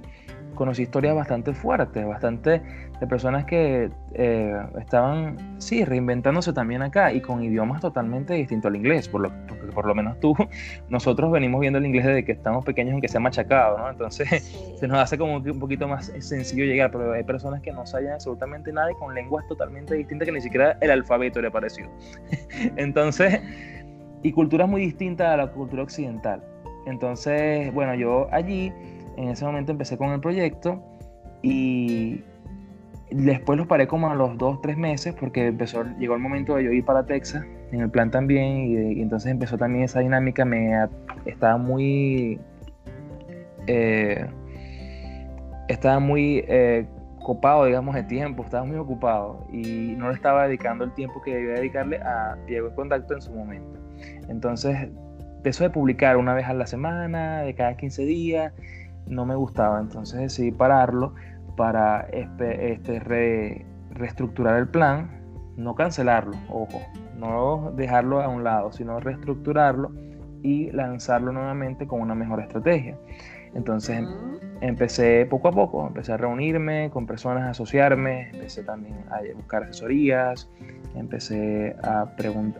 conocí 0.55 0.83
historias 0.83 1.15
bastante 1.15 1.53
fuertes, 1.53 2.05
bastante 2.05 2.61
de 2.99 3.07
personas 3.07 3.45
que 3.45 3.91
eh, 4.13 4.57
estaban, 4.79 5.61
sí, 5.61 5.85
reinventándose 5.85 6.51
también 6.51 6.81
acá 6.81 7.13
y 7.13 7.21
con 7.21 7.43
idiomas 7.43 7.79
totalmente 7.79 8.33
distintos 8.33 8.69
al 8.69 8.75
inglés, 8.75 9.07
por 9.07 9.21
lo, 9.21 9.31
porque 9.47 9.67
por 9.67 9.85
lo 9.85 9.93
menos 9.93 10.19
tú, 10.19 10.35
nosotros 10.89 11.31
venimos 11.31 11.61
viendo 11.61 11.77
el 11.77 11.85
inglés 11.85 12.05
desde 12.05 12.25
que 12.25 12.31
estamos 12.31 12.65
pequeños 12.65 12.95
en 12.95 13.01
que 13.01 13.07
se 13.07 13.17
ha 13.17 13.19
machacado, 13.19 13.77
¿no? 13.77 13.89
Entonces 13.89 14.27
se 14.79 14.87
nos 14.87 14.97
hace 14.97 15.17
como 15.17 15.37
un 15.37 15.59
poquito 15.59 15.87
más 15.87 16.11
sencillo 16.19 16.65
llegar, 16.65 16.91
pero 16.91 17.13
hay 17.13 17.23
personas 17.23 17.61
que 17.61 17.71
no 17.71 17.85
saben 17.85 18.11
absolutamente 18.11 18.73
nada 18.73 18.91
y 18.91 18.95
con 18.95 19.13
lenguas 19.13 19.47
totalmente 19.47 19.93
distintas 19.93 20.25
que 20.25 20.31
ni 20.31 20.41
siquiera 20.41 20.77
el 20.81 20.91
alfabeto 20.91 21.39
le 21.39 21.49
ha 21.49 21.51
parecido. 21.51 21.89
Entonces 22.75 23.39
y 24.27 24.33
culturas 24.33 24.67
muy 24.67 24.81
distintas 24.81 25.27
a 25.29 25.37
la 25.37 25.51
cultura 25.51 25.83
occidental. 25.83 26.43
Entonces, 26.85 27.73
bueno, 27.73 27.95
yo 27.95 28.27
allí 28.31 28.73
en 29.15 29.29
ese 29.29 29.45
momento 29.45 29.71
empecé 29.71 29.97
con 29.97 30.09
el 30.09 30.19
proyecto 30.19 30.83
y 31.41 32.21
después 33.09 33.57
los 33.57 33.67
paré 33.67 33.87
como 33.87 34.09
a 34.09 34.15
los 34.15 34.37
dos, 34.37 34.61
tres 34.61 34.77
meses 34.77 35.15
porque 35.17 35.47
empezó, 35.47 35.85
llegó 35.97 36.15
el 36.15 36.21
momento 36.21 36.55
de 36.55 36.65
yo 36.65 36.71
ir 36.71 36.83
para 36.83 37.05
Texas 37.05 37.45
en 37.71 37.81
el 37.81 37.89
plan 37.89 38.11
también 38.11 38.67
y, 38.69 39.01
entonces 39.01 39.31
empezó 39.31 39.57
también 39.57 39.85
esa 39.85 40.01
dinámica, 40.01 40.43
me 40.43 40.73
estaba 41.25 41.57
muy... 41.57 42.39
Eh, 43.67 44.25
estaba 45.67 45.99
muy 45.99 46.43
eh, 46.47 46.85
copado, 47.27 47.65
digamos, 47.65 47.93
de 47.93 48.03
tiempo, 48.03 48.41
estaba 48.41 48.63
muy 48.63 48.77
ocupado 48.77 49.45
y 49.51 49.95
no 49.97 50.07
le 50.07 50.13
estaba 50.15 50.47
dedicando 50.47 50.85
el 50.85 50.93
tiempo 50.93 51.21
que 51.21 51.35
debía 51.35 51.55
dedicarle 51.55 51.97
a 51.97 52.37
Diego 52.47 52.69
en 52.69 52.75
Contacto 52.75 53.15
en 53.15 53.21
su 53.21 53.33
momento. 53.33 53.77
Entonces, 54.29 54.87
empezó 55.35 55.65
de 55.65 55.69
publicar 55.69 56.15
una 56.15 56.33
vez 56.33 56.45
a 56.45 56.53
la 56.53 56.65
semana, 56.65 57.41
de 57.41 57.53
cada 57.53 57.75
15 57.75 58.05
días, 58.05 58.53
no 59.07 59.25
me 59.25 59.35
gustaba, 59.35 59.81
entonces 59.81 60.21
decidí 60.21 60.51
pararlo 60.51 61.15
para 61.57 62.07
este, 62.13 63.65
reestructurar 63.91 64.57
el 64.57 64.69
plan, 64.69 65.19
no 65.57 65.75
cancelarlo, 65.75 66.37
ojo, 66.49 66.79
no 67.17 67.73
dejarlo 67.75 68.21
a 68.21 68.29
un 68.29 68.45
lado, 68.45 68.71
sino 68.71 69.01
reestructurarlo 69.01 69.91
y 70.43 70.71
lanzarlo 70.71 71.33
nuevamente 71.33 71.87
con 71.87 71.99
una 71.99 72.15
mejor 72.15 72.39
estrategia. 72.39 72.97
Entonces 73.53 74.07
empecé 74.61 75.25
poco 75.25 75.47
a 75.47 75.51
poco, 75.51 75.87
empecé 75.87 76.13
a 76.13 76.17
reunirme 76.17 76.89
con 76.89 77.05
personas, 77.05 77.43
a 77.43 77.49
asociarme, 77.51 78.29
empecé 78.31 78.63
también 78.63 78.95
a 79.09 79.19
buscar 79.35 79.63
asesorías, 79.63 80.49
empecé 80.95 81.75
a, 81.83 82.07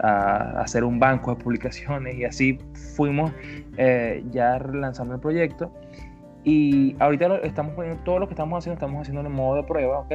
a 0.02 0.62
hacer 0.62 0.84
un 0.84 1.00
banco 1.00 1.36
de 1.36 1.44
publicaciones 1.44 2.16
y 2.16 2.26
así 2.26 2.60
fuimos 2.96 3.32
eh, 3.78 4.24
ya 4.32 4.60
relanzando 4.60 5.16
el 5.16 5.20
proyecto. 5.20 5.72
Y 6.44 6.96
ahorita 7.00 7.40
estamos 7.44 7.74
poniendo, 7.74 8.02
todo 8.04 8.20
lo 8.20 8.28
que 8.28 8.34
estamos 8.34 8.60
haciendo, 8.60 8.76
estamos 8.76 9.02
haciendo 9.02 9.22
en 9.22 9.34
modo 9.34 9.58
de 9.58 9.64
prueba, 9.64 10.00
¿ok? 10.00 10.14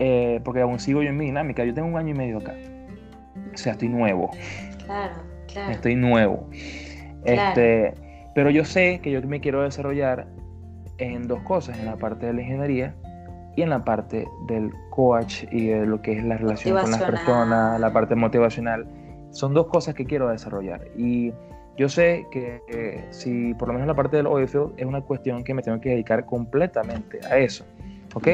Eh, 0.00 0.40
porque 0.44 0.60
aún 0.60 0.78
sigo 0.80 1.02
yo 1.02 1.10
en 1.10 1.16
mi 1.16 1.26
dinámica. 1.26 1.64
Yo 1.64 1.74
tengo 1.74 1.88
un 1.88 1.96
año 1.96 2.10
y 2.10 2.18
medio 2.18 2.38
acá. 2.38 2.54
O 3.54 3.56
sea, 3.56 3.72
estoy 3.72 3.88
nuevo. 3.88 4.30
Claro, 4.84 5.14
claro. 5.46 5.70
Estoy 5.70 5.94
nuevo. 5.94 6.48
Este, 7.24 7.94
pero 8.34 8.50
yo 8.50 8.64
sé 8.64 9.00
que 9.00 9.10
yo 9.10 9.20
me 9.22 9.40
quiero 9.40 9.62
desarrollar 9.62 10.26
en 10.98 11.28
dos 11.28 11.40
cosas, 11.42 11.78
en 11.78 11.86
la 11.86 11.96
parte 11.96 12.26
de 12.26 12.32
la 12.34 12.42
ingeniería 12.42 12.94
y 13.56 13.62
en 13.62 13.70
la 13.70 13.84
parte 13.84 14.28
del 14.46 14.72
coach 14.90 15.44
y 15.50 15.66
de 15.66 15.86
lo 15.86 16.00
que 16.00 16.12
es 16.12 16.24
la 16.24 16.36
relación 16.36 16.80
con 16.80 16.90
las 16.90 17.02
personas, 17.02 17.80
la 17.80 17.92
parte 17.92 18.14
motivacional. 18.14 18.86
Son 19.30 19.54
dos 19.54 19.66
cosas 19.66 19.94
que 19.94 20.04
quiero 20.04 20.28
desarrollar. 20.28 20.86
Y 20.96 21.32
yo 21.76 21.88
sé 21.88 22.26
que 22.30 22.60
eh, 22.68 23.04
si 23.10 23.54
por 23.54 23.68
lo 23.68 23.74
menos 23.74 23.88
la 23.88 23.94
parte 23.94 24.16
del 24.16 24.26
OFL 24.26 24.74
es 24.76 24.86
una 24.86 25.00
cuestión 25.00 25.44
que 25.44 25.54
me 25.54 25.62
tengo 25.62 25.80
que 25.80 25.90
dedicar 25.90 26.24
completamente 26.26 27.20
a 27.28 27.38
eso. 27.38 27.64
¿Ok? 28.14 28.28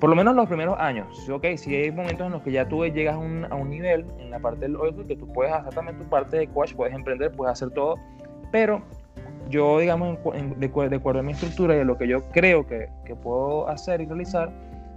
Por 0.00 0.10
lo 0.10 0.16
menos 0.16 0.34
los 0.34 0.46
primeros 0.46 0.78
años. 0.78 1.28
¿Ok? 1.28 1.46
Si 1.56 1.74
hay 1.74 1.90
momentos 1.90 2.26
en 2.26 2.32
los 2.32 2.42
que 2.42 2.52
ya 2.52 2.68
tú 2.68 2.84
llegas 2.86 3.14
a 3.14 3.18
un, 3.18 3.44
a 3.44 3.54
un 3.54 3.70
nivel 3.70 4.06
en 4.18 4.30
la 4.30 4.38
parte 4.38 4.60
del 4.60 4.76
OFL 4.76 5.06
que 5.06 5.16
tú 5.16 5.32
puedes 5.32 5.52
hacer 5.52 5.74
también 5.74 5.98
tu 5.98 6.04
parte 6.04 6.36
de 6.36 6.46
coach, 6.48 6.74
puedes 6.74 6.94
emprender, 6.94 7.32
puedes 7.32 7.52
hacer 7.52 7.70
todo. 7.70 7.96
Pero 8.50 8.82
yo, 9.50 9.78
digamos, 9.78 10.18
de, 10.56 10.66
acuerdo 10.66 11.20
a 11.20 11.22
mi 11.22 11.32
estructura 11.32 11.76
y 11.76 11.80
a 11.80 11.84
lo 11.84 11.96
que 11.98 12.08
yo 12.08 12.22
creo 12.30 12.66
que, 12.66 12.88
que 13.04 13.14
puedo 13.14 13.68
hacer 13.68 14.00
y 14.00 14.06
realizar, 14.06 14.50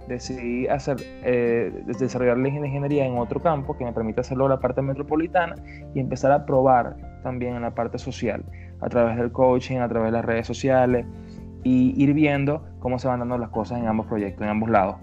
decidí 0.08 0.66
hacer, 0.66 0.96
eh, 1.22 1.82
desarrollar 1.98 2.38
la 2.38 2.48
ingeniería 2.48 3.06
en 3.06 3.18
otro 3.18 3.40
campo 3.40 3.76
que 3.76 3.84
me 3.84 3.92
permite 3.92 4.20
hacerlo 4.20 4.46
en 4.46 4.50
la 4.52 4.60
parte 4.60 4.82
metropolitana 4.82 5.54
y 5.94 6.00
empezar 6.00 6.32
a 6.32 6.46
probar 6.46 6.96
también 7.22 7.54
en 7.54 7.62
la 7.62 7.74
parte 7.74 7.98
social, 7.98 8.42
a 8.80 8.88
través 8.88 9.16
del 9.16 9.30
coaching, 9.30 9.78
a 9.78 9.88
través 9.88 10.08
de 10.08 10.12
las 10.12 10.24
redes 10.24 10.46
sociales 10.46 11.06
y 11.62 11.92
ir 12.02 12.14
viendo 12.14 12.64
cómo 12.78 12.98
se 12.98 13.08
van 13.08 13.20
dando 13.20 13.36
las 13.38 13.50
cosas 13.50 13.78
en 13.78 13.86
ambos 13.86 14.06
proyectos, 14.06 14.42
en 14.42 14.48
ambos 14.48 14.70
lados. 14.70 14.96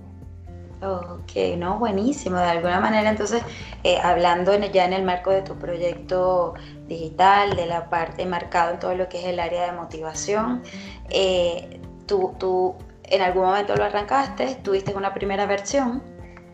Ok, 0.82 1.58
no, 1.58 1.80
buenísimo. 1.80 2.38
De 2.38 2.46
alguna 2.46 2.80
manera, 2.80 3.10
entonces, 3.10 3.42
eh, 3.84 3.98
hablando 4.04 4.54
ya 4.58 4.86
en 4.86 4.94
el 4.94 5.04
marco 5.04 5.32
de 5.32 5.42
tu 5.42 5.56
proyecto 5.56 6.54
digital, 6.88 7.56
de 7.56 7.66
la 7.66 7.90
parte 7.90 8.26
marcado 8.26 8.72
en 8.72 8.80
todo 8.80 8.96
lo 8.96 9.08
que 9.08 9.20
es 9.20 9.26
el 9.26 9.40
área 9.40 9.66
de 9.66 9.72
motivación, 9.72 10.64
eh, 11.10 11.80
tú, 12.06 12.36
tú 12.38 12.76
en 13.04 13.22
algún 13.22 13.46
momento 13.46 13.76
lo 13.76 13.86
arrancaste, 13.86 14.56
tuviste 14.64 14.94
una 14.94 15.14
primera 15.14 15.46
versión, 15.46 16.04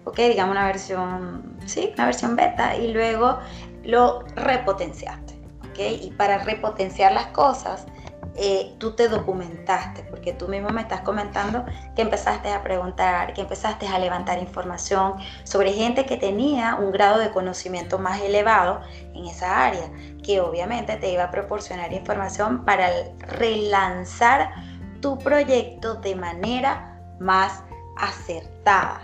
ok, 0.06 0.18
digamos 0.18 0.52
una 0.52 0.66
versión, 0.66 1.58
sí, 1.66 1.92
una 1.96 2.06
versión 2.06 2.36
beta, 2.36 2.76
y 2.76 2.94
luego 2.94 3.40
lo 3.84 4.24
repotenciaste, 4.36 5.34
ok, 5.70 5.80
y 6.04 6.12
para 6.12 6.40
repotenciar 6.40 7.14
las 7.14 7.28
cosas, 7.28 7.86
eh, 8.36 8.76
tú 8.80 8.92
te 8.92 9.10
documentaste, 9.10 10.04
porque 10.04 10.34
tú 10.34 10.48
mismo 10.48 10.70
me 10.70 10.82
estás 10.82 11.02
comentando 11.02 11.66
que 11.96 12.02
empezaste 12.02 12.52
a 12.52 12.64
preguntar, 12.64 13.34
que 13.34 13.42
empezaste 13.42 13.88
a 13.88 14.00
levantar 14.00 14.40
información 14.40 15.16
sobre 15.44 15.74
gente 15.74 16.06
que 16.06 16.18
tenía 16.18 16.76
un 16.76 16.92
grado 16.92 17.20
de 17.20 17.32
conocimiento 17.32 18.00
más 18.00 18.22
elevado 18.22 18.82
en 19.14 19.26
esa 19.26 19.66
área, 19.66 19.92
que 20.24 20.40
obviamente 20.40 20.96
te 20.96 21.12
iba 21.12 21.26
a 21.26 21.32
proporcionar 21.32 21.92
información 21.92 22.64
para 22.64 22.90
relanzar 23.20 24.52
tu 25.02 25.18
proyecto 25.18 25.96
de 25.96 26.16
manera 26.16 27.00
más 27.20 27.64
acertada. 27.98 29.02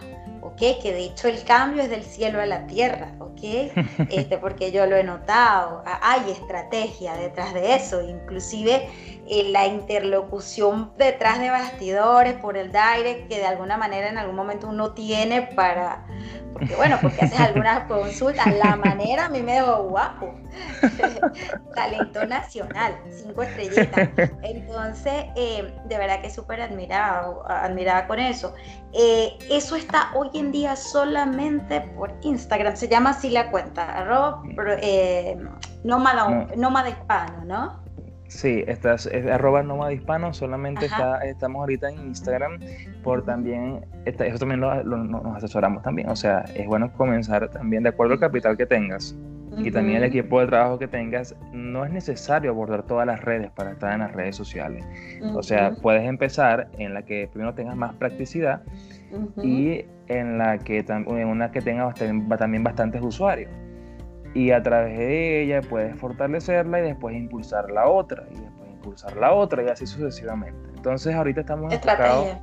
¿Ok? 0.48 0.82
Que 0.82 0.94
de 0.94 1.06
hecho 1.06 1.28
el 1.28 1.44
cambio 1.44 1.84
es 1.84 1.90
del 1.90 2.04
cielo 2.04 2.42
a 2.42 2.46
la 2.46 2.68
tierra, 2.68 3.14
¿ok? 3.20 3.38
Este, 4.10 4.38
porque 4.38 4.72
yo 4.72 4.86
lo 4.86 4.96
he 4.96 5.04
notado, 5.04 5.84
hay 5.86 6.32
estrategia 6.32 7.14
detrás 7.16 7.54
de 7.54 7.76
eso, 7.76 8.02
inclusive 8.02 8.90
eh, 9.28 9.50
la 9.52 9.68
interlocución 9.68 10.92
detrás 10.98 11.40
de 11.40 11.50
bastidores 11.50 12.34
por 12.36 12.58
el 12.58 12.72
direct 12.72 13.28
que 13.28 13.38
de 13.38 13.46
alguna 13.46 13.78
manera 13.78 14.10
en 14.10 14.18
algún 14.18 14.36
momento 14.36 14.68
uno 14.68 14.94
tiene 14.94 15.42
para, 15.42 16.06
porque 16.54 16.76
bueno, 16.76 16.98
porque 17.02 17.26
haces 17.26 17.40
algunas 17.40 17.84
consultas, 17.88 18.48
la 18.56 18.76
manera 18.76 19.26
a 19.26 19.30
mí 19.30 19.42
me 19.42 19.54
dejó 19.54 19.84
guapo, 19.84 20.34
talento 21.76 22.26
nacional, 22.26 22.98
cinco 23.10 23.44
estrellitas, 23.44 24.10
entonces 24.42 25.26
eh, 25.36 25.74
de 25.86 25.98
verdad 25.98 26.22
que 26.22 26.30
súper 26.30 26.62
admirado, 26.62 27.44
admirada 27.48 28.08
con 28.08 28.20
eso. 28.20 28.54
Eh, 28.94 29.38
eso 29.50 29.76
está 29.76 30.12
hoy 30.16 30.30
en 30.34 30.52
día 30.52 30.76
solamente 30.76 31.82
por 31.82 32.14
Instagram, 32.22 32.76
se 32.76 32.88
llama 32.88 33.12
así 33.12 33.30
la 33.30 33.52
cuenta, 33.52 33.84
arroba 33.94 34.42
eh, 34.82 35.38
nómada, 35.84 36.48
nómada 36.56 36.90
hispano, 36.90 37.46
¿no? 37.46 37.87
Sí, 38.28 38.64
estás, 38.68 39.06
es 39.06 39.26
arroba 39.26 39.64
nómada 39.64 39.94
hispano, 39.94 40.34
solamente 40.34 40.88
está, 40.88 41.20
estamos 41.20 41.62
ahorita 41.62 41.90
en 41.90 42.08
Instagram, 42.08 42.60
por 43.04 43.24
también, 43.24 43.86
eso 44.06 44.38
también 44.38 44.60
lo, 44.60 44.84
nos 44.84 45.38
asesoramos 45.38 45.82
también, 45.82 46.10
o 46.10 46.16
sea, 46.16 46.42
es 46.56 46.68
bueno 46.68 46.92
comenzar 46.94 47.50
también 47.50 47.84
de 47.84 47.90
acuerdo 47.90 48.14
al 48.14 48.20
capital 48.20 48.58
que 48.58 48.66
tengas 48.66 49.16
y 49.58 49.72
también 49.72 49.98
el 49.98 50.04
equipo 50.04 50.40
de 50.40 50.48
trabajo 50.48 50.78
que 50.78 50.88
tengas, 50.88 51.36
no 51.52 51.84
es 51.84 51.92
necesario 51.92 52.52
abordar 52.52 52.84
todas 52.84 53.08
las 53.08 53.24
redes 53.24 53.50
para 53.52 53.72
estar 53.72 53.94
en 53.94 54.00
las 54.00 54.14
redes 54.14 54.36
sociales. 54.36 54.86
O 55.34 55.42
sea, 55.42 55.72
puedes 55.82 56.04
empezar 56.04 56.70
en 56.78 56.94
la 56.94 57.04
que 57.04 57.28
primero 57.32 57.54
tengas 57.54 57.76
más 57.76 57.96
practicidad 57.96 58.62
y 59.42 59.86
en 60.08 60.38
la 60.38 60.58
que 60.60 60.86
en 60.88 61.28
una 61.28 61.52
que 61.52 61.62
tenga 61.62 61.94
también 62.38 62.64
bastantes 62.64 63.02
usuarios. 63.02 63.50
Y 64.38 64.52
a 64.52 64.62
través 64.62 64.98
de 65.00 65.42
ella 65.42 65.62
puedes 65.62 65.96
fortalecerla 65.96 66.80
y 66.80 66.84
después 66.84 67.16
impulsar 67.16 67.72
la 67.72 67.88
otra 67.88 68.24
y 68.30 68.40
después 68.40 68.70
impulsar 68.70 69.18
la 69.18 69.34
otra 69.34 69.64
y 69.64 69.68
así 69.68 69.88
sucesivamente. 69.88 70.70
Entonces 70.76 71.16
ahorita 71.16 71.42
estamos 71.42 71.74
enfocados 71.74 72.38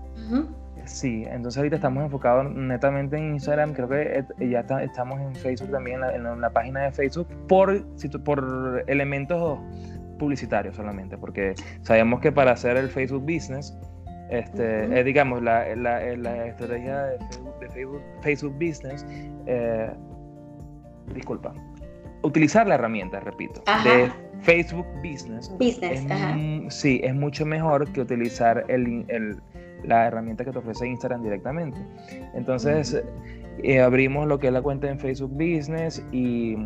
Sí, 0.87 1.25
entonces 1.27 1.57
ahorita 1.59 1.77
estamos 1.77 2.05
enfocados 2.05 2.51
netamente 2.51 3.17
en 3.17 3.35
Instagram, 3.35 3.73
creo 3.73 3.89
que 3.89 4.25
ya 4.51 4.61
estamos 4.61 5.19
en 5.21 5.35
Facebook 5.35 5.71
también, 5.71 6.01
en 6.05 6.41
la, 6.41 6.51
página 6.51 6.83
de 6.83 6.93
Facebook, 6.93 7.27
por, 7.49 7.83
por 8.23 8.85
elementos 8.87 9.59
publicitarios 10.19 10.77
solamente, 10.77 11.17
porque 11.17 11.55
sabemos 11.81 12.21
que 12.21 12.33
para 12.33 12.53
hacer 12.53 12.77
el 12.77 12.91
Facebook 12.91 13.23
Business, 13.23 13.75
este, 14.29 14.99
eh, 14.99 15.05
digamos, 15.05 15.43
la, 15.43 15.75
la, 15.75 16.01
la, 16.17 16.47
estrategia 16.47 17.05
de 17.05 17.19
Facebook, 17.73 18.03
Facebook, 18.21 18.55
Business, 18.55 19.07
eh, 19.47 19.91
disculpa, 21.15 21.55
utilizar 22.25 22.67
la 22.67 22.75
herramienta, 22.75 23.21
repito, 23.21 23.63
de 23.85 24.11
Facebook 24.43 24.87
Business. 24.97 25.51
Business, 25.59 26.05
Sí, 26.75 27.01
es 27.05 27.15
mucho 27.15 27.47
mejor 27.47 27.91
que 27.93 28.01
utilizar 28.01 28.65
el, 28.69 29.05
el 29.09 29.39
la 29.85 30.07
herramienta 30.07 30.45
que 30.45 30.53
te 30.53 30.59
ofrece 30.59 30.87
Instagram 30.87 31.23
directamente. 31.23 31.79
Entonces, 32.35 33.03
eh, 33.63 33.81
abrimos 33.81 34.27
lo 34.27 34.39
que 34.39 34.49
es 34.49 34.53
la 34.53 34.63
cuenta 34.63 34.89
en 34.89 34.99
Facebook 34.99 35.33
Business 35.33 36.05
y 36.11 36.57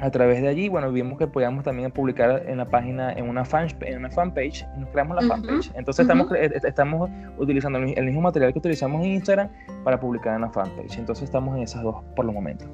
a 0.00 0.10
través 0.10 0.42
de 0.42 0.48
allí, 0.48 0.68
bueno, 0.68 0.92
vimos 0.92 1.18
que 1.18 1.26
podíamos 1.26 1.64
también 1.64 1.90
publicar 1.90 2.42
en 2.46 2.58
la 2.58 2.66
página, 2.66 3.12
en 3.12 3.28
una, 3.28 3.44
fan, 3.44 3.68
en 3.80 3.98
una 3.98 4.10
fanpage, 4.10 4.66
y 4.76 4.80
nos 4.80 4.90
creamos 4.90 5.16
la 5.16 5.28
fanpage. 5.28 5.70
Entonces 5.74 6.04
estamos, 6.04 6.30
estamos 6.32 7.10
utilizando 7.38 7.78
el 7.78 8.04
mismo 8.04 8.20
material 8.20 8.52
que 8.52 8.58
utilizamos 8.58 9.02
en 9.04 9.12
Instagram 9.12 9.48
para 9.84 9.98
publicar 9.98 10.34
en 10.34 10.42
la 10.42 10.50
fanpage. 10.50 10.98
Entonces 10.98 11.24
estamos 11.24 11.56
en 11.56 11.62
esas 11.62 11.82
dos 11.82 11.96
por 12.14 12.26
los 12.26 12.34
momentos. 12.34 12.68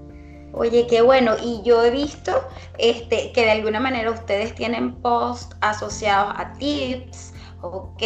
Oye, 0.52 0.86
qué 0.86 1.00
bueno. 1.02 1.36
Y 1.42 1.62
yo 1.64 1.82
he 1.82 1.90
visto 1.90 2.44
este, 2.78 3.32
que 3.32 3.44
de 3.44 3.50
alguna 3.52 3.80
manera 3.80 4.10
ustedes 4.10 4.54
tienen 4.54 4.94
posts 5.00 5.56
asociados 5.60 6.34
a 6.36 6.52
tips, 6.54 7.31
ok, 7.62 8.02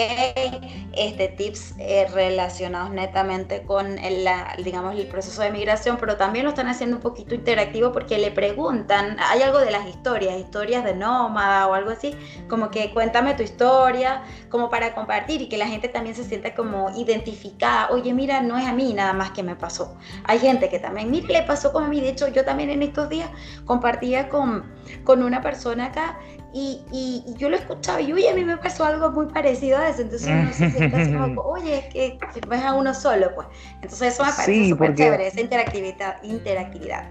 este, 0.93 1.29
tips 1.29 1.75
eh, 1.79 2.07
relacionados 2.13 2.91
netamente 2.91 3.63
con 3.63 3.99
el, 3.99 4.29
digamos, 4.63 4.95
el 4.95 5.07
proceso 5.07 5.41
de 5.41 5.51
migración, 5.51 5.97
pero 5.99 6.17
también 6.17 6.45
lo 6.45 6.51
están 6.51 6.69
haciendo 6.69 6.97
un 6.97 7.03
poquito 7.03 7.35
interactivo 7.35 7.91
porque 7.91 8.19
le 8.19 8.31
preguntan, 8.31 9.17
hay 9.19 9.41
algo 9.41 9.59
de 9.59 9.71
las 9.71 9.89
historias, 9.89 10.39
historias 10.39 10.85
de 10.85 10.95
nómada 10.95 11.67
o 11.69 11.75
algo 11.75 11.91
así, 11.91 12.15
como 12.49 12.71
que 12.71 12.93
cuéntame 12.93 13.35
tu 13.35 13.43
historia, 13.43 14.23
como 14.51 14.69
para 14.69 14.95
compartir 14.95 15.41
y 15.41 15.49
que 15.49 15.57
la 15.57 15.67
gente 15.67 15.89
también 15.89 16.15
se 16.15 16.25
sienta 16.25 16.55
como 16.55 16.91
identificada, 16.91 17.89
oye, 17.91 18.13
mira, 18.13 18.43
no 18.43 18.59
es 18.59 18.67
a 18.67 18.73
mí 18.73 18.93
nada 18.93 19.15
más 19.15 19.31
que 19.31 19.43
me 19.43 19.57
pasó. 19.57 19.97
Hay 20.25 20.39
gente 20.39 20.69
que 20.69 20.79
también, 20.79 21.11
mira, 21.11 21.29
le 21.29 21.43
pasó 21.43 21.73
como 21.73 21.87
a 21.87 21.89
mí, 21.89 22.01
de 22.01 22.11
hecho 22.11 22.29
yo 22.29 22.45
también 22.45 22.69
en 22.69 22.83
estos 22.83 23.09
días 23.09 23.31
compartía 23.65 24.29
con, 24.29 24.71
con 25.05 25.23
una 25.23 25.41
persona 25.41 25.87
acá 25.87 26.19
y, 26.59 26.81
y, 26.91 27.35
yo 27.35 27.51
lo 27.51 27.57
escuchaba 27.57 28.01
y, 28.01 28.11
oye, 28.15 28.31
a 28.31 28.35
mí 28.35 28.43
me 28.43 28.57
pasó 28.57 28.87
algo 28.87 29.11
muy 29.11 29.27
parecido 29.27 29.77
a 29.77 29.91
eso. 29.91 30.01
Entonces 30.01 30.27
uno 30.29 30.51
se 30.55 30.71
siente 30.71 31.19
como, 31.19 31.43
oye, 31.43 31.79
es 31.79 31.85
que 31.93 32.19
es 32.33 32.65
a 32.65 32.73
uno 32.73 32.95
solo, 32.95 33.35
pues. 33.35 33.47
Entonces 33.75 34.15
eso 34.15 34.25
me 34.25 34.31
parece 34.31 34.71
súper 34.71 34.95
chévere, 34.95 35.27
esa 35.27 35.41
interactividad, 35.43 36.23
interactividad. 36.23 37.11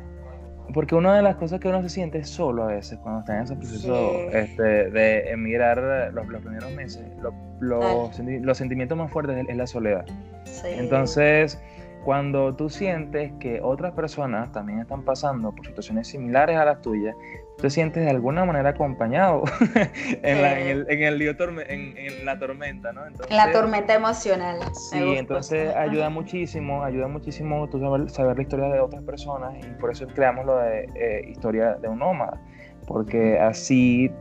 Porque 0.74 0.96
una 0.96 1.16
de 1.16 1.22
las 1.22 1.36
cosas 1.36 1.60
que 1.60 1.68
uno 1.68 1.84
se 1.84 1.90
siente 1.90 2.24
solo 2.24 2.64
a 2.64 2.68
veces 2.68 2.98
cuando 3.04 3.20
está 3.20 3.38
en 3.38 3.44
ese 3.44 3.56
proceso 3.56 4.30
este, 4.32 4.90
de 4.90 5.30
emigrar 5.30 5.78
los, 6.12 6.28
los 6.28 6.42
primeros 6.42 6.72
meses, 6.72 7.04
los 7.60 8.58
sentimientos 8.58 8.98
más 8.98 9.12
fuertes 9.12 9.46
es 9.48 9.56
la 9.56 9.68
soledad. 9.68 10.06
Sí. 10.46 10.70
Entonces, 10.72 11.62
cuando 12.04 12.56
tú 12.56 12.68
sientes 12.68 13.32
que 13.40 13.62
otras 13.62 13.94
personas 13.94 14.52
también 14.52 14.80
están 14.80 15.04
pasando 15.04 15.54
por 15.54 15.68
situaciones 15.68 16.08
similares 16.08 16.58
a 16.58 16.66
las 16.66 16.82
tuyas, 16.82 17.16
te 17.58 17.70
sientes 17.70 18.04
de 18.04 18.10
alguna 18.10 18.46
manera 18.46 18.70
acompañado 18.70 19.44
en, 20.24 20.42
la, 20.42 20.60
en, 20.60 20.68
el, 20.68 20.86
en, 20.90 21.04
el 21.04 21.18
lío 21.18 21.32
en, 21.32 21.98
en, 21.98 22.26
la 22.26 22.38
tormenta, 22.38 22.92
¿no? 22.92 23.06
Entonces, 23.06 23.36
la 23.36 23.52
tormenta 23.52 23.94
emocional. 23.94 24.58
Sí, 24.74 25.16
entonces 25.18 25.74
ayuda 25.76 26.10
muchísimo, 26.10 26.84
ayuda 26.84 27.08
muchísimo 27.08 27.68
tú 27.70 27.80
saber, 27.80 28.10
saber, 28.10 28.36
la 28.38 28.42
historia 28.42 28.68
de 28.68 28.80
otras 28.80 29.04
personas 29.04 29.56
y 29.64 29.70
por 29.80 29.92
eso 29.92 30.06
creamos 30.08 30.46
lo 30.46 30.58
de 30.58 30.90
eh, 30.96 31.30
historia 31.30 31.76
de 31.76 31.88
un 31.88 32.00
nómada, 32.00 32.42
porque 32.88 33.40
así 33.40 34.12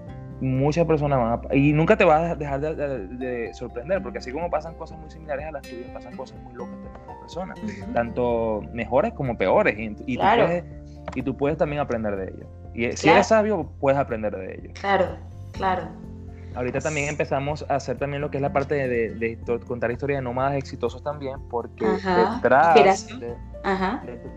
muchas 0.40 0.86
personas 0.86 1.18
van 1.18 1.32
a... 1.32 1.54
Y 1.54 1.72
nunca 1.72 1.96
te 1.96 2.04
vas 2.04 2.32
a 2.32 2.34
dejar 2.34 2.60
de, 2.60 3.50
sorprender, 3.54 4.02
porque 4.02 4.18
así 4.18 4.32
como 4.32 4.50
pasan 4.50 4.74
cosas 4.74 4.98
muy 4.98 5.10
similares 5.10 5.46
a 5.46 5.52
las 5.52 5.62
tuyas, 5.62 5.88
pasan 5.92 6.16
cosas 6.16 6.40
muy 6.42 6.54
locas 6.54 6.76
de 6.76 7.08
las 7.08 7.18
personas, 7.18 7.60
tanto 7.92 8.62
mejores 8.72 9.12
como 9.14 9.36
peores, 9.36 9.76
y, 9.78 9.94
y, 10.06 10.16
tú 10.16 10.22
puedes, 10.22 10.64
y 11.14 11.22
tú 11.22 11.36
puedes 11.36 11.58
también 11.58 11.80
aprender 11.80 12.16
de 12.16 12.24
ellos. 12.24 12.63
Y 12.74 12.92
si 12.96 13.08
eres 13.08 13.28
sabio, 13.28 13.70
puedes 13.80 13.98
aprender 13.98 14.36
de 14.36 14.54
ello. 14.54 14.70
Claro, 14.74 15.16
claro. 15.52 15.88
Ahorita 16.54 16.80
también 16.80 17.08
empezamos 17.08 17.64
a 17.68 17.76
hacer 17.76 17.98
también 17.98 18.20
lo 18.20 18.30
que 18.30 18.38
es 18.38 18.42
la 18.42 18.52
parte 18.52 18.74
de, 18.74 19.38
contar 19.66 19.90
historias 19.90 20.18
de 20.18 20.22
nómadas 20.22 20.54
exitosos 20.54 21.02
también, 21.02 21.36
porque 21.50 21.84
detrás, 21.84 23.08
de, 23.18 23.34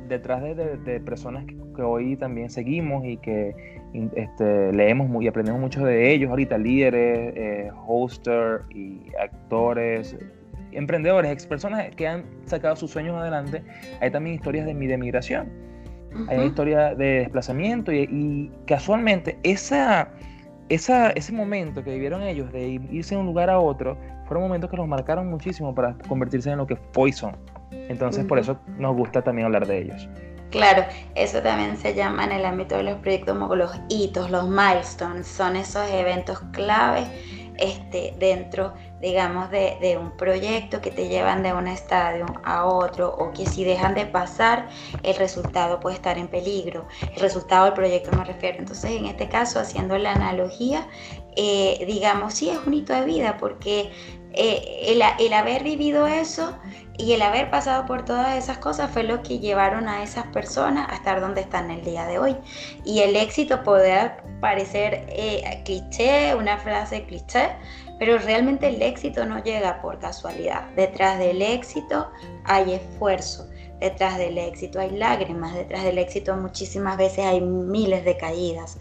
detrás 0.07 0.41
de, 0.41 0.99
personas 1.01 1.45
que, 1.45 1.81
hoy 1.81 2.17
también 2.17 2.49
seguimos 2.49 3.05
y 3.05 3.17
que 3.17 3.81
este, 4.15 4.73
leemos 4.73 5.21
y 5.21 5.27
aprendemos 5.27 5.61
mucho 5.61 5.85
de 5.85 6.11
ellos, 6.11 6.31
ahorita 6.31 6.57
líderes, 6.57 7.33
eh, 7.35 7.71
hosters 7.85 8.63
y 8.71 9.11
actores, 9.21 10.17
emprendedores, 10.71 11.31
ex 11.31 11.45
personas 11.45 11.95
que 11.95 12.07
han 12.07 12.25
sacado 12.45 12.75
sus 12.75 12.89
sueños 12.89 13.15
adelante, 13.15 13.63
hay 14.01 14.09
también 14.09 14.35
historias 14.35 14.65
de, 14.65 14.73
de 14.73 14.97
migración 14.97 15.66
hay 16.27 16.37
una 16.37 16.45
historia 16.45 16.95
de 16.95 17.19
desplazamiento 17.19 17.91
y, 17.91 18.51
casualmente 18.65 19.37
esa, 19.43 20.09
esa, 20.69 21.11
ese 21.11 21.31
momento 21.31 21.83
que 21.83 21.91
vivieron 21.91 22.23
ellos 22.23 22.51
de 22.51 22.79
irse 22.91 23.15
de 23.15 23.21
un 23.21 23.27
lugar 23.27 23.49
a 23.49 23.59
otro 23.59 23.97
fueron 24.25 24.43
momentos 24.43 24.69
que 24.69 24.77
los 24.77 24.87
marcaron 24.87 25.29
muchísimo 25.29 25.73
para 25.73 25.95
convertirse 26.07 26.51
en 26.51 26.57
lo 26.57 26.67
que 26.67 26.77
hoy 26.95 27.11
son. 27.11 27.35
Entonces, 27.71 28.25
por 28.25 28.39
eso 28.39 28.57
nos 28.77 28.95
gusta 28.95 29.21
también 29.21 29.45
hablar 29.45 29.67
de 29.67 29.81
ellos. 29.81 30.09
Claro, 30.49 30.85
eso 31.15 31.41
también 31.41 31.75
se 31.77 31.93
llama 31.93 32.23
en 32.23 32.31
el 32.31 32.45
ámbito 32.45 32.77
de 32.77 32.83
los 32.83 32.95
proyectos 32.99 33.37
como 33.37 33.55
los 33.55 33.71
hitos, 33.89 34.31
los 34.31 34.47
milestones, 34.47 35.27
son 35.27 35.57
esos 35.57 35.89
eventos 35.91 36.39
clave 36.51 37.05
este, 37.57 38.13
dentro, 38.17 38.73
digamos, 39.01 39.51
de, 39.51 39.97
un 39.99 40.17
proyecto 40.17 40.81
que 40.81 40.91
te 40.91 41.07
llevan 41.07 41.43
de 41.43 41.53
un 41.53 41.67
estadio 41.67 42.25
a 42.43 42.65
otro 42.65 43.13
o 43.15 43.31
que 43.31 43.45
si 43.45 43.63
dejan 43.63 43.93
de 43.93 44.05
pasar, 44.05 44.69
el 45.03 45.15
resultado 45.15 45.79
puede 45.79 45.95
estar 45.95 46.17
en 46.17 46.27
peligro. 46.27 46.87
El 47.15 47.21
resultado 47.21 47.65
del 47.65 47.73
proyecto 47.73 48.15
me 48.17 48.23
refiero. 48.23 48.57
Entonces, 48.59 48.91
en 48.91 49.05
este 49.05 49.29
caso, 49.29 49.59
haciendo 49.59 49.97
la 49.97 50.13
analogía, 50.13 50.87
eh, 51.35 51.83
digamos, 51.87 52.33
sí 52.33 52.49
es 52.49 52.57
un 52.65 52.73
hito 52.73 52.93
de 52.93 53.05
vida 53.05 53.37
porque 53.37 53.91
eh, 54.33 54.85
el, 54.87 55.01
el 55.19 55.33
haber 55.33 55.63
vivido 55.63 56.07
eso 56.07 56.57
y 56.97 57.13
el 57.13 57.21
haber 57.21 57.51
pasado 57.51 57.85
por 57.85 58.03
todas 58.05 58.35
esas 58.35 58.57
cosas 58.57 58.89
fue 58.89 59.03
lo 59.03 59.21
que 59.21 59.37
llevaron 59.37 59.87
a 59.87 60.01
esas 60.01 60.25
personas 60.27 60.89
a 60.89 60.95
estar 60.95 61.21
donde 61.21 61.41
están 61.41 61.69
el 61.69 61.83
día 61.83 62.05
de 62.07 62.17
hoy. 62.17 62.35
Y 62.83 63.01
el 63.01 63.15
éxito 63.15 63.63
puede 63.63 64.11
parecer 64.41 65.05
eh, 65.09 65.61
cliché, 65.63 66.33
una 66.35 66.57
frase 66.57 67.03
cliché, 67.05 67.51
pero 67.99 68.17
realmente 68.17 68.67
el 68.67 68.81
éxito 68.81 69.25
no 69.25 69.43
llega 69.43 69.81
por 69.81 69.99
casualidad. 69.99 70.69
Detrás 70.75 71.19
del 71.19 71.41
éxito 71.41 72.11
hay 72.43 72.73
esfuerzo, 72.73 73.47
detrás 73.79 74.17
del 74.17 74.37
éxito 74.37 74.79
hay 74.79 74.91
lágrimas, 74.91 75.53
detrás 75.53 75.83
del 75.83 75.97
éxito 75.97 76.35
muchísimas 76.35 76.97
veces 76.97 77.25
hay 77.25 77.41
miles 77.41 78.05
de 78.05 78.17
caídas, 78.17 78.77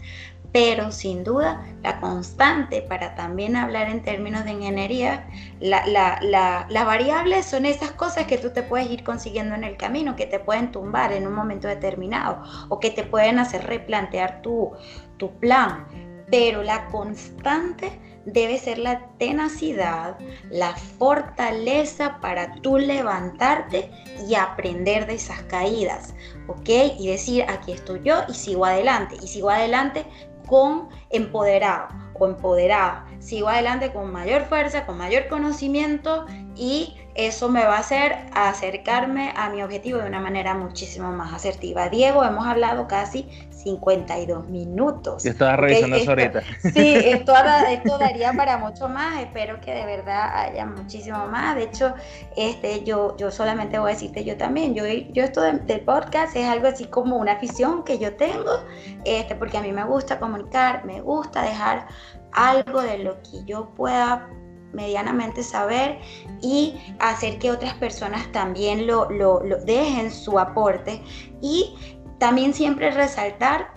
pero 0.51 0.91
sin 0.91 1.23
duda 1.23 1.65
la 1.83 1.99
constante 1.99 2.81
para 2.81 3.15
también 3.15 3.55
hablar 3.55 3.89
en 3.89 4.01
términos 4.01 4.45
de 4.45 4.51
ingeniería, 4.51 5.27
las 5.59 6.85
variables 6.85 7.45
son 7.45 7.65
esas 7.65 7.91
cosas 7.91 8.25
que 8.25 8.37
tú 8.37 8.51
te 8.51 8.63
puedes 8.63 8.89
ir 8.89 9.03
consiguiendo 9.03 9.55
en 9.55 9.63
el 9.63 9.77
camino, 9.77 10.15
que 10.15 10.25
te 10.25 10.39
pueden 10.39 10.71
tumbar 10.71 11.11
en 11.11 11.27
un 11.27 11.33
momento 11.33 11.67
determinado 11.67 12.43
o 12.69 12.79
que 12.79 12.91
te 12.91 13.03
pueden 13.03 13.39
hacer 13.39 13.65
replantear 13.65 14.41
tu, 14.41 14.71
tu 15.17 15.31
plan, 15.37 15.85
pero 16.31 16.63
la 16.63 16.87
constante 16.87 17.91
debe 18.27 18.59
ser 18.59 18.77
la 18.77 18.99
tenacidad, 19.17 20.17
la 20.51 20.75
fortaleza 20.75 22.19
para 22.21 22.53
tú 22.55 22.77
levantarte 22.77 23.89
y 24.27 24.35
aprender 24.35 25.07
de 25.07 25.15
esas 25.15 25.41
caídas, 25.43 26.13
¿ok? 26.47 26.69
Y 26.99 27.07
decir, 27.07 27.45
aquí 27.47 27.71
estoy 27.71 28.01
yo 28.03 28.23
y 28.27 28.33
sigo 28.33 28.65
adelante, 28.65 29.15
y 29.21 29.27
sigo 29.27 29.49
adelante 29.49 30.05
con 30.45 30.89
empoderado 31.09 31.87
o 32.13 32.25
empoderada. 32.25 33.05
Sigo 33.19 33.49
adelante 33.49 33.91
con 33.91 34.11
mayor 34.11 34.43
fuerza, 34.45 34.85
con 34.85 34.97
mayor 34.97 35.27
conocimiento 35.27 36.25
y 36.55 36.95
eso 37.15 37.49
me 37.49 37.63
va 37.63 37.77
a 37.77 37.79
hacer 37.79 38.15
acercarme 38.33 39.33
a 39.35 39.49
mi 39.49 39.63
objetivo 39.63 39.99
de 39.99 40.07
una 40.07 40.19
manera 40.19 40.53
muchísimo 40.53 41.11
más 41.11 41.33
asertiva. 41.33 41.89
Diego, 41.89 42.23
hemos 42.23 42.45
hablado 42.45 42.87
casi 42.87 43.27
52 43.57 44.49
minutos. 44.49 45.23
Yo 45.23 45.31
estaba 45.31 45.55
revisando 45.57 45.95
eso 45.95 46.11
ahorita. 46.11 46.41
Sí, 46.61 46.93
esto, 46.95 47.33
esto, 47.69 47.97
daría 47.97 48.33
para 48.33 48.57
mucho 48.57 48.87
más. 48.87 49.21
Espero 49.21 49.59
que 49.61 49.73
de 49.73 49.85
verdad 49.85 50.29
haya 50.35 50.65
muchísimo 50.65 51.27
más. 51.27 51.55
De 51.55 51.63
hecho, 51.63 51.93
este, 52.35 52.83
yo, 52.83 53.15
yo 53.17 53.31
solamente 53.31 53.79
voy 53.79 53.91
a 53.91 53.93
decirte 53.93 54.23
yo 54.23 54.37
también. 54.37 54.75
Yo, 54.75 54.85
yo 54.85 55.23
esto 55.23 55.41
del 55.41 55.81
podcast 55.81 56.35
es 56.35 56.47
algo 56.47 56.67
así 56.67 56.85
como 56.85 57.17
una 57.17 57.33
afición 57.33 57.83
que 57.83 57.97
yo 57.97 58.15
tengo, 58.15 58.63
este, 59.05 59.35
porque 59.35 59.57
a 59.57 59.61
mí 59.61 59.71
me 59.71 59.83
gusta 59.83 60.19
comunicar, 60.19 60.85
me 60.85 61.01
gusta 61.01 61.41
dejar 61.41 61.87
algo 62.33 62.81
de 62.81 62.99
lo 62.99 63.21
que 63.23 63.43
yo 63.45 63.73
pueda 63.75 64.29
medianamente 64.73 65.43
saber 65.43 65.99
y 66.41 66.75
hacer 66.99 67.39
que 67.39 67.51
otras 67.51 67.73
personas 67.75 68.31
también 68.31 68.85
lo, 68.85 69.09
lo, 69.09 69.39
dejen 69.65 70.11
su 70.11 70.37
aporte 70.37 71.01
y 71.41 71.73
también 72.17 72.53
siempre 72.53 72.91
resaltar 72.91 73.71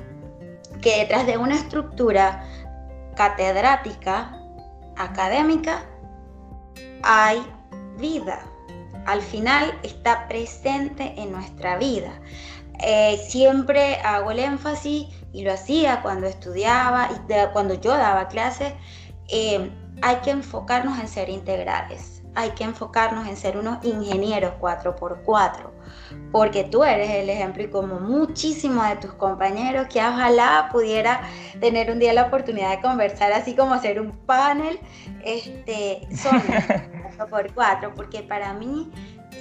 que 0.81 0.99
detrás 0.99 1.27
de 1.27 1.37
una 1.37 1.55
estructura 1.55 2.45
catedrática, 3.17 4.37
académica, 4.97 5.85
hay 7.03 7.43
vida. 7.99 8.41
Al 9.07 9.23
final 9.23 9.79
está 9.83 10.29
presente 10.29 11.15
en 11.17 11.33
nuestra 11.33 11.77
vida. 11.79 12.21
Eh, 12.83 13.19
siempre 13.29 13.97
hago 13.97 14.31
el 14.31 14.39
énfasis 14.39 15.09
y 15.33 15.43
lo 15.43 15.53
hacía 15.53 16.01
cuando 16.03 16.27
estudiaba 16.27 17.09
y 17.13 17.53
cuando 17.53 17.75
yo 17.75 17.91
daba 17.91 18.29
clases. 18.29 18.73
Eh, 19.29 19.71
hay 20.03 20.17
que 20.17 20.31
enfocarnos 20.31 20.99
en 20.99 21.09
ser 21.09 21.29
integrales, 21.29 22.23
hay 22.35 22.51
que 22.51 22.65
enfocarnos 22.65 23.29
en 23.29 23.37
ser 23.37 23.57
unos 23.57 23.85
ingenieros 23.85 24.55
4x4, 24.61 25.71
porque 26.33 26.65
tú 26.65 26.85
eres 26.85 27.11
el 27.11 27.29
ejemplo 27.29 27.63
y 27.63 27.69
como 27.69 28.01
muchísimos 28.01 28.89
de 28.89 28.97
tus 28.97 29.13
compañeros 29.15 29.87
que 29.89 30.01
ojalá 30.01 30.69
pudiera 30.71 31.23
tener 31.61 31.91
un 31.91 31.99
día 31.99 32.13
la 32.13 32.25
oportunidad 32.25 32.71
de 32.71 32.81
conversar 32.81 33.33
así 33.33 33.55
como 33.55 33.75
hacer 33.75 34.01
un 34.01 34.13
panel, 34.27 34.79
este, 35.25 36.07
son 36.17 36.41
4x4, 37.19 37.93
porque 37.97 38.23
para 38.23 38.55
mí 38.55 38.91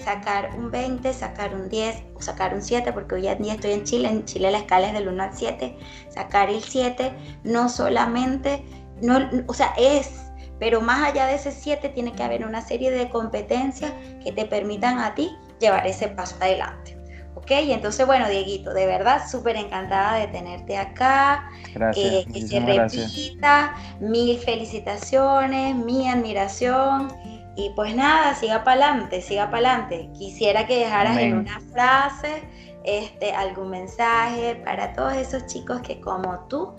sacar 0.03 0.51
un 0.57 0.71
20, 0.71 1.13
sacar 1.13 1.53
un 1.53 1.69
10 1.69 2.03
o 2.15 2.21
sacar 2.21 2.53
un 2.53 2.61
7, 2.61 2.91
porque 2.93 3.15
hoy 3.15 3.27
en 3.27 3.41
día 3.41 3.53
estoy 3.53 3.71
en 3.71 3.83
Chile, 3.83 4.07
en 4.07 4.25
Chile 4.25 4.51
la 4.51 4.59
escala 4.59 4.87
es 4.87 4.93
del 4.93 5.07
1 5.07 5.23
al 5.23 5.33
7, 5.33 5.77
sacar 6.09 6.49
el 6.49 6.61
7 6.61 7.11
no 7.43 7.69
solamente, 7.69 8.63
no, 9.01 9.19
o 9.47 9.53
sea, 9.53 9.73
es 9.77 10.25
pero 10.59 10.81
más 10.81 11.03
allá 11.03 11.25
de 11.25 11.35
ese 11.35 11.51
7 11.51 11.89
tiene 11.89 12.11
que 12.11 12.21
haber 12.21 12.45
una 12.45 12.61
serie 12.61 12.91
de 12.91 13.09
competencias 13.09 13.93
que 14.21 14.31
te 14.31 14.45
permitan 14.45 14.99
a 14.99 15.15
ti 15.15 15.35
llevar 15.59 15.85
ese 15.87 16.07
paso 16.09 16.35
adelante. 16.39 16.97
¿Ok? 17.35 17.51
Entonces, 17.51 18.05
bueno, 18.05 18.27
Dieguito, 18.27 18.73
de 18.73 18.85
verdad, 18.85 19.21
súper 19.29 19.55
encantada 19.55 20.17
de 20.17 20.27
tenerte 20.27 20.77
acá. 20.77 21.49
Gracias. 21.73 22.13
Eh, 22.13 22.25
que 22.31 22.41
se 22.47 22.59
repita. 22.59 23.75
Mil 23.99 24.37
felicitaciones, 24.39 25.75
mi 25.75 26.09
admiración. 26.09 27.13
Y 27.55 27.71
pues 27.75 27.95
nada, 27.95 28.35
siga 28.35 28.63
para 28.63 28.87
adelante, 28.87 29.21
siga 29.21 29.49
para 29.51 29.73
adelante. 29.73 30.09
Quisiera 30.17 30.65
que 30.65 30.79
dejaras 30.79 31.17
en 31.17 31.39
una 31.39 31.59
frase 31.71 32.43
este, 32.83 33.33
algún 33.33 33.69
mensaje 33.69 34.55
para 34.63 34.93
todos 34.93 35.13
esos 35.13 35.45
chicos 35.45 35.81
que 35.81 35.99
como 35.99 36.39
tú 36.47 36.73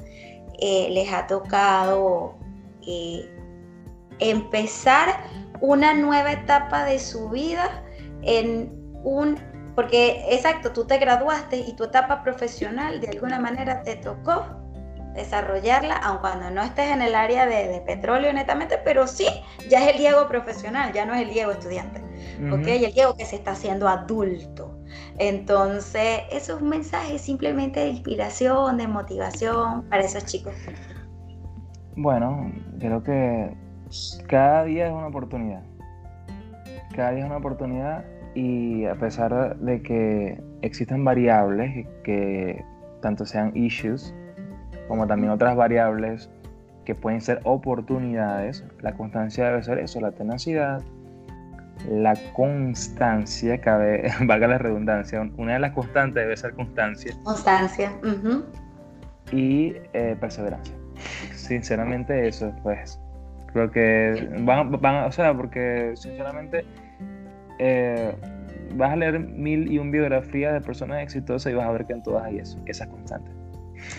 eh, 0.59 0.89
les 0.91 1.12
ha 1.12 1.26
tocado 1.26 2.35
eh, 2.87 3.28
empezar 4.18 5.22
una 5.61 5.95
nueva 5.95 6.33
etapa 6.33 6.85
de 6.85 6.99
su 6.99 7.28
vida 7.28 7.85
en 8.23 8.73
un, 9.05 9.37
porque 9.75 10.25
exacto, 10.31 10.73
tú 10.73 10.87
te 10.87 10.99
graduaste 10.99 11.57
y 11.57 11.75
tu 11.75 11.85
etapa 11.85 12.23
profesional 12.23 13.01
de 13.01 13.09
alguna 13.09 13.39
manera 13.39 13.83
te 13.83 13.97
tocó 13.97 14.45
desarrollarla, 15.14 15.97
aun 15.97 16.18
cuando 16.18 16.51
no 16.51 16.62
estés 16.62 16.91
en 16.91 17.03
el 17.03 17.14
área 17.14 17.47
de, 17.47 17.83
petróleo 17.87 18.33
netamente, 18.33 18.79
pero 18.85 19.07
sí, 19.07 19.27
ya 19.68 19.85
es 19.85 19.95
el 19.95 19.99
Diego 19.99 20.29
profesional, 20.29 20.93
ya 20.93 21.05
no 21.05 21.14
es 21.14 21.23
el 21.23 21.31
Diego 21.31 21.51
estudiante, 21.53 22.01
¿ok? 22.53 22.66
Y 22.66 22.85
el 22.85 22.93
Diego 22.93 23.16
que 23.16 23.25
se 23.25 23.37
está 23.37 23.53
haciendo 23.53 23.89
adulto. 23.89 24.77
Entonces, 25.18 26.21
eso 26.31 26.57
es 26.57 26.62
un 26.62 26.68
mensaje 26.68 27.18
simplemente 27.18 27.81
de 27.81 27.89
inspiración, 27.89 28.77
de 28.77 28.87
motivación 28.87 29.83
para 29.89 30.03
esos 30.03 30.25
chicos. 30.27 30.55
Bueno, 31.97 32.53
creo 32.79 33.03
que 33.03 33.55
cada 34.29 34.64
día 34.64 34.87
es 34.87 34.93
una 34.93 35.09
oportunidad. 35.09 35.62
Cada 36.95 37.12
día 37.12 37.20
es 37.20 37.26
una 37.26 37.36
oportunidad 37.36 38.05
y 38.34 38.84
a 38.86 38.95
pesar 38.95 39.57
de 39.59 39.82
que 39.82 40.43
existen 40.62 41.05
variables 41.05 41.86
que 42.05 42.64
tanto 43.01 43.24
sean 43.24 43.53
issues 43.57 44.14
como 44.88 45.07
también 45.07 45.32
otras 45.32 45.57
variables 45.57 46.30
que 46.84 46.95
pueden 46.95 47.20
ser 47.20 47.41
oportunidades, 47.45 48.64
la 48.80 48.95
constancia 48.95 49.47
debe 49.47 49.62
ser 49.62 49.78
eso, 49.78 50.01
la 50.01 50.12
tenacidad, 50.12 50.82
la 51.88 52.14
constancia, 52.32 53.61
cabe, 53.61 54.11
valga 54.26 54.49
la 54.49 54.59
redundancia, 54.59 55.20
una 55.36 55.55
de 55.55 55.61
las 55.61 55.72
constantes 55.72 56.24
debe 56.24 56.36
ser 56.36 56.55
constancia. 56.55 57.14
Constancia. 57.22 57.93
Y 59.30 59.74
eh, 59.93 60.16
perseverancia. 60.18 60.74
Sinceramente 61.34 62.26
eso, 62.26 62.53
pues 62.62 63.01
Creo 63.53 63.70
que 63.70 64.28
van, 64.40 64.70
van, 64.80 65.05
o 65.05 65.12
sea, 65.12 65.34
porque 65.34 65.92
sinceramente 65.94 66.64
eh, 67.59 68.14
vas 68.74 68.92
a 68.92 68.96
leer 68.96 69.18
mil 69.18 69.70
y 69.70 69.78
un 69.78 69.90
biografías 69.90 70.53
de 70.53 70.61
personas 70.61 71.03
exitosas 71.03 71.53
y 71.53 71.57
vas 71.57 71.66
a 71.66 71.72
ver 71.72 71.86
que 71.86 71.94
en 71.94 72.03
todas 72.03 72.24
hay 72.24 72.38
eso, 72.38 72.59
esas 72.66 72.88
constantes. 72.88 73.34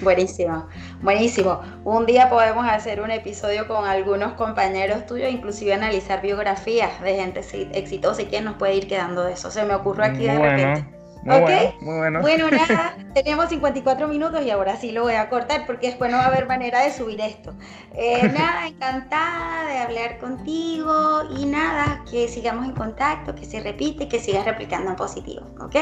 Buenísimo, 0.02 0.68
buenísimo. 1.02 1.60
Un 1.84 2.06
día 2.06 2.30
podemos 2.30 2.66
hacer 2.68 3.02
un 3.02 3.12
episodio 3.12 3.68
con 3.68 3.86
algunos 3.86 4.34
compañeros 4.34 5.06
tuyos, 5.06 5.32
inclusive 5.32 5.74
analizar 5.74 6.22
biografías 6.22 7.02
de 7.02 7.16
gente 7.16 7.42
exitosa 7.74 8.22
y 8.22 8.26
quién 8.26 8.46
nos 8.46 8.56
puede 8.56 8.76
ir 8.76 8.88
quedando 8.88 9.24
de 9.24 9.34
eso. 9.34 9.50
Se 9.50 9.66
me 9.66 9.74
ocurrió 9.74 10.06
aquí 10.06 10.24
de 10.24 10.38
repente. 10.38 11.01
Muy 11.24 11.40
Bueno, 11.40 11.74
muy 11.82 11.98
bueno. 11.98 12.22
Bueno, 12.22 12.50
nada, 12.50 12.96
tenemos 13.14 13.50
54 13.50 14.08
minutos 14.08 14.44
y 14.44 14.50
ahora 14.50 14.76
sí 14.78 14.92
lo 14.92 15.04
voy 15.04 15.14
a 15.14 15.30
cortar 15.30 15.66
porque 15.68 15.88
después 15.88 16.12
no 16.12 16.18
va 16.18 16.24
a 16.24 16.28
haber 16.28 16.48
manera 16.48 16.82
de 16.82 16.92
subir 16.92 17.22
esto. 17.22 17.54
Eh, 17.94 18.28
nada, 18.34 18.68
encantada 18.68 19.68
de 19.68 19.78
hablar 19.78 20.18
contigo 20.18 21.24
y 21.38 21.46
nada, 21.46 22.04
que 22.10 22.28
sigamos 22.28 22.66
en 22.66 22.74
contacto, 22.74 23.36
que 23.36 23.46
se 23.46 23.60
repite, 23.60 24.08
que 24.08 24.20
sigas 24.20 24.46
replicando 24.46 24.90
en 24.90 24.96
positivo, 24.96 25.46
¿ok? 25.60 25.76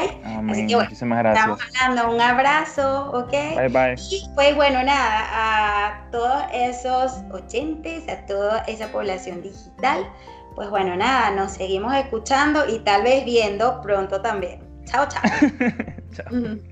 Así 0.50 0.66
que, 0.66 0.76
Muchísimas 0.76 1.20
gracias. 1.20 1.44
Estamos 1.44 1.60
hablando, 1.80 2.14
un 2.14 2.20
abrazo, 2.20 3.10
¿ok? 3.12 3.32
Bye 3.56 3.68
bye. 3.68 3.94
Y 4.10 4.28
pues 4.34 4.54
bueno, 4.54 4.82
nada, 4.82 5.88
a 5.88 6.10
todos 6.10 6.42
esos 6.52 7.12
oyentes, 7.30 8.06
a 8.08 8.26
toda 8.26 8.58
esa 8.64 8.88
población 8.88 9.40
digital, 9.40 10.06
pues 10.54 10.68
bueno, 10.68 10.96
nada, 10.96 11.30
nos 11.30 11.52
seguimos 11.52 11.94
escuchando 11.94 12.68
y 12.68 12.80
tal 12.80 13.04
vez 13.04 13.24
viendo 13.24 13.80
pronto 13.80 14.20
también. 14.20 14.69
Ciao, 14.90 15.06
ciao. 15.06 15.22
Mm-hmm. 16.30 16.69